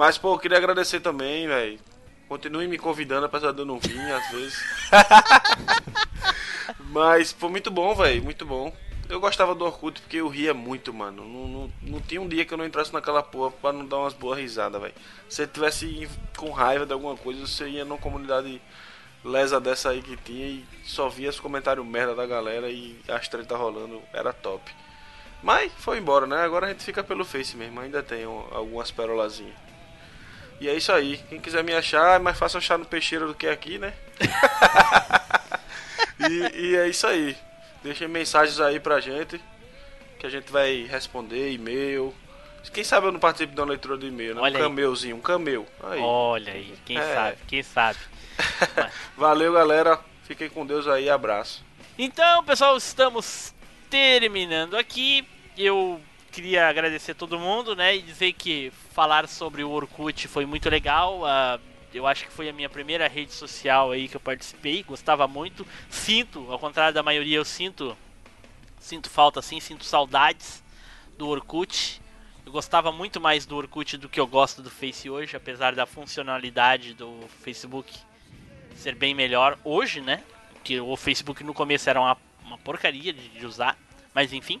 [0.00, 1.78] Mas pô, eu queria agradecer também, velho.
[2.26, 4.58] Continue me convidando, apesar de eu não vir, às vezes.
[6.88, 8.24] Mas foi muito bom, velho.
[8.24, 8.74] Muito bom.
[9.10, 11.22] Eu gostava do Orkut porque eu ria muito, mano.
[11.28, 13.98] Não, não, não tinha um dia que eu não entrasse naquela porra pra não dar
[13.98, 14.94] umas boas risadas, velho.
[15.28, 18.58] Se você tivesse com raiva de alguma coisa, você ia numa comunidade
[19.22, 23.28] lesa dessa aí que tinha e só via os comentários merda da galera e as
[23.28, 24.00] treta rolando.
[24.14, 24.72] Era top.
[25.42, 26.42] Mas foi embora, né?
[26.42, 27.78] Agora a gente fica pelo Face mesmo.
[27.80, 29.68] Ainda tem um- algumas perolazinhas.
[30.60, 31.18] E é isso aí.
[31.28, 33.94] Quem quiser me achar, é mais fácil achar no Peixeira do que aqui, né?
[36.28, 37.36] e, e é isso aí.
[37.82, 39.40] Deixem mensagens aí pra gente.
[40.18, 42.14] Que a gente vai responder, e-mail.
[42.74, 44.40] Quem sabe eu não participo de uma leitura do e-mail, né?
[44.42, 44.62] Olha um aí.
[44.62, 45.66] cameuzinho, um cameu.
[45.82, 45.98] Aí.
[45.98, 47.14] Olha aí, quem É.
[47.14, 47.98] sabe, quem sabe.
[49.16, 49.98] Valeu, galera.
[50.24, 51.08] Fiquem com Deus aí.
[51.08, 51.64] Abraço.
[51.98, 53.54] Então, pessoal, estamos
[53.88, 55.26] terminando aqui.
[55.56, 56.00] Eu
[56.30, 57.96] queria agradecer todo mundo, né?
[57.96, 61.24] E dizer que falar sobre o Orkut foi muito legal.
[61.26, 61.58] ah,
[61.92, 64.82] eu acho que foi a minha primeira rede social aí que eu participei.
[64.82, 65.66] Gostava muito.
[65.88, 67.96] Sinto, ao contrário da maioria, eu sinto.
[68.78, 70.62] Sinto falta assim, sinto saudades
[71.18, 72.00] do Orkut.
[72.46, 75.84] Eu gostava muito mais do Orkut do que eu gosto do Face hoje, apesar da
[75.84, 77.92] funcionalidade do Facebook
[78.74, 80.22] ser bem melhor hoje, né?
[80.64, 83.76] Que o Facebook no começo era uma, uma porcaria de, de usar,
[84.14, 84.60] mas enfim.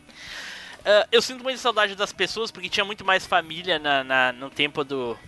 [0.84, 4.50] Ah, eu sinto muita saudade das pessoas porque tinha muito mais família na, na- no
[4.50, 5.18] tempo do.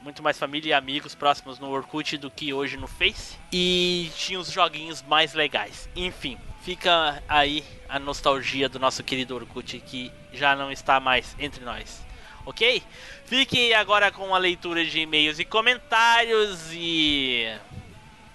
[0.00, 3.36] Muito mais família e amigos próximos no Orkut do que hoje no Face.
[3.52, 5.88] E tinha os joguinhos mais legais.
[5.94, 11.64] Enfim, fica aí a nostalgia do nosso querido Orkut que já não está mais entre
[11.64, 12.02] nós.
[12.44, 12.82] Ok?
[13.26, 17.46] Fiquem agora com a leitura de e-mails e comentários e.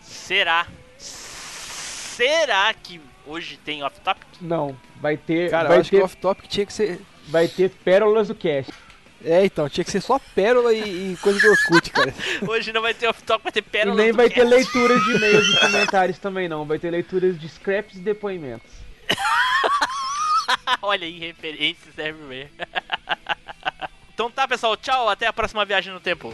[0.01, 0.65] Será?
[0.97, 4.25] Será que hoje tem off-topic?
[4.41, 5.49] Não, vai ter.
[5.49, 6.99] Cara, eu vai, acho que ter o off-topic tinha que ser.
[7.27, 8.71] vai ter pérolas do cast.
[9.25, 12.13] É, então, tinha que ser só pérola e, e coisa do Orkut, cara.
[12.47, 14.49] Hoje não vai ter off-topic, vai ter E pérolas nem do vai ter cast.
[14.49, 16.65] leituras de e-mails e comentários também não.
[16.65, 18.71] Vai ter leituras de scraps e depoimentos.
[20.81, 22.49] Olha aí, referências everywhere.
[24.13, 26.33] então tá, pessoal, tchau, até a próxima viagem no tempo.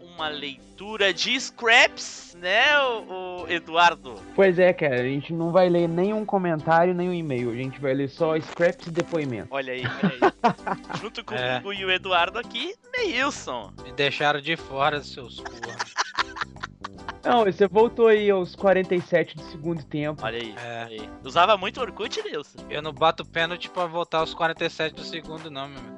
[0.15, 4.15] uma leitura de scraps, né, o, o Eduardo?
[4.35, 7.49] Pois é, cara, a gente não vai ler nenhum comentário, nenhum e-mail.
[7.51, 9.51] A gente vai ler só scraps e depoimentos.
[9.51, 10.99] Olha aí, olha aí.
[11.01, 13.71] Junto comigo e o Eduardo aqui, Neilson.
[13.83, 15.77] Me deixaram de fora, seus porra.
[17.23, 20.25] Não, você voltou aí aos 47 do segundo tempo.
[20.25, 20.83] Olha aí, É.
[20.89, 21.09] aí.
[21.23, 22.57] Usava muito Orkut, Neilson?
[22.69, 25.97] Eu não bato pênalti pra voltar aos 47 do segundo, não, meu amigo.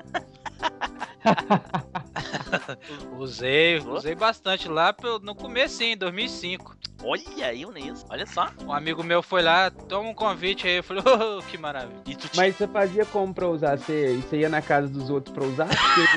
[3.18, 6.76] usei, usei bastante lá no começo, em 2005.
[7.04, 8.50] Olha aí o Neilson, olha só.
[8.66, 12.02] Um amigo meu foi lá, toma um convite aí, eu falei, oh, que maravilha.
[12.06, 13.78] E tu Mas você fazia como pra usar?
[13.78, 15.68] Você, você ia na casa dos outros pra usar?
[15.96, 16.14] Porque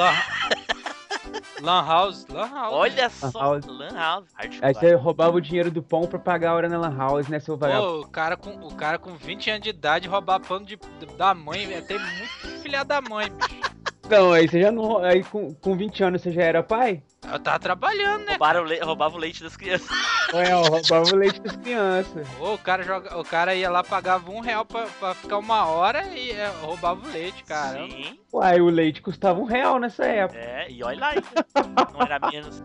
[1.63, 2.75] Lan, House, Lan House.
[2.75, 3.67] Olha só, House.
[3.67, 4.29] Lan House.
[4.37, 7.41] aí você roubava o dinheiro do pão pra pagar a hora na Lan House, né,
[7.41, 8.03] seu vagabundo?
[8.03, 10.79] Pô, o cara, com, o cara com 20 anos de idade roubar pano de,
[11.17, 13.76] da mãe, é tem muito filha da mãe, bicho.
[14.09, 14.99] Não, aí você já não.
[14.99, 17.03] Aí com, com 20 anos você já era pai?
[17.25, 18.33] Eu tava trabalhando, né?
[18.33, 18.79] Roubaram o le...
[18.79, 19.89] Roubava o leite das crianças.
[20.33, 22.29] É, eu roubava o leite das crianças.
[22.41, 23.19] Ô, o, cara joga...
[23.19, 27.07] o cara ia lá, pagava um real pra, pra ficar uma hora e é, roubava
[27.07, 27.95] o leite, caramba.
[27.95, 28.19] Sim.
[28.33, 30.39] Uai, o leite custava um real nessa época.
[30.39, 31.13] É, e olha lá,
[31.93, 32.63] não era menos.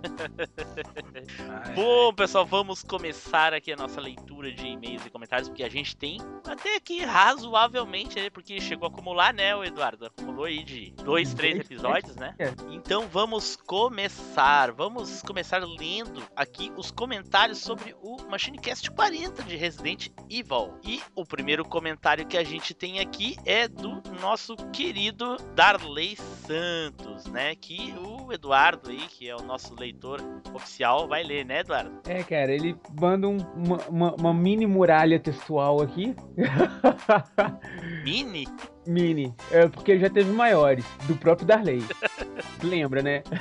[1.74, 5.96] Bom, pessoal, vamos começar aqui a nossa leitura de e-mails e comentários, porque a gente
[5.96, 8.30] tem até aqui razoavelmente, né?
[8.30, 10.08] Porque chegou a acumular, né, o Eduardo?
[10.08, 12.36] Acumulou aí de dois, três episódios, né?
[12.38, 12.52] É.
[12.70, 14.41] Então vamos começar.
[14.76, 20.74] Vamos começar lendo aqui os comentários sobre o Machine Cast 40 de Resident Evil.
[20.84, 26.16] E o primeiro comentário que a gente tem aqui é do nosso querido Darley
[26.48, 27.54] Santos, né?
[27.54, 30.20] Que o Eduardo aí, que é o nosso leitor
[30.56, 32.02] oficial, vai ler, né, Eduardo?
[32.08, 36.16] É, cara, ele manda um- uma, uma- uma mini muralha textual aqui.
[38.04, 38.48] Mini?
[38.92, 39.34] Mini.
[39.52, 41.84] É, porque já teve maiores, do próprio Darley.
[42.64, 43.24] Lembra, né?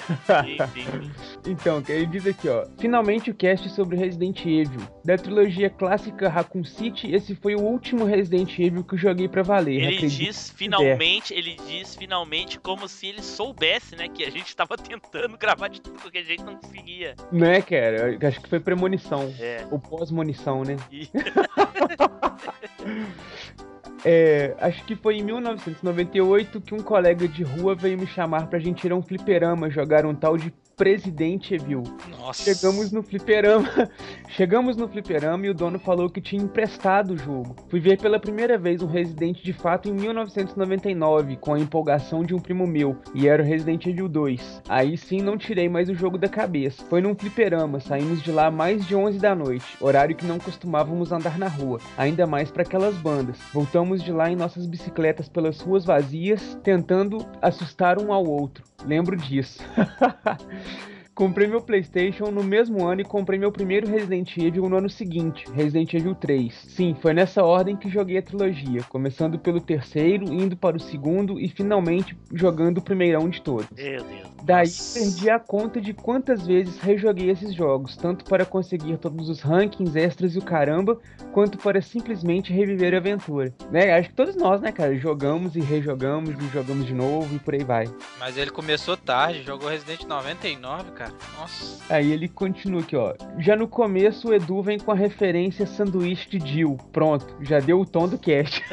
[1.47, 2.67] Então, ele diz aqui, ó.
[2.79, 4.81] Finalmente o cast sobre Resident Evil.
[5.05, 9.43] Da trilogia clássica Raccoon City, esse foi o último Resident Evil que eu joguei pra
[9.43, 9.77] valer.
[9.77, 14.55] Ele acredite diz finalmente, ele diz finalmente como se ele soubesse, né, que a gente
[14.55, 17.15] tava tentando gravar de tudo que a gente não conseguia.
[17.17, 17.29] puder.
[17.33, 18.19] Não é, cara?
[18.21, 19.33] Eu Acho que foi premonição.
[19.41, 19.67] É.
[19.71, 20.77] Ou pós-munição, né?
[20.93, 21.09] E-
[24.05, 28.59] É, acho que foi em 1998 que um colega de rua veio me chamar pra
[28.59, 31.83] gente ir a um fliperama jogar um tal de Presidente Evil.
[32.09, 32.43] Nossa.
[32.43, 33.69] Chegamos no fliperama.
[34.31, 37.55] Chegamos no fliperama e o dono falou que tinha emprestado o jogo.
[37.69, 42.35] Fui ver pela primeira vez um Resident de fato em 1999, com a empolgação de
[42.35, 44.63] um primo meu, e era o Resident Evil 2.
[44.71, 46.83] Aí sim não tirei mais o jogo da cabeça.
[46.89, 51.13] Foi num fliperama, saímos de lá mais de 11 da noite, horário que não costumávamos
[51.13, 53.37] andar na rua, ainda mais para aquelas bandas.
[53.53, 58.65] Voltamos de lá em nossas bicicletas pelas ruas vazias, tentando assustar um ao outro.
[58.87, 59.63] Lembro disso.
[61.15, 65.45] Comprei meu PlayStation no mesmo ano e comprei meu primeiro Resident Evil no ano seguinte,
[65.53, 66.55] Resident Evil 3.
[66.55, 71.39] Sim, foi nessa ordem que joguei a trilogia, começando pelo terceiro, indo para o segundo
[71.39, 73.69] e finalmente jogando o primeirão de todos.
[73.77, 74.31] Meu Deus.
[74.43, 74.99] Daí Nossa.
[74.99, 79.97] perdi a conta de quantas vezes rejoguei esses jogos, tanto para conseguir todos os rankings
[79.97, 80.99] extras e o caramba,
[81.33, 83.53] quanto para simplesmente reviver a aventura.
[83.71, 83.93] Né?
[83.93, 87.55] Acho que todos nós, né, cara, jogamos e rejogamos e jogamos de novo e por
[87.55, 87.85] aí vai.
[88.19, 91.00] Mas ele começou tarde, jogou Resident 99, cara.
[91.39, 91.95] Nossa.
[91.95, 93.15] Aí ele continua aqui, ó.
[93.39, 96.77] Já no começo o Edu vem com a referência sanduíche de Jill.
[96.93, 98.63] Pronto, já deu o tom do cast.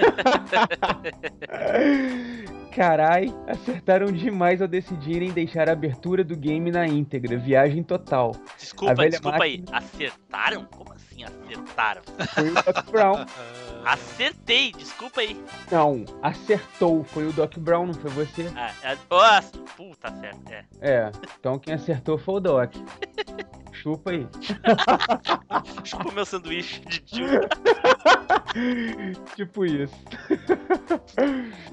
[2.76, 7.36] Carai, acertaram demais ao decidirem deixar a abertura do game na íntegra.
[7.38, 8.34] Viagem total.
[8.58, 9.58] Desculpa, desculpa aí.
[9.60, 10.66] máquina- Acertaram?
[10.66, 12.02] Como assim acertaram?
[12.36, 13.26] Foi o Doc Brown.
[13.88, 15.42] Acertei, desculpa aí.
[15.72, 17.06] Não, acertou.
[17.06, 18.52] Foi o Doc Brown, não foi você?
[18.54, 20.52] Ah, ah, nossa, puta, certo.
[20.52, 20.66] É.
[20.82, 22.74] É, então quem acertou foi o Doc.
[23.82, 24.28] Chupa aí.
[25.84, 27.28] Chupa meu sanduíche de tio.
[29.36, 29.96] tipo isso.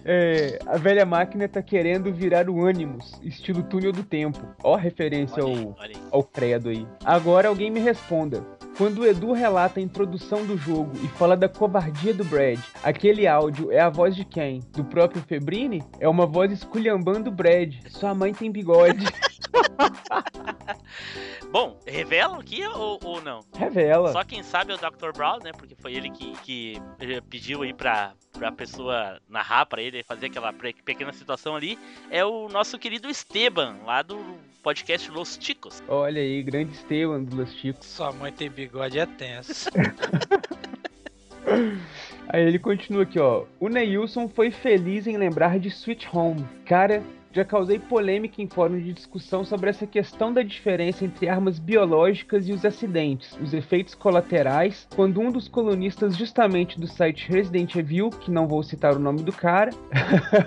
[0.06, 4.38] É, a velha máquina tá querendo virar o Animus, estilo túnel do tempo.
[4.62, 6.86] Ó referência Olha aí, ao, olha ao credo aí.
[7.02, 8.44] Agora alguém me responda.
[8.76, 13.26] Quando o Edu relata a introdução do jogo e fala da covardia do Brad, aquele
[13.26, 14.60] áudio é a voz de quem?
[14.72, 15.82] Do próprio Febrini?
[15.98, 17.72] É uma voz esculhambando o Brad.
[17.88, 19.06] Sua mãe tem bigode.
[21.50, 23.40] Bom, revelam aqui ou, ou não?
[23.56, 24.12] Revela.
[24.12, 25.12] Só quem sabe é o Dr.
[25.16, 25.52] Brown, né?
[25.52, 30.26] Porque foi ele que, que eh, pediu aí pra, pra pessoa narrar pra ele, fazer
[30.26, 31.78] aquela pequena situação ali.
[32.10, 34.18] É o nosso querido Esteban, lá do
[34.62, 35.82] podcast Los Ticos.
[35.88, 37.86] Olha aí, grande Esteban dos Los Chicos.
[37.86, 39.70] Sua mãe tem bigode é tenso.
[42.28, 43.44] Aí ele continua aqui, ó.
[43.60, 46.44] O Neilson foi feliz em lembrar de Sweet Home.
[46.64, 47.02] Cara,
[47.34, 52.48] já causei polêmica em fórum de discussão sobre essa questão da diferença entre armas biológicas
[52.48, 58.10] e os acidentes, os efeitos colaterais, quando um dos colunistas justamente do site Resident Evil,
[58.10, 59.70] que não vou citar o nome do cara,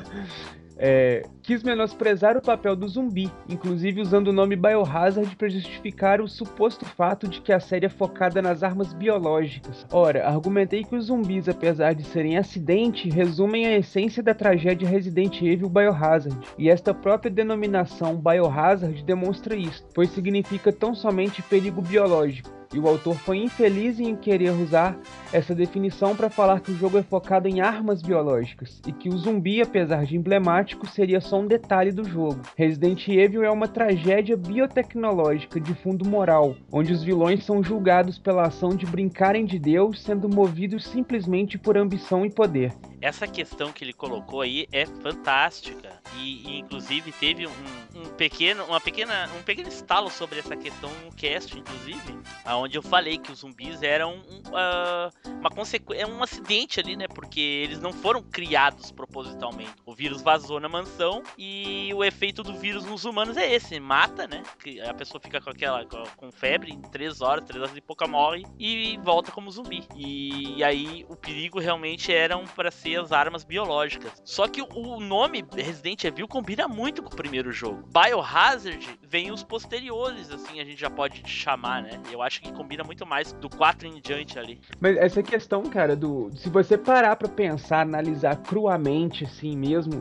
[0.78, 6.28] é, quis menosprezar o papel do zumbi, inclusive usando o nome Biohazard para justificar o
[6.28, 9.86] suposto fato de que a série é focada nas armas biológicas.
[9.90, 15.42] Ora, argumentei que os zumbis, apesar de serem acidente, resumem a essência da tragédia Resident
[15.42, 22.58] Evil Biohazard, e esta própria denominação Biohazard demonstra isso, pois significa tão somente perigo biológico.
[22.74, 24.98] E o autor foi infeliz em querer usar
[25.32, 29.18] essa definição para falar que o jogo é focado em armas biológicas e que o
[29.18, 32.42] zumbi, apesar de emblemático, seria só um detalhe do jogo.
[32.56, 38.44] Resident Evil é uma tragédia biotecnológica de fundo moral, onde os vilões são julgados pela
[38.48, 42.74] ação de brincarem de Deus, sendo movidos simplesmente por ambição e poder.
[43.02, 46.02] Essa questão que ele colocou aí é fantástica.
[46.16, 47.52] E, e inclusive teve um,
[47.96, 52.82] um, pequeno, uma pequena, um pequeno estalo sobre essa questão no cast, inclusive, aonde eu
[52.82, 57.08] falei que os zumbis eram um, uh, uma consequência, é um acidente ali, né?
[57.08, 59.74] Porque eles não foram criados propositalmente.
[59.86, 64.28] O vírus vazou na mansão e o efeito do vírus nos humanos é esse, mata,
[64.28, 64.42] né?
[64.60, 68.08] Que a pessoa fica com aquela com febre em 3 horas, 3 horas e pouca
[68.08, 69.84] morre e volta como zumbi.
[69.96, 74.12] E, e aí o perigo realmente eram para ser as armas biológicas.
[74.24, 77.84] Só que o nome Resident Evil combina muito com o primeiro jogo.
[77.88, 82.02] Biohazard vem os posteriores, assim, a gente já pode chamar, né?
[82.12, 84.60] Eu acho que combina muito mais do 4 em diante ali.
[84.80, 86.32] Mas essa questão, cara, do.
[86.36, 89.92] Se você parar pra pensar, analisar cruamente, assim mesmo,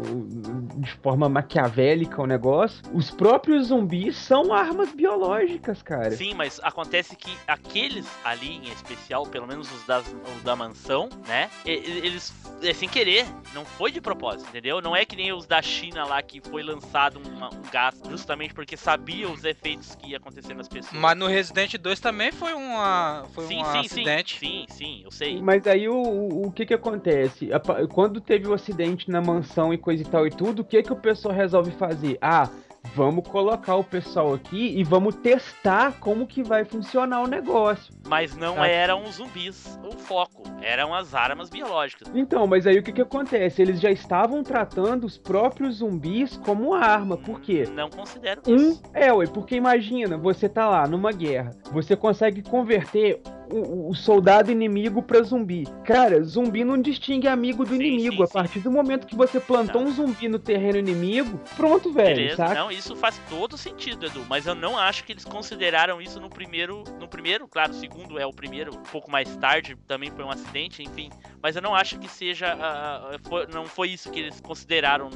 [0.77, 6.11] de forma maquiavélica o negócio, os próprios zumbis são armas biológicas, cara.
[6.11, 10.05] Sim, mas acontece que aqueles ali em especial, pelo menos os, das,
[10.37, 11.51] os da mansão, né?
[11.65, 12.33] Eles,
[12.63, 14.81] é sem querer, não foi de propósito, entendeu?
[14.83, 18.53] Não é que nem os da China lá que foi lançado uma, um gás justamente
[18.53, 21.01] porque sabia os efeitos que ia acontecer nas pessoas.
[21.01, 24.39] Mas no Resident 2 também foi uma foi sim, um sim, acidente.
[24.39, 25.41] Sim, sim, sim, eu sei.
[25.41, 27.49] Mas aí o, o, o que que acontece?
[27.93, 30.93] Quando teve o acidente na mansão e coisa e tal e tudo, o que que
[30.93, 32.19] o pessoal resolve fazer?
[32.21, 32.51] Ah,
[32.95, 37.95] vamos colocar o pessoal aqui e vamos testar como que vai funcionar o negócio.
[38.07, 38.67] Mas não tá?
[38.67, 42.09] eram zumbis o foco, eram as armas biológicas.
[42.15, 43.63] Então, mas aí o que que acontece?
[43.63, 47.65] Eles já estavam tratando os próprios zumbis como arma, por quê?
[47.73, 48.83] Não considero um, isso.
[48.93, 53.21] É, ué, porque imagina, você tá lá numa guerra, você consegue converter
[53.51, 55.67] o, o, soldado inimigo pra zumbi.
[55.85, 58.17] Cara, zumbi não distingue amigo do sim, inimigo.
[58.17, 58.61] Sim, a partir sim.
[58.61, 59.89] do momento que você plantou não.
[59.89, 62.17] um zumbi no terreno inimigo, pronto, velho.
[62.17, 62.55] Beleza, saca?
[62.55, 64.25] não, isso faz todo sentido, Edu.
[64.29, 66.85] Mas eu não acho que eles consideraram isso no primeiro.
[66.99, 70.31] No primeiro, claro, o segundo é o primeiro, um pouco mais tarde, também foi um
[70.31, 71.11] acidente, enfim.
[71.43, 72.57] Mas eu não acho que seja.
[72.57, 75.09] Uh, foi, não foi isso que eles consideraram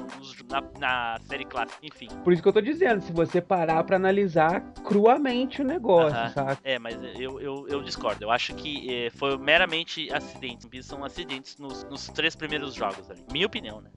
[0.48, 2.08] na, na, série clássica, enfim.
[2.22, 6.24] Por isso que eu tô dizendo, se você parar pra analisar cruamente o negócio, uh
[6.24, 6.32] -huh.
[6.32, 6.58] saca?
[6.62, 8.19] É, mas eu, eu, eu discordo.
[8.20, 10.86] Eu acho que eh, foi meramente acidentes.
[10.86, 13.24] São acidentes nos, nos, três primeiros jogos ali.
[13.32, 13.90] Minha opinião, né?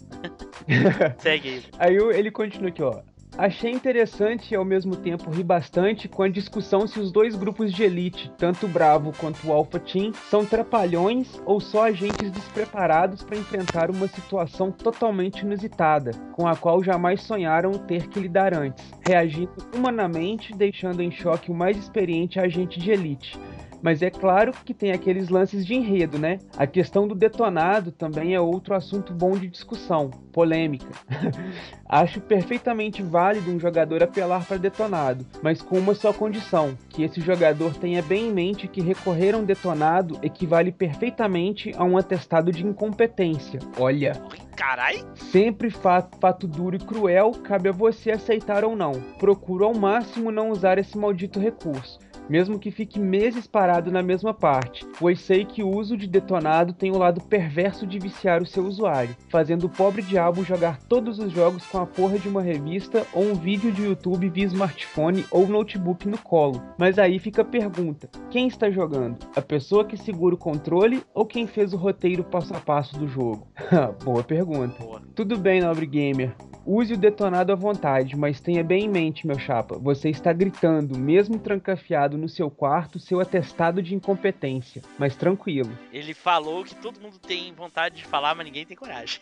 [1.20, 1.64] Segue aí.
[1.78, 3.02] Aí ele continua aqui, ó.
[3.36, 7.74] Achei interessante e ao mesmo tempo ri bastante com a discussão se os dois grupos
[7.74, 13.24] de elite, tanto o Bravo quanto o Alpha Team, são trapalhões ou só agentes despreparados
[13.24, 18.86] para enfrentar uma situação totalmente inusitada, com a qual jamais sonharam ter que lidar antes,
[19.06, 23.36] reagindo humanamente, deixando em choque o mais experiente agente de elite.
[23.84, 26.40] Mas é claro que tem aqueles lances de enredo, né?
[26.58, 30.88] A questão do detonado também é outro assunto bom de discussão, polêmica.
[31.86, 37.20] Acho perfeitamente válido um jogador apelar para detonado, mas com uma só condição: que esse
[37.20, 42.54] jogador tenha bem em mente que recorrer a um detonado equivale perfeitamente a um atestado
[42.54, 43.60] de incompetência.
[43.78, 44.14] Olha.
[44.56, 45.04] Carai!
[45.16, 48.94] Sempre fato, fato duro e cruel, cabe a você aceitar ou não.
[49.18, 54.34] Procuro ao máximo não usar esse maldito recurso mesmo que fique meses parado na mesma
[54.34, 58.46] parte, pois sei que o uso de detonado tem o lado perverso de viciar o
[58.46, 62.42] seu usuário, fazendo o pobre diabo jogar todos os jogos com a porra de uma
[62.42, 66.62] revista ou um vídeo de YouTube via smartphone ou notebook no colo.
[66.78, 69.18] Mas aí fica a pergunta: quem está jogando?
[69.36, 73.08] A pessoa que segura o controle ou quem fez o roteiro passo a passo do
[73.08, 73.48] jogo?
[74.04, 74.84] Boa pergunta.
[74.84, 75.02] Boa.
[75.16, 76.36] Tudo bem, nobre gamer.
[76.66, 80.98] Use o detonado à vontade, mas tenha bem em mente, meu chapa, você está gritando,
[80.98, 84.82] mesmo trancafiado no seu quarto, seu atestado de incompetência.
[84.98, 85.78] Mas tranquilo.
[85.92, 89.20] Ele falou que todo mundo tem vontade de falar, mas ninguém tem coragem.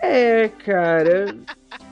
[0.00, 1.36] é, cara.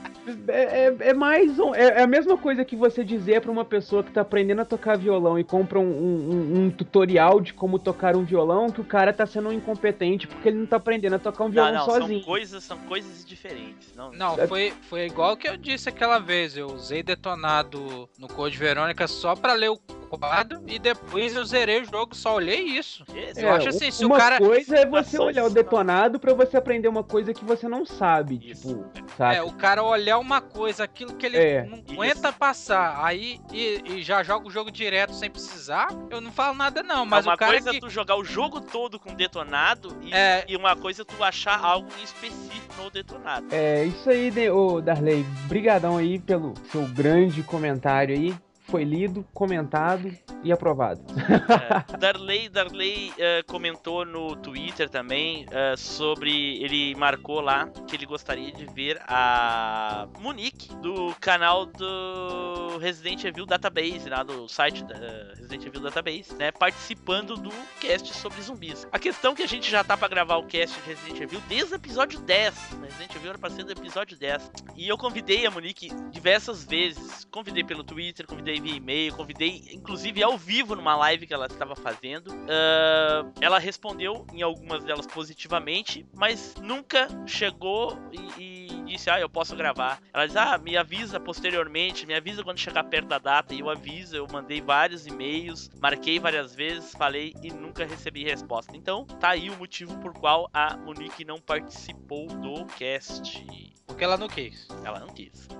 [0.47, 3.63] É, é, é, mais um, é, é, a mesma coisa que você dizer para uma
[3.63, 7.79] pessoa que tá aprendendo a tocar violão e compra um, um, um, tutorial de como
[7.79, 11.15] tocar um violão que o cara tá sendo um incompetente porque ele não tá aprendendo
[11.15, 12.19] a tocar um violão não, não, sozinho.
[12.19, 13.93] São coisas, são coisas diferentes.
[13.95, 16.57] Não, não é foi, foi igual que eu disse aquela vez.
[16.57, 19.77] Eu usei detonado no Code Verônica só para ler o
[20.07, 23.03] quadro e depois eu zerei o jogo, só olhei isso.
[23.13, 24.37] É, eu acho assim, se o cara.
[24.37, 27.85] Uma coisa é você olhar o detonado para você aprender uma coisa que você não
[27.85, 28.39] sabe.
[28.43, 28.83] Isso.
[28.93, 29.35] Tipo, sabe?
[29.35, 31.63] É, o cara olhar uma coisa, aquilo que ele é.
[31.65, 32.37] não aguenta isso.
[32.37, 36.83] passar, aí e, e, já joga o jogo direto sem precisar, eu não falo nada
[36.83, 37.77] não, mas uma o cara coisa que...
[37.77, 40.45] é tu jogar o jogo todo com detonado e, é...
[40.47, 43.47] e uma coisa é tu achar algo específico no detonado.
[43.51, 48.35] É, isso aí, ô Darley, brigadão aí pelo seu grande comentário aí
[48.67, 50.11] foi lido, comentado
[50.43, 51.01] e aprovado.
[51.91, 56.61] É, Darley, Darley eh, comentou no Twitter também eh, sobre.
[56.63, 63.45] Ele marcou lá que ele gostaria de ver a Monique do canal do Resident Evil
[63.45, 64.95] Database, lá do site da
[65.35, 66.51] Resident Evil Database, né?
[66.51, 68.87] Participando do cast sobre zumbis.
[68.91, 71.41] A questão é que a gente já tá pra gravar o cast de Resident Evil
[71.47, 72.53] desde o episódio 10.
[72.73, 72.87] Né?
[72.87, 74.51] Resident Evil era pra ser do episódio 10.
[74.75, 77.25] E eu convidei a Monique diversas vezes.
[77.31, 81.75] Convidei pelo Twitter, convidei via e-mail, convidei inclusive ao vivo numa live que ela estava
[81.75, 82.27] fazendo.
[82.27, 89.29] Uh, ela respondeu em algumas delas positivamente, mas nunca chegou e, e disse: Ah, eu
[89.29, 90.01] posso gravar.
[90.13, 93.53] Ela diz: Ah, me avisa posteriormente, me avisa quando chegar perto da data.
[93.53, 98.75] E eu aviso, eu mandei vários e-mails, marquei várias vezes, falei e nunca recebi resposta.
[98.75, 103.45] Então, tá aí o motivo por qual a Monique não participou do cast.
[103.85, 104.67] Porque ela não quis.
[104.83, 105.47] Ela não quis.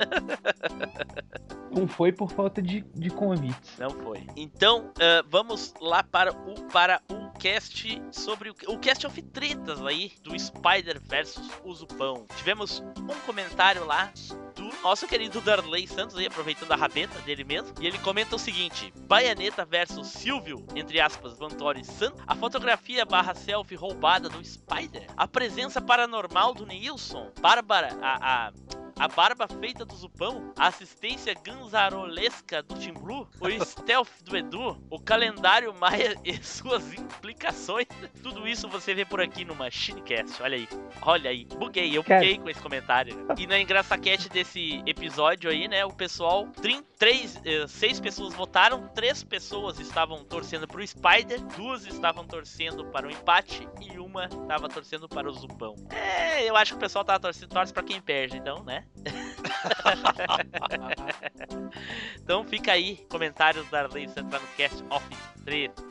[1.69, 3.77] Não foi por falta de, de convites.
[3.77, 4.25] Não foi.
[4.35, 9.83] Então, uh, vamos lá para o, para o cast sobre o, o cast of tretas
[9.85, 12.25] aí do Spider versus o Zupão.
[12.37, 14.11] Tivemos um comentário lá
[14.55, 17.73] do nosso querido Darley Santos aí, aproveitando a rabeta dele mesmo.
[17.79, 22.21] E ele comenta o seguinte: Baianeta versus Silvio, entre aspas, Vantori Santos.
[22.25, 25.07] A fotografia barra selfie roubada do Spider.
[25.15, 27.31] A presença paranormal do Nilson.
[27.39, 28.51] Bárbara, a, a
[28.99, 34.77] a barba feita do Zupão, a assistência ganzarolesca do Team Blue, o stealth do Edu,
[34.89, 37.87] o calendário Maia e suas implicações.
[38.23, 40.41] Tudo isso você vê por aqui no Machinecast.
[40.41, 40.67] Olha aí.
[41.01, 41.45] Olha aí.
[41.45, 43.25] Buguei, eu buguei com esse comentário.
[43.37, 48.87] E na engraçaquete desse episódio aí, né, o pessoal, trin- três, eh, seis pessoas votaram,
[48.89, 54.67] três pessoas estavam torcendo pro Spider, duas estavam torcendo para o empate e uma estava
[54.67, 55.75] torcendo para o Zupão.
[55.91, 58.85] É, eu acho que o pessoal tava torcendo, torce para quem perde, então, né?
[62.23, 65.05] então fica aí, comentários da Arley Central no Cast of
[65.45, 65.83] Treta.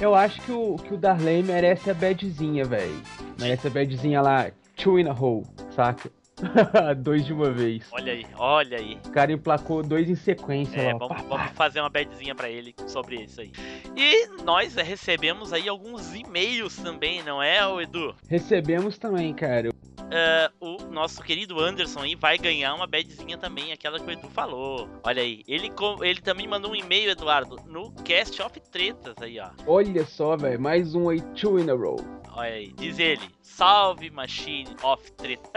[0.00, 3.00] Eu acho que o, que o Darley merece a badzinha, velho.
[3.38, 6.10] Merece a badzinha lá, two in a row, saca?
[6.98, 7.84] dois de uma vez.
[7.92, 8.98] Olha aí, olha aí.
[9.06, 10.98] O cara emplacou dois em sequência É, lá.
[10.98, 13.52] vamos, pá, vamos fazer uma badzinha pra ele sobre isso aí.
[13.96, 18.14] E nós é, recebemos aí alguns e-mails também, não é, Edu?
[18.28, 19.70] Recebemos também, cara.
[20.12, 24.28] Ah, o nosso querido Anderson aí vai ganhar uma badzinha também, aquela que o Edu
[24.28, 24.88] falou.
[25.02, 25.70] Olha aí, ele,
[26.02, 29.50] ele também mandou um e-mail, Eduardo, no Cast of Tretas aí, ó.
[29.66, 30.60] Olha só, velho.
[30.60, 31.96] Mais um aí, two in a row.
[32.32, 35.48] Olha aí, diz ele: Salve Machine of Treta.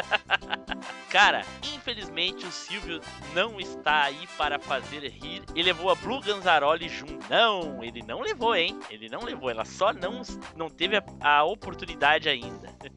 [1.10, 1.42] Cara,
[1.74, 3.02] infelizmente o Silvio
[3.34, 7.18] não está aí para fazer rir e levou a Blue Ganzaroli junto.
[7.30, 8.80] Não, ele não levou, hein?
[8.90, 10.22] Ele não levou, ela só não,
[10.56, 12.70] não teve a, a oportunidade ainda.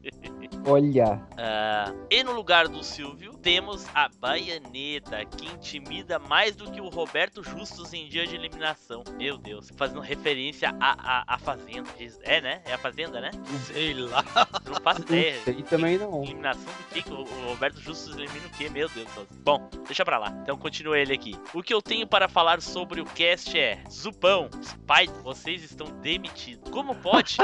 [0.67, 1.19] Olha.
[1.37, 6.87] Ah, e no lugar do Silvio, temos a Baianeta, que intimida mais do que o
[6.89, 9.03] Roberto Justus em dia de eliminação.
[9.17, 11.89] Meu Deus, fazendo referência à, à, à Fazenda.
[11.97, 12.61] Diz- É, né?
[12.65, 13.31] É a Fazenda, né?
[13.65, 14.23] Sei lá.
[14.63, 15.41] Não faço ideia.
[15.43, 16.23] sei também não.
[16.23, 17.09] Eliminação do que?
[17.11, 18.69] O Roberto Justus elimina o que?
[18.69, 19.27] Meu Deus do céu.
[19.43, 20.29] Bom, deixa pra lá.
[20.41, 21.35] Então continua ele aqui.
[21.53, 26.69] O que eu tenho para falar sobre o cast é: Zupão, Spider, vocês estão demitidos.
[26.71, 27.37] Como pode?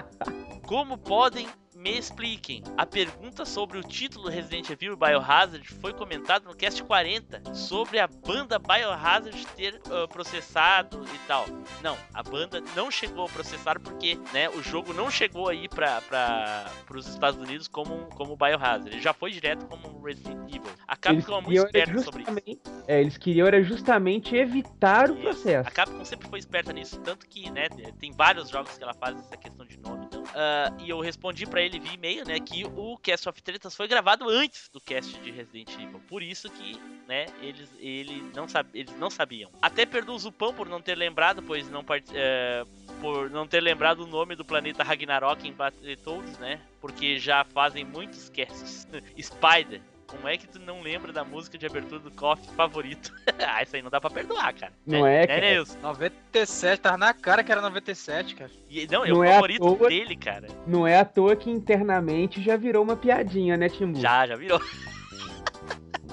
[0.66, 1.48] Como podem?
[1.80, 2.62] Me expliquem.
[2.76, 8.06] A pergunta sobre o título Resident Evil Biohazard foi comentada no cast 40 sobre a
[8.06, 11.46] banda Biohazard ter ah, processado e tal.
[11.82, 16.70] Não, a banda não chegou a processar porque, né, o jogo não chegou aí para
[16.94, 18.86] os Estados Unidos como como Biohazard.
[18.86, 20.70] Ele já foi direto como Resident Evil.
[20.86, 22.60] A Capcom é muito esperta sobre isso.
[22.86, 25.66] é, eles queriam era justamente evitar o processo.
[25.66, 29.18] A Capcom sempre foi esperta nisso, tanto que, né, tem vários jogos que ela faz
[29.18, 30.22] essa questão de nome, então.
[30.34, 33.86] Ah, e eu respondi pra ele via e-mail, né, que o Cast of Tretas foi
[33.86, 36.00] gravado antes do cast de Resident Evil.
[36.08, 39.50] Por isso que, né, eles, ele não sab, eles não sabiam.
[39.60, 42.64] Até perdoo o Zupão por não ter lembrado, pois não eh,
[43.00, 46.60] por não ter lembrado o nome do planeta Ragnarok em Battletoads, né?
[46.80, 48.86] Porque já fazem muitos casts.
[49.20, 49.80] Spider.
[50.10, 53.12] Como é que tu não lembra da música de abertura do KOF favorito?
[53.46, 54.72] ah, isso aí não dá pra perdoar, cara.
[54.84, 55.50] Não é, né, cara?
[55.52, 55.78] Nilson?
[55.80, 58.50] 97, tava na cara que era 97, cara.
[58.68, 60.48] E- Não, é Não o é favorito toa- dele, cara.
[60.66, 64.00] Não é à toa que internamente já virou uma piadinha, né, Timbu?
[64.00, 64.60] Já, já virou.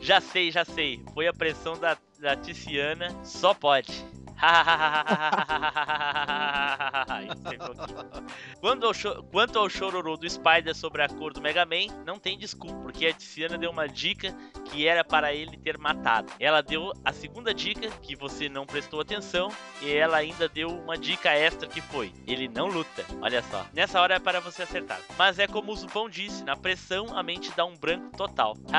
[0.00, 1.02] já sei, já sei.
[1.12, 3.08] Foi a pressão da, da Ticiana.
[3.24, 3.92] Só pode.
[8.60, 12.18] Quando ao cho- Quanto ao chororô do Spider sobre a cor do Mega Man, não
[12.18, 14.34] tem desculpa, porque a Tiziana deu uma dica
[14.66, 16.32] que era para ele ter matado.
[16.38, 19.48] Ela deu a segunda dica, que você não prestou atenção,
[19.82, 23.04] e ela ainda deu uma dica extra que foi: ele não luta.
[23.20, 23.64] Olha só.
[23.72, 25.00] Nessa hora é para você acertar.
[25.18, 28.56] Mas é como o Zupão disse: na pressão a mente dá um branco total.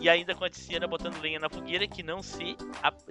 [0.00, 2.56] E ainda com a Tiziana botando lenha na fogueira que não se.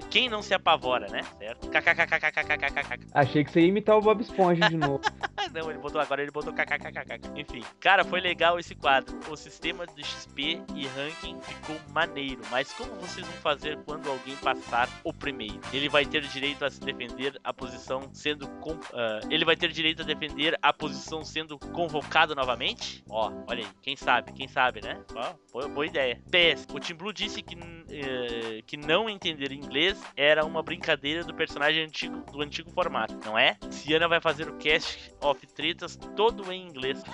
[0.10, 1.22] Quem não se apavora, né?
[1.38, 1.68] Certo?
[1.70, 3.08] KKKKKKKKK.
[3.14, 5.02] Achei que você ia imitar o Bob Esponja de novo.
[5.36, 7.20] Ah, não, ele botou agora, ele botou kkkk.
[7.36, 9.20] Enfim, cara, foi legal esse quadro.
[9.30, 14.36] O sistema de XP e ranking ficou maneiro, mas como vocês vão fazer quando alguém
[14.38, 15.60] passar o primeiro?
[15.74, 19.72] Ele vai ter direito a se defender a posição sendo com, ah, ele vai ter
[19.72, 23.04] direito a defender a posição sendo convocado novamente?
[23.10, 25.04] Ó, olha aí, quem sabe, quem sabe, né?
[25.16, 26.22] Ó, boa, boa ideia.
[26.32, 27.58] PS, o Team Blue disse que,
[27.90, 33.38] eh, que não entender inglês era uma brincadeira do personagem antigo, do antigo formato, não
[33.38, 33.58] é?
[33.72, 37.04] Ciana vai fazer o cast of tretas todo em inglês.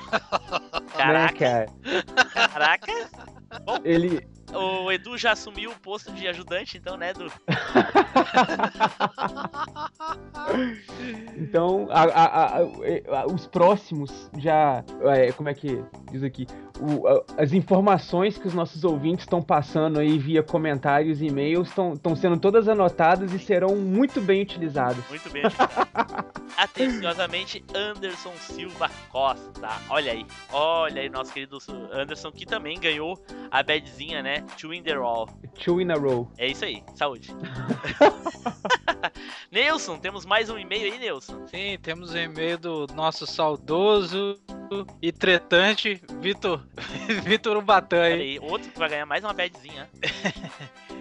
[0.90, 2.50] Né, Caraca, cara?
[2.50, 2.92] caraca.
[3.86, 4.28] Ele.
[4.54, 7.32] O Edu já assumiu o posto de ajudante, então, né, Edu?
[11.38, 14.84] Então, a- a- a- os próximos já.
[15.04, 16.46] é, como é que diz aqui?
[16.80, 17.04] O-
[17.38, 22.38] as informações que os nossos ouvintes estão passando aí via comentários e e-mails estão sendo
[22.40, 25.04] todas anotadas e serão muito bem utilizadas.
[25.10, 25.44] Muito bem.
[26.58, 29.70] Atenciosamente, Anderson Silva Costa.
[29.90, 31.58] Olha aí, olha aí, nosso querido
[31.94, 33.18] Anderson, que também ganhou
[33.50, 34.39] a badzinha, né?
[34.58, 35.28] To win the roll.
[35.64, 36.32] Two in a row.
[36.38, 37.34] É isso aí, saúde.
[39.52, 41.48] Nelson, temos mais um e-mail aí, Nelson.
[41.48, 44.40] Sim, temos o e-mail do nosso saudoso
[45.02, 46.64] e tretante Vitor
[47.24, 48.14] Vitor Ubatã aí.
[48.22, 49.90] aí, outro que vai ganhar mais uma badzinha.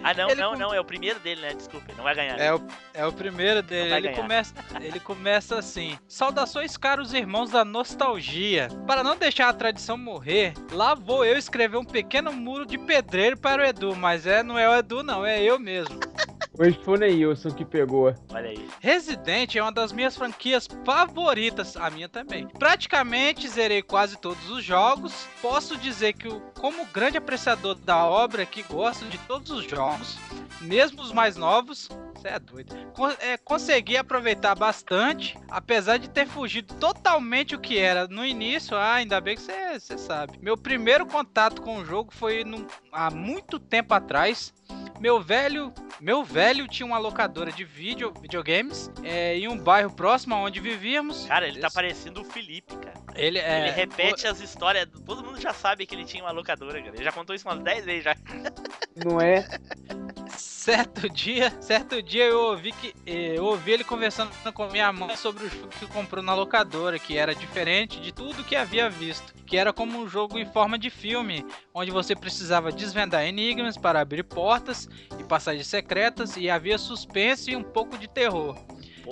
[0.01, 1.53] Ah, não, Ele não, com- não, é o primeiro dele, né?
[1.53, 2.39] Desculpa, não vai ganhar.
[2.39, 2.61] É o,
[2.93, 3.93] é o primeiro dele.
[3.93, 4.15] Ele ganhar.
[4.15, 8.69] começa, ele começa assim: Saudações, caros irmãos da nostalgia.
[8.87, 13.28] Para não deixar a tradição morrer, lá vou eu escrever um pequeno muro de pedreiro
[13.37, 13.95] para o Edu.
[13.95, 15.99] Mas é, não é o Edu, não, é eu mesmo.
[16.61, 18.13] Hoje foi o Neilson que pegou.
[18.33, 18.69] Olha aí.
[18.81, 22.47] Resident é uma das minhas franquias favoritas, a minha também.
[22.49, 25.25] Praticamente zerei quase todos os jogos.
[25.41, 30.17] Posso dizer que, eu, como grande apreciador da obra, que gosto de todos os jogos,
[30.59, 31.87] mesmo os mais novos.
[32.13, 32.75] Você é doido.
[32.93, 38.75] Con- é, consegui aproveitar bastante, apesar de ter fugido totalmente o que era no início.
[38.75, 40.37] Ah, ainda bem que você você sabe.
[40.41, 44.53] Meu primeiro contato com o jogo foi num- há muito tempo atrás.
[44.99, 50.35] Meu velho, meu velho tinha uma locadora de vídeo, videogames é, em um bairro próximo
[50.35, 51.25] aonde vivíamos.
[51.25, 51.75] Cara, ele tá Isso.
[51.75, 52.99] parecendo o Felipe, cara.
[53.15, 54.87] Ele, é, ele repete as histórias.
[55.05, 56.95] Todo mundo já sabe que ele tinha uma locadora, cara.
[56.95, 58.15] Ele já contou isso umas 10 vezes já.
[59.05, 59.47] Não é?
[60.37, 65.15] Certo dia, certo dia eu ouvi que eh, eu ouvi ele conversando com minha mãe
[65.15, 69.33] sobre o jogo que comprou na locadora, que era diferente de tudo que havia visto,
[69.45, 73.99] que era como um jogo em forma de filme, onde você precisava desvendar enigmas para
[73.99, 74.58] abrir portas
[75.17, 78.57] e passagens secretas e havia suspense e um pouco de terror.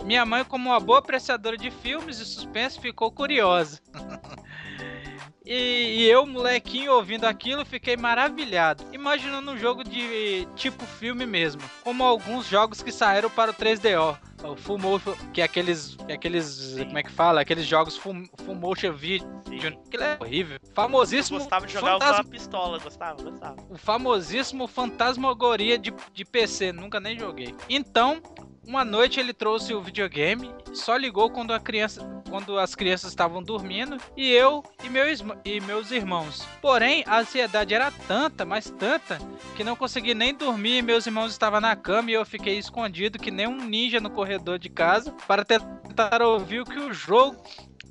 [0.03, 3.81] Minha mãe, como uma boa apreciadora de filmes e suspense, ficou curiosa.
[5.45, 5.53] E,
[5.99, 12.03] e eu, molequinho, ouvindo aquilo, fiquei maravilhado, imaginando um jogo de tipo filme mesmo, como
[12.03, 14.17] alguns jogos que saíram para o 3DO.
[14.43, 17.41] O Full Motion, que é aqueles, que é aqueles, como é que fala?
[17.41, 20.59] Aqueles jogos Full, full Motion aquilo é horrível.
[20.61, 23.55] Eu Famosíssimo gostava de jogar fantasma- pistola, gostava, gostava.
[23.67, 27.55] o famosíssimo Fantasmagoria de, de PC, nunca nem joguei.
[27.67, 28.21] Então,
[28.67, 33.41] uma noite ele trouxe o videogame, só ligou quando, a criança, quando as crianças estavam
[33.41, 35.05] dormindo, e eu e, meu,
[35.45, 36.45] e meus irmãos.
[36.61, 39.17] Porém, a ansiedade era tanta, mas tanta,
[39.55, 43.31] que não consegui nem dormir, meus irmãos estavam na cama e eu fiquei escondido que
[43.31, 47.41] nem um ninja no corredor de casa para tentar ouvir o que o jogo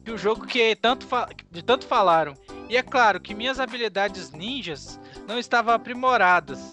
[0.04, 1.04] que o jogo que tanto
[1.50, 2.34] de tanto falaram.
[2.68, 6.72] E é claro que minhas habilidades ninjas não estavam aprimoradas.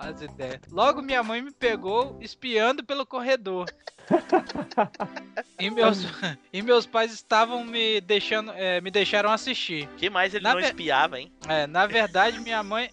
[0.00, 0.60] As ideias.
[0.70, 3.66] Logo minha mãe me pegou espiando pelo corredor.
[5.58, 5.98] e, meus,
[6.52, 9.86] e meus pais estavam me deixando, é, me deixaram assistir.
[9.98, 11.30] que mais ele Na não ve- espiava, hein?
[11.46, 12.90] É, na verdade, minha mãe.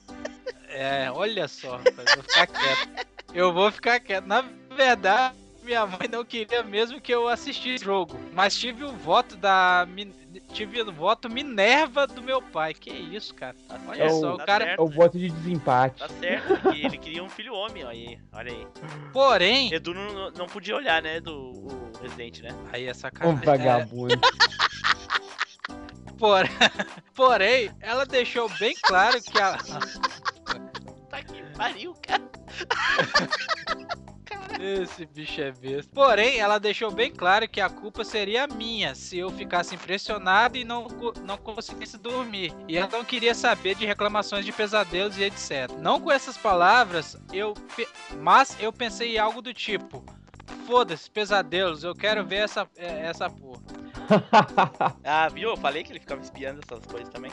[0.68, 3.08] É, olha só, rapaz, eu vou ficar quieto.
[3.34, 4.26] Eu vou ficar quieto.
[4.26, 4.42] Na
[4.76, 5.36] verdade,
[5.68, 8.18] minha mãe não queria mesmo que eu assistisse o jogo.
[8.34, 9.85] Mas tive o voto da.
[10.53, 12.73] Tive o voto Minerva do meu pai.
[12.73, 13.56] Que isso, cara.
[13.88, 14.64] Olha É só, o- o Tá cara.
[14.64, 15.99] É certo, o voto de desempate.
[15.99, 18.68] Tá certo, que ele queria um filho homem, ó, aí, olha aí.
[19.14, 19.72] Porém.
[19.73, 22.49] Edu não, não podia olhar, né, do o Resident, né?
[22.72, 23.44] Aí é Um sacanagem.
[23.45, 24.15] vagabundo.
[26.18, 26.45] Por-
[27.14, 29.57] Porém, ela deixou bem claro que a.
[31.10, 32.23] Tá que pariu, cara.
[34.60, 35.92] Esse bicho é besta.
[35.94, 40.64] Porém, ela deixou bem claro que a culpa seria minha se eu ficasse impressionado e
[40.64, 40.88] não,
[41.24, 42.54] não conseguisse dormir.
[42.68, 45.72] E ela não queria saber de reclamações de pesadelos e etc.
[45.80, 47.54] Não com essas palavras, eu
[48.20, 50.04] mas eu pensei em algo do tipo:
[50.66, 53.86] foda-se, pesadelos, eu quero ver essa, é, essa porra.
[55.04, 55.50] Ah, viu?
[55.50, 57.32] Eu falei que ele ficava espiando essas coisas também.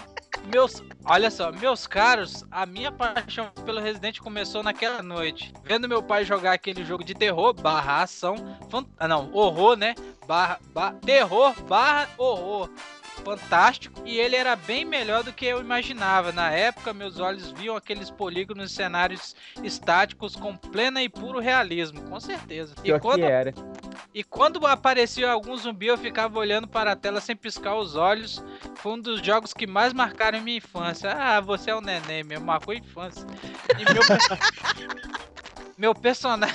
[0.53, 5.53] Meus, olha só, meus caros, a minha paixão pelo Resident começou naquela noite.
[5.65, 8.37] Vendo meu pai jogar aquele jogo de terror barra ação.
[8.71, 8.87] Fant...
[8.99, 9.95] Ah, não, horror, né?
[10.27, 12.71] Barra, barra, terror barra horror
[13.23, 16.33] fantástico e ele era bem melhor do que eu imaginava.
[16.33, 22.03] Na época, meus olhos viam aqueles polígonos e cenários estáticos com plena e puro realismo,
[22.03, 22.75] com certeza.
[22.79, 23.55] E Pior quando, que era.
[24.13, 28.45] e quando aparecia algum zumbi, eu ficava olhando para a tela sem piscar os olhos.
[28.77, 31.13] Foi um dos jogos que mais marcaram minha infância.
[31.13, 33.27] Ah, você é um neném mesmo, marcou a infância.
[33.79, 34.03] E meu,
[35.77, 36.55] meu personagem.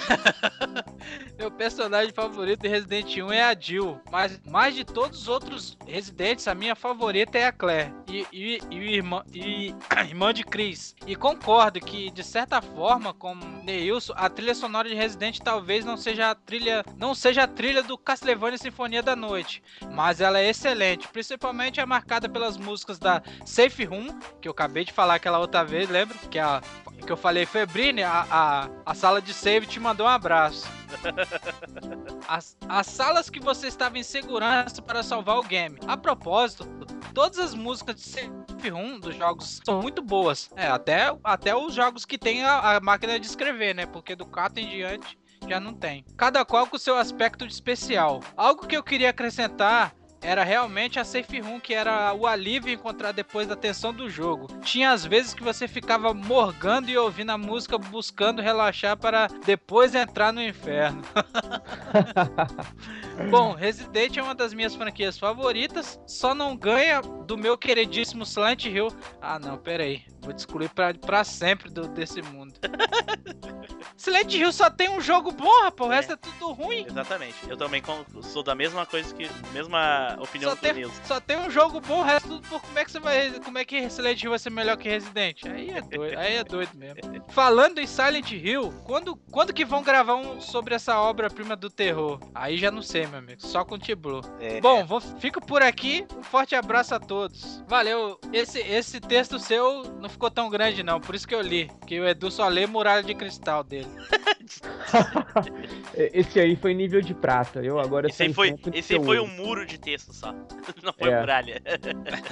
[1.38, 4.00] meu personagem favorito de Resident 1 é a Jill.
[4.12, 7.92] Mas mais de todos os outros Residentes, a minha favorita é a Claire.
[8.08, 9.74] E, e, e, irmã, e
[10.08, 10.96] irmã de Chris.
[11.08, 15.98] E concordo que, de certa forma, como Neilson, a trilha sonora de Resident talvez não
[15.98, 16.84] seja a trilha.
[16.96, 19.64] Não seja a trilha do Castlevania Sinfonia da Noite.
[19.92, 21.08] Mas ela é excelente.
[21.08, 25.64] Principalmente é marcada pelas músicas da Safe Room, que eu acabei de falar aquela outra
[25.64, 26.18] vez, lembra?
[26.30, 26.62] Que é a
[27.06, 30.68] que eu falei, Febrine, a, a, a sala de save te mandou um abraço.
[32.28, 35.80] As, as salas que você estava em segurança para salvar o game.
[35.88, 36.66] A propósito,
[37.14, 40.50] todas as músicas de Safe Room dos jogos são muito boas.
[40.56, 43.88] É, até, até os jogos que tem a, a máquina de escrever, né?
[43.88, 45.18] Porque do 4 em diante
[45.48, 46.06] já não tem.
[46.16, 48.20] Cada qual com seu aspecto de especial.
[48.38, 53.12] Algo que eu queria acrescentar era realmente a safe room que era o alívio encontrar
[53.12, 54.48] depois da tensão do jogo.
[54.62, 59.96] Tinha às vezes que você ficava morgando e ouvindo a música buscando relaxar para depois
[59.96, 61.02] entrar no inferno.
[63.30, 68.66] Bom, Resident é uma das minhas franquias favoritas, só não ganha do meu queridíssimo Silent
[68.66, 68.88] Hill.
[69.22, 70.04] Ah, não, pera aí.
[70.22, 72.54] Vou te excluir pra, pra sempre do, desse mundo.
[73.96, 75.90] Silent Hill só tem um jogo bom, rapaz.
[75.90, 75.96] O É.
[75.96, 76.86] resto é tudo ruim.
[76.88, 77.36] Exatamente.
[77.48, 77.82] Eu também
[78.22, 79.30] sou da mesma coisa que.
[79.54, 82.78] Mesma opinião Só do tem, só tem um jogo bom, o resto tudo por como
[82.78, 83.32] é que você vai.
[83.40, 85.44] Como é que Silent Hill vai ser melhor que Resident?
[85.46, 87.00] Aí é doido, aí é doido mesmo.
[87.30, 92.20] Falando em Silent Hill, quando, quando que vão gravar um sobre essa obra-prima do terror?
[92.36, 93.42] Aí já não sei, meu amigo.
[93.42, 94.22] Só com o T-Blue.
[94.40, 94.62] É.
[94.62, 96.06] Bom, vou, fico por aqui.
[96.16, 97.64] Um forte abraço a todos.
[97.68, 98.20] Valeu.
[98.32, 101.02] Esse, esse texto seu não ficou tão grande, não.
[101.02, 101.70] Por isso que eu li.
[101.88, 103.90] Que o Edu só lê Muralha de Cristal dele.
[105.96, 107.60] Esse aí foi nível de prata.
[107.60, 110.34] Eu agora Esse aí foi, esse foi um muro de texto só.
[110.84, 111.20] Não foi É.
[111.20, 111.62] muralha.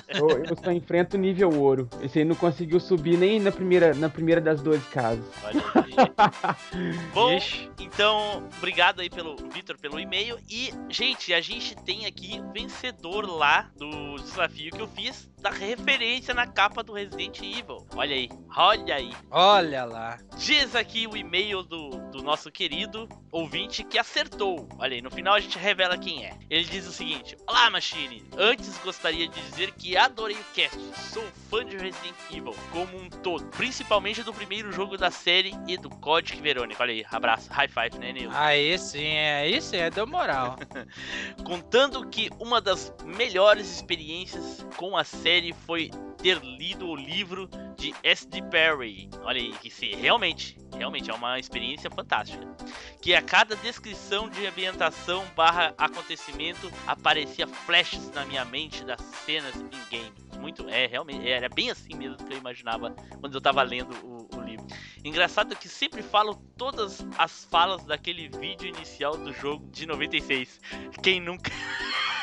[0.10, 1.90] Eu, eu só enfrento nível ouro.
[2.02, 5.26] Esse aí não conseguiu subir nem na primeira, na primeira das 12 casas.
[5.44, 5.87] Olha aí.
[7.14, 7.70] Bom, Ixi.
[7.80, 10.40] então, obrigado aí pelo Vitor pelo e-mail.
[10.50, 16.34] E, gente, a gente tem aqui vencedor lá do desafio que eu fiz da referência
[16.34, 17.86] na capa do Resident Evil.
[17.96, 19.12] Olha aí, olha aí.
[19.30, 20.18] Olha lá.
[20.36, 24.68] Diz aqui o e-mail do, do nosso querido ouvinte que acertou.
[24.80, 26.38] Olha aí, no final a gente revela quem é.
[26.50, 28.26] Ele diz o seguinte: Olá, Machine.
[28.36, 30.78] Antes gostaria de dizer que adorei o cast.
[31.14, 35.78] Sou fã de Resident Evil como um todo, principalmente do primeiro jogo da série e
[35.78, 36.82] do Codic Verônica.
[36.82, 38.38] Olha aí, abraço, high five, né, Nilson?
[38.38, 39.42] Aí sim, é.
[39.42, 40.58] Aí sim, é deu moral.
[41.46, 47.94] Contando que uma das melhores experiências com a série foi ter lido o livro de
[48.04, 48.42] S.D.
[48.44, 49.10] Perry.
[49.22, 52.46] Olha aí, que se realmente, realmente é uma experiência fantástica.
[53.02, 59.56] Que a cada descrição de ambientação barra acontecimento aparecia flashes na minha mente das cenas
[59.56, 60.14] em game.
[60.40, 64.38] Muito, é, realmente, era bem assim mesmo que eu imaginava quando eu tava lendo o,
[64.38, 64.66] o livro.
[65.08, 70.60] Engraçado que sempre falo todas as falas daquele vídeo inicial do jogo de 96.
[71.02, 71.50] Quem nunca.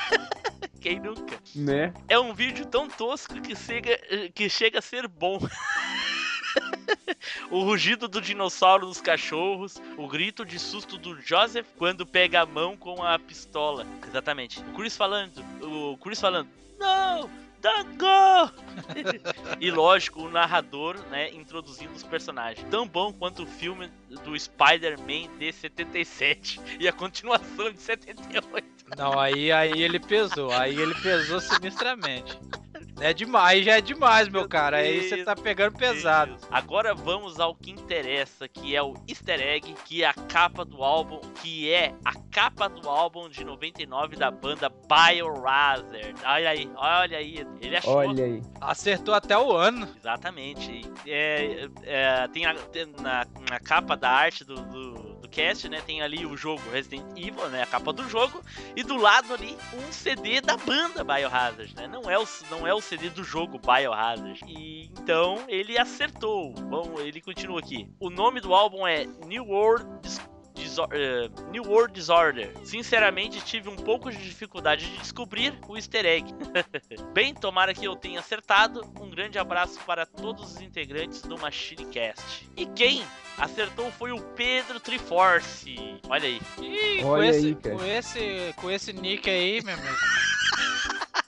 [0.83, 1.41] Quem nunca?
[1.57, 1.95] Né?
[2.07, 3.99] É um vídeo tão tosco que chega,
[4.35, 5.39] que chega a ser bom.
[7.51, 12.47] o rugido do dinossauro dos cachorros, o grito de susto do Joseph quando pega a
[12.47, 13.87] mão com a pistola.
[14.07, 14.61] Exatamente.
[14.61, 17.31] O Chris falando, o Chris falando, não,
[17.65, 18.53] don't go!
[19.59, 22.67] e lógico, o narrador, né, introduzindo os personagens.
[22.71, 23.91] Tão bom quanto o filme
[24.23, 28.75] do Spider-Man de 77 e a continuação de 78.
[28.99, 30.53] Não, aí, aí ele pesou.
[30.53, 32.39] Aí ele pesou sinistramente.
[33.01, 34.79] É demais, já é demais, meu cara.
[34.79, 36.33] Aí você tá pegando pesado.
[36.33, 36.49] Deus.
[36.51, 40.83] Agora vamos ao que interessa, que é o easter egg, que é a capa do
[40.83, 46.15] álbum, que é a capa do álbum de 99 da banda Biohazard.
[46.25, 47.95] Olha aí, olha aí, ele achou.
[47.97, 48.43] Olha aí.
[48.61, 49.89] Acertou até o ano.
[49.97, 50.83] Exatamente.
[51.07, 55.81] É, é, tem, a- tem na, na capa da arte do, do, do cast, né?
[55.87, 57.63] Tem ali o jogo Resident Evil, né?
[57.63, 58.43] A capa do jogo.
[58.77, 61.87] E do lado ali, um CD da banda Biohazard, né?
[61.87, 64.41] Não é o, não é o CD do jogo Biohazard.
[64.47, 66.53] E então ele acertou.
[66.53, 67.89] Bom, ele continua aqui.
[68.01, 70.21] O nome do álbum é New World Dis-
[70.65, 72.53] Disor- eh, New World Disorder.
[72.65, 76.27] Sinceramente, tive um pouco de dificuldade de descobrir o easter egg.
[77.13, 78.83] Bem, tomara que eu tenha acertado.
[79.01, 82.49] Um grande abraço para todos os integrantes do Machine Cast.
[82.57, 83.05] E quem
[83.39, 85.77] acertou foi o Pedro Triforce.
[86.09, 86.41] Olha aí.
[86.61, 87.77] Ih, com, Olha esse, aí, cara.
[87.77, 89.95] com, esse, com esse nick aí, meu amigo.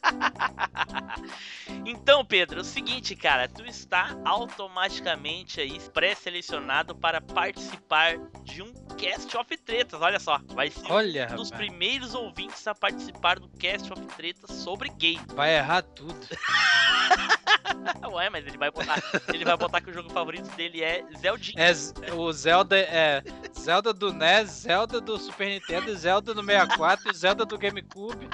[1.84, 8.72] Então, Pedro, é o seguinte, cara, tu está automaticamente aí pré-selecionado para participar de um
[8.96, 10.00] Cast of Tretas.
[10.00, 11.66] Olha só, vai ser Olha, um dos rapaz.
[11.66, 15.18] primeiros ouvintes a participar do Cast of Tretas sobre gay.
[15.34, 16.16] Vai errar tudo.
[18.12, 19.02] Ué, mas ele vai botar,
[19.32, 21.62] ele vai botar que o jogo favorito dele é Zeldinha.
[21.62, 23.22] É, o Zelda é
[23.56, 28.28] Zelda do NES, Zelda do Super Nintendo, Zelda do 64 e Zelda do GameCube.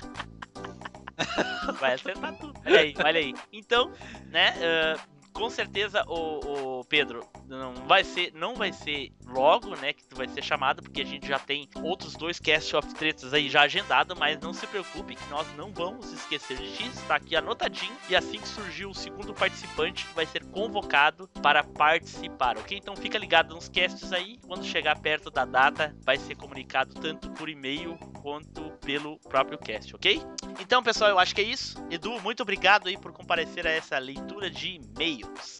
[1.80, 2.58] Vai acertar tudo.
[2.64, 3.34] Olha aí, olha aí.
[3.52, 3.92] Então,
[4.30, 4.98] né, ah,
[5.32, 10.16] com certeza o, o Pedro não vai ser, não vai ser logo, né, que tu
[10.16, 13.62] vai ser chamado, porque a gente já tem outros dois Cast of Tretas aí já
[13.62, 17.96] agendado, mas não se preocupe que nós não vamos esquecer de ti, está aqui anotadinho,
[18.08, 22.76] e assim que surgir o segundo participante vai ser convocado para participar, ok?
[22.76, 27.30] Então fica ligado nos casts aí, quando chegar perto da data vai ser comunicado tanto
[27.30, 30.22] por e-mail quanto pelo próprio cast, ok?
[30.60, 31.76] Então, pessoal, eu acho que é isso.
[31.90, 34.80] Edu, muito obrigado aí por comparecer a essa leitura de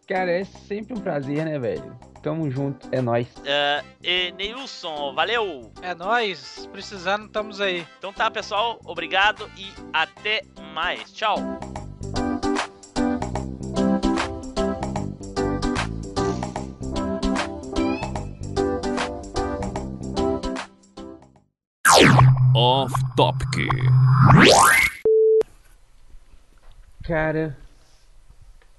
[0.06, 1.97] Cara, é sempre um prazer, né, velho?
[2.22, 3.26] Tamo junto, é nóis.
[3.39, 5.72] Uh, e Neilson, valeu!
[5.82, 7.86] É nóis, precisando, estamos aí.
[7.98, 11.12] Então tá, pessoal, obrigado e até mais.
[11.12, 11.36] Tchau!
[22.55, 23.66] Off Topic.
[27.05, 27.56] Cara,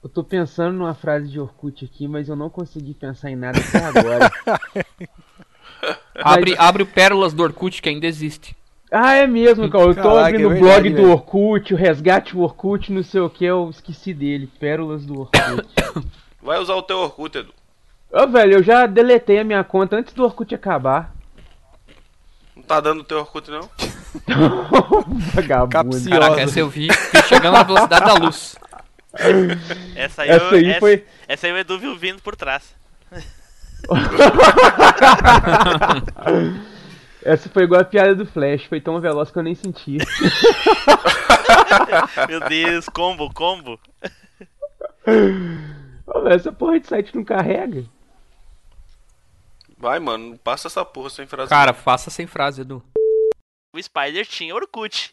[0.03, 3.59] eu tô pensando numa frase de Orkut aqui, mas eu não consegui pensar em nada
[3.59, 4.31] até agora.
[6.15, 8.55] Abre, abre o Pérolas do Orkut que ainda existe.
[8.89, 9.83] ah, é mesmo, cara.
[9.83, 11.11] Eu tô Caraca, abrindo é o blog verdade, do.
[11.11, 14.49] Orkut, o resgate Orkut, não sei o que, eu esqueci dele.
[14.59, 15.67] Pérolas do Orkut.
[16.41, 17.53] Vai usar o teu Orkut, Edu.
[18.11, 21.13] Ô, velho, eu já deletei a minha conta antes do Orkut acabar.
[22.55, 23.69] Não tá dando o teu Orkut, não?
[25.33, 25.69] Vagabundo.
[25.69, 26.09] Capciosa.
[26.09, 28.55] Caraca, essa eu vi, vi chegando na velocidade da luz.
[29.95, 31.05] Essa aí, Essa eu- aí essa, foi.
[31.27, 32.75] essa aí o Edu viu vindo por trás.
[37.25, 39.97] Essa foi igual a piada do Flash, foi tão veloz que eu nem senti.
[42.27, 43.79] Meu Deus, combo, combo.
[46.29, 47.85] Essa porra de site não carrega.
[49.77, 51.49] Vai, mano, passa essa porra sem frase.
[51.49, 52.83] Cara, faça sem frase, Edu.
[53.73, 55.12] O Spider tinha Orkut.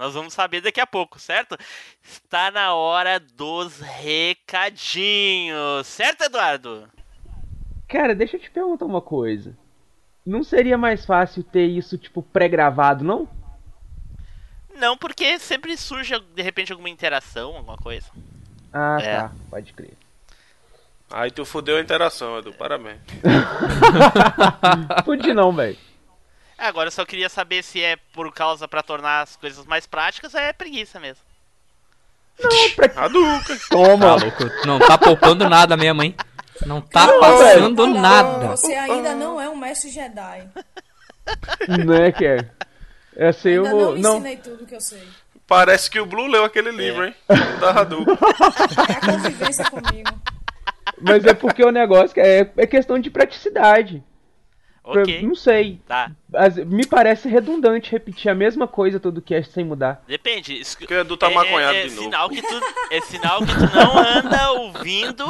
[0.00, 1.58] Nós vamos saber daqui a pouco, certo?
[2.02, 6.88] Está na hora dos recadinhos, certo, Eduardo?
[7.86, 9.54] Cara, deixa eu te perguntar uma coisa.
[10.24, 13.28] Não seria mais fácil ter isso, tipo, pré-gravado, não?
[14.74, 18.06] Não, porque sempre surge de repente alguma interação, alguma coisa.
[18.72, 19.16] Ah, É.
[19.20, 19.32] tá.
[19.50, 19.92] Pode crer.
[21.10, 22.54] Aí tu fudeu a interação, Edu.
[22.54, 23.00] Parabéns.
[25.04, 25.76] Fudi não, velho.
[26.60, 30.34] Agora eu só queria saber se é por causa pra tornar as coisas mais práticas
[30.34, 31.24] ou é preguiça mesmo.
[32.96, 33.56] Hadouken.
[33.68, 34.14] Tá Toma.
[34.14, 36.14] louco, não tá poupando nada mesmo, hein?
[36.66, 38.48] Não tá Não, passando Não, nada.
[38.48, 40.46] Você ainda não é um mestre Jedi.
[41.86, 42.54] né, cara?
[43.16, 43.98] Essa aí eu Ainda não vou.
[43.98, 45.02] Não, ensinei tudo que eu sei.
[45.46, 47.14] Parece que o Blue leu aquele livro, hein?
[47.60, 48.14] Da Hadouken.
[48.88, 50.10] É a convivência comigo.
[51.00, 54.02] mas é porque o negócio é, é questão de praticidade.
[54.82, 55.78] Pra- Ok, Não sei.
[55.86, 56.10] tá.
[56.34, 60.02] As- me parece redundante repetir a mesma coisa todo cast sem mudar.
[60.08, 60.58] Depende.
[60.58, 62.02] Isso- Porque o Edu tá é, maconhado é, é de novo.
[62.04, 65.24] sinal que tu, é sinal que tu não anda ouvindo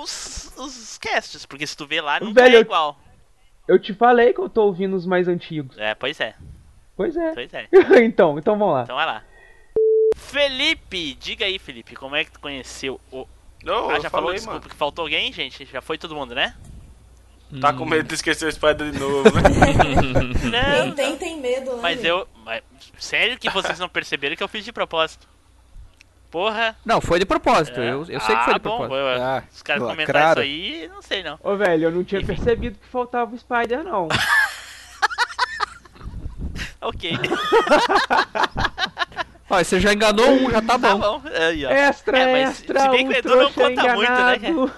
[0.00, 2.98] os, os casts, porque se tu vê lá, não Velho, é igual.
[3.68, 5.76] Eu te falei que eu tô ouvindo os mais antigos.
[5.78, 6.34] É, pois é,
[6.96, 7.32] Pois é.
[7.32, 7.68] pois é.
[8.04, 8.82] então, então vamos lá.
[8.82, 9.22] Então vai lá.
[10.16, 13.26] Felipe, diga aí, Felipe, como é que tu conheceu o.
[13.62, 14.70] Não, Ah, eu já falou, falei, desculpa, mano.
[14.70, 15.64] que faltou alguém, gente?
[15.64, 16.54] Já foi todo mundo, né?
[17.60, 19.42] Tá com medo de esquecer o Spider de novo, né?
[20.50, 21.78] Não, Quem tem, tem medo, né?
[21.82, 22.26] mas eu.
[22.44, 22.60] Mas,
[22.98, 25.26] sério que vocês não perceberam que eu fiz de propósito?
[26.30, 26.76] Porra.
[26.84, 27.80] Não, foi de propósito.
[27.80, 27.92] É.
[27.92, 28.94] Eu, eu sei que foi Ah, de bom, propósito.
[28.96, 31.38] eu- Ah, Os caras comentaram isso aí, não sei não.
[31.42, 32.34] Ô, velho, eu não tinha Enfim.
[32.34, 34.08] percebido que faltava o Spider, não.
[36.78, 37.10] Ok,
[39.58, 40.98] Ó, você já enganou um, já tá tá bom.
[41.20, 41.22] bom.
[41.34, 41.70] Aí, ó.
[41.70, 44.72] Extra, É, mas extra, se bem que o Edu não conta muito, né, enganado.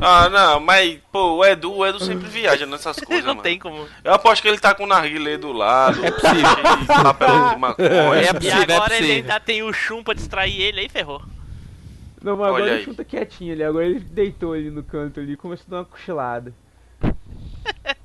[0.00, 3.42] Ah, não, mas, pô, o Edu, o Edu sempre viaja nessas coisas, não mano.
[3.42, 3.86] tem como.
[4.04, 6.04] Eu aposto que ele tá com o narguilé do lado.
[6.04, 6.34] É possível.
[6.34, 7.88] cheio de Papel de maconha.
[7.88, 9.14] É E possível, é agora ele possível.
[9.32, 11.22] ainda tem o chum pra distrair ele, aí ferrou.
[12.22, 13.62] Não, mas agora Olha ele chuta quietinho ali.
[13.62, 16.52] Agora ele deitou ali no canto ali e começou a dar uma cochilada.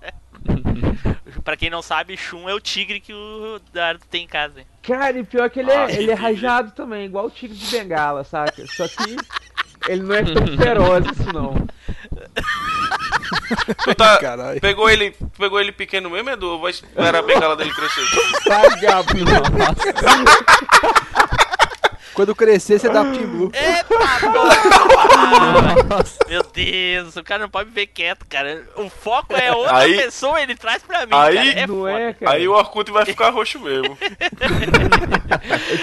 [1.44, 4.60] Pra quem não sabe, Shun é o tigre que o Naruto tem em casa.
[4.60, 4.66] hein?
[4.82, 7.66] Cara, e pior que ele, Ah, é, ele é rajado também, igual o tigre de
[7.68, 8.66] bengala, saca?
[8.68, 9.18] Só que
[9.90, 11.68] ele não é tão feroz assim, não.
[13.84, 14.20] Tu tá,
[14.62, 16.48] pegou ele, pegou ele pequeno mesmo, Edu?
[16.52, 18.02] Ou vai esperar a bengala dele crescer?
[18.48, 19.32] Vagabundo.
[22.14, 23.52] Quando crescer, você dá pro.
[23.54, 23.90] Epa,
[24.32, 26.06] porra!
[26.30, 28.68] Meu Deus, o cara não pode me ver quieto, cara.
[28.76, 31.50] O foco é outra Aí- pessoa, ele traz pra mim, Aí- cara.
[31.62, 32.32] É Não é, cara?
[32.34, 33.98] Aí o Orkut vai ficar roxo mesmo.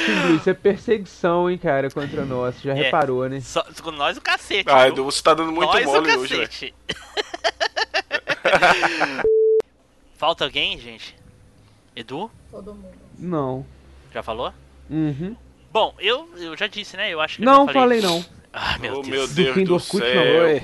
[0.07, 2.61] Timbu, Isso é perseguição, hein, cara, contra nós.
[2.62, 2.74] Já É.
[2.74, 3.40] reparou, né?
[3.40, 4.70] Só, com nós o cacete.
[4.70, 4.86] Ah?
[4.89, 6.51] Edu, você tá dando muito nós mole o hoje, velho.
[10.16, 11.16] Falta alguém, gente?
[11.97, 12.31] Edu?
[12.51, 12.94] Todo mundo.
[13.19, 13.65] Não.
[14.12, 14.52] Já falou?
[14.89, 15.35] Uhum.
[15.70, 17.12] Bom, eu, eu já disse, né?
[17.12, 18.24] Eu acho que eu Não, já falei não.
[18.52, 19.09] Ah, meu Oh, Deus.
[19.09, 20.24] meu Do Deus fim do do Orkut, céu.
[20.24, 20.62] não, Oi.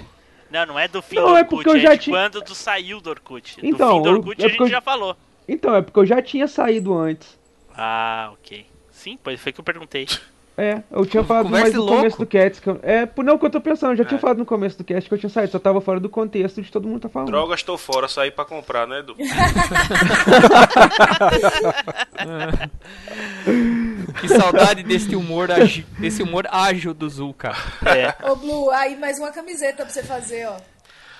[0.50, 2.16] Não, não é do fim Não, do é Orkut, porque eu é já de tinha-
[2.16, 3.56] quando tu saiu do Orkut.
[3.62, 5.16] Então, do fim do eu- Orkut é a porque eu- gente já falou.
[5.48, 7.38] Então, é porque eu já tinha saído antes.
[7.76, 8.66] Ah, ok.
[8.90, 10.06] Sim, pois foi que eu perguntei.
[10.58, 11.96] É, eu tinha falado mais no louco.
[11.98, 12.62] começo do cast.
[12.62, 14.20] Que eu, é, por não, o que eu tô pensando, eu já tinha É.
[14.22, 16.72] falado no começo do cast que eu tinha saído, só tava fora do contexto de
[16.72, 17.28] todo mundo tá falando.
[17.28, 19.14] Drogas, tô fora, saí pra comprar, né, Edu?
[24.20, 27.56] Que saudade desse humor, agi- desse humor ágil do Zul, cara.
[27.84, 28.14] É.
[28.30, 30.56] Ô, Blue, aí mais uma camiseta pra você fazer, ó.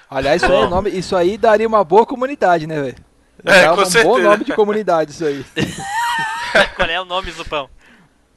[0.08, 2.96] Aliás, isso aí, é nome, isso aí daria uma boa comunidade, né, velho?
[3.44, 4.18] É, com um bom certeza.
[4.22, 5.44] nome de comunidade isso aí.
[6.76, 7.68] Qual é o nome, Zupão?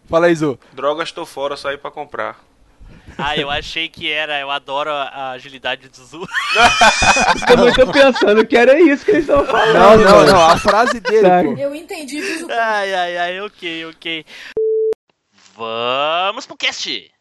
[0.07, 0.59] Fala aí, Zu.
[0.73, 2.37] Drogas, tô fora, saí pra comprar.
[3.21, 4.39] Ah, eu achei que era.
[4.39, 6.21] Eu adoro a agilidade do Zu.
[7.49, 9.73] Eu também tô pensando que era isso que eles estavam falando.
[9.73, 10.41] Não, não, não.
[10.49, 11.57] A frase dele, pô.
[11.59, 14.25] Eu entendi, fiz o Ai, ai, ai, ok, ok.
[15.55, 17.11] Vamos pro cast!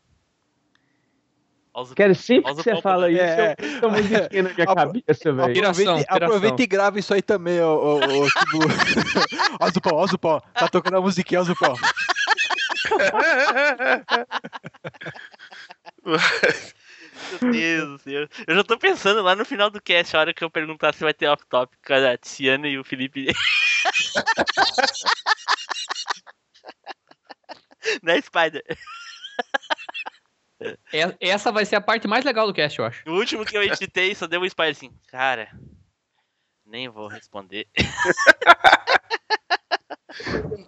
[1.74, 1.84] O.
[1.94, 5.32] Cara, sempre que o você fala isso, É, eu fico musiquinha na minha Apro- cabeça,
[5.32, 5.58] velho.
[5.60, 8.64] Aproveita, aproveita e grava isso aí também, ô, ô, ô Tibu.
[9.60, 10.42] ó, Zupão, ó, Zupão.
[10.54, 11.74] Tá tocando a musiquinha, ó, Zupão.
[17.42, 18.28] Meu Deus do céu.
[18.46, 21.04] Eu já tô pensando lá no final do cast, a hora que eu perguntar se
[21.04, 23.26] vai ter off-top com a Tiziana e o Felipe.
[28.02, 28.64] né, Spider?
[30.92, 33.08] É- Essa vai ser a parte mais legal do cast, eu acho.
[33.08, 35.50] O último que eu editei só deu um Spider assim, cara.
[36.64, 37.66] Nem vou responder.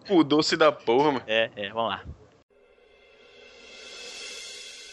[0.09, 1.25] O doce da porra, mano.
[1.27, 2.05] É, é, vamos lá.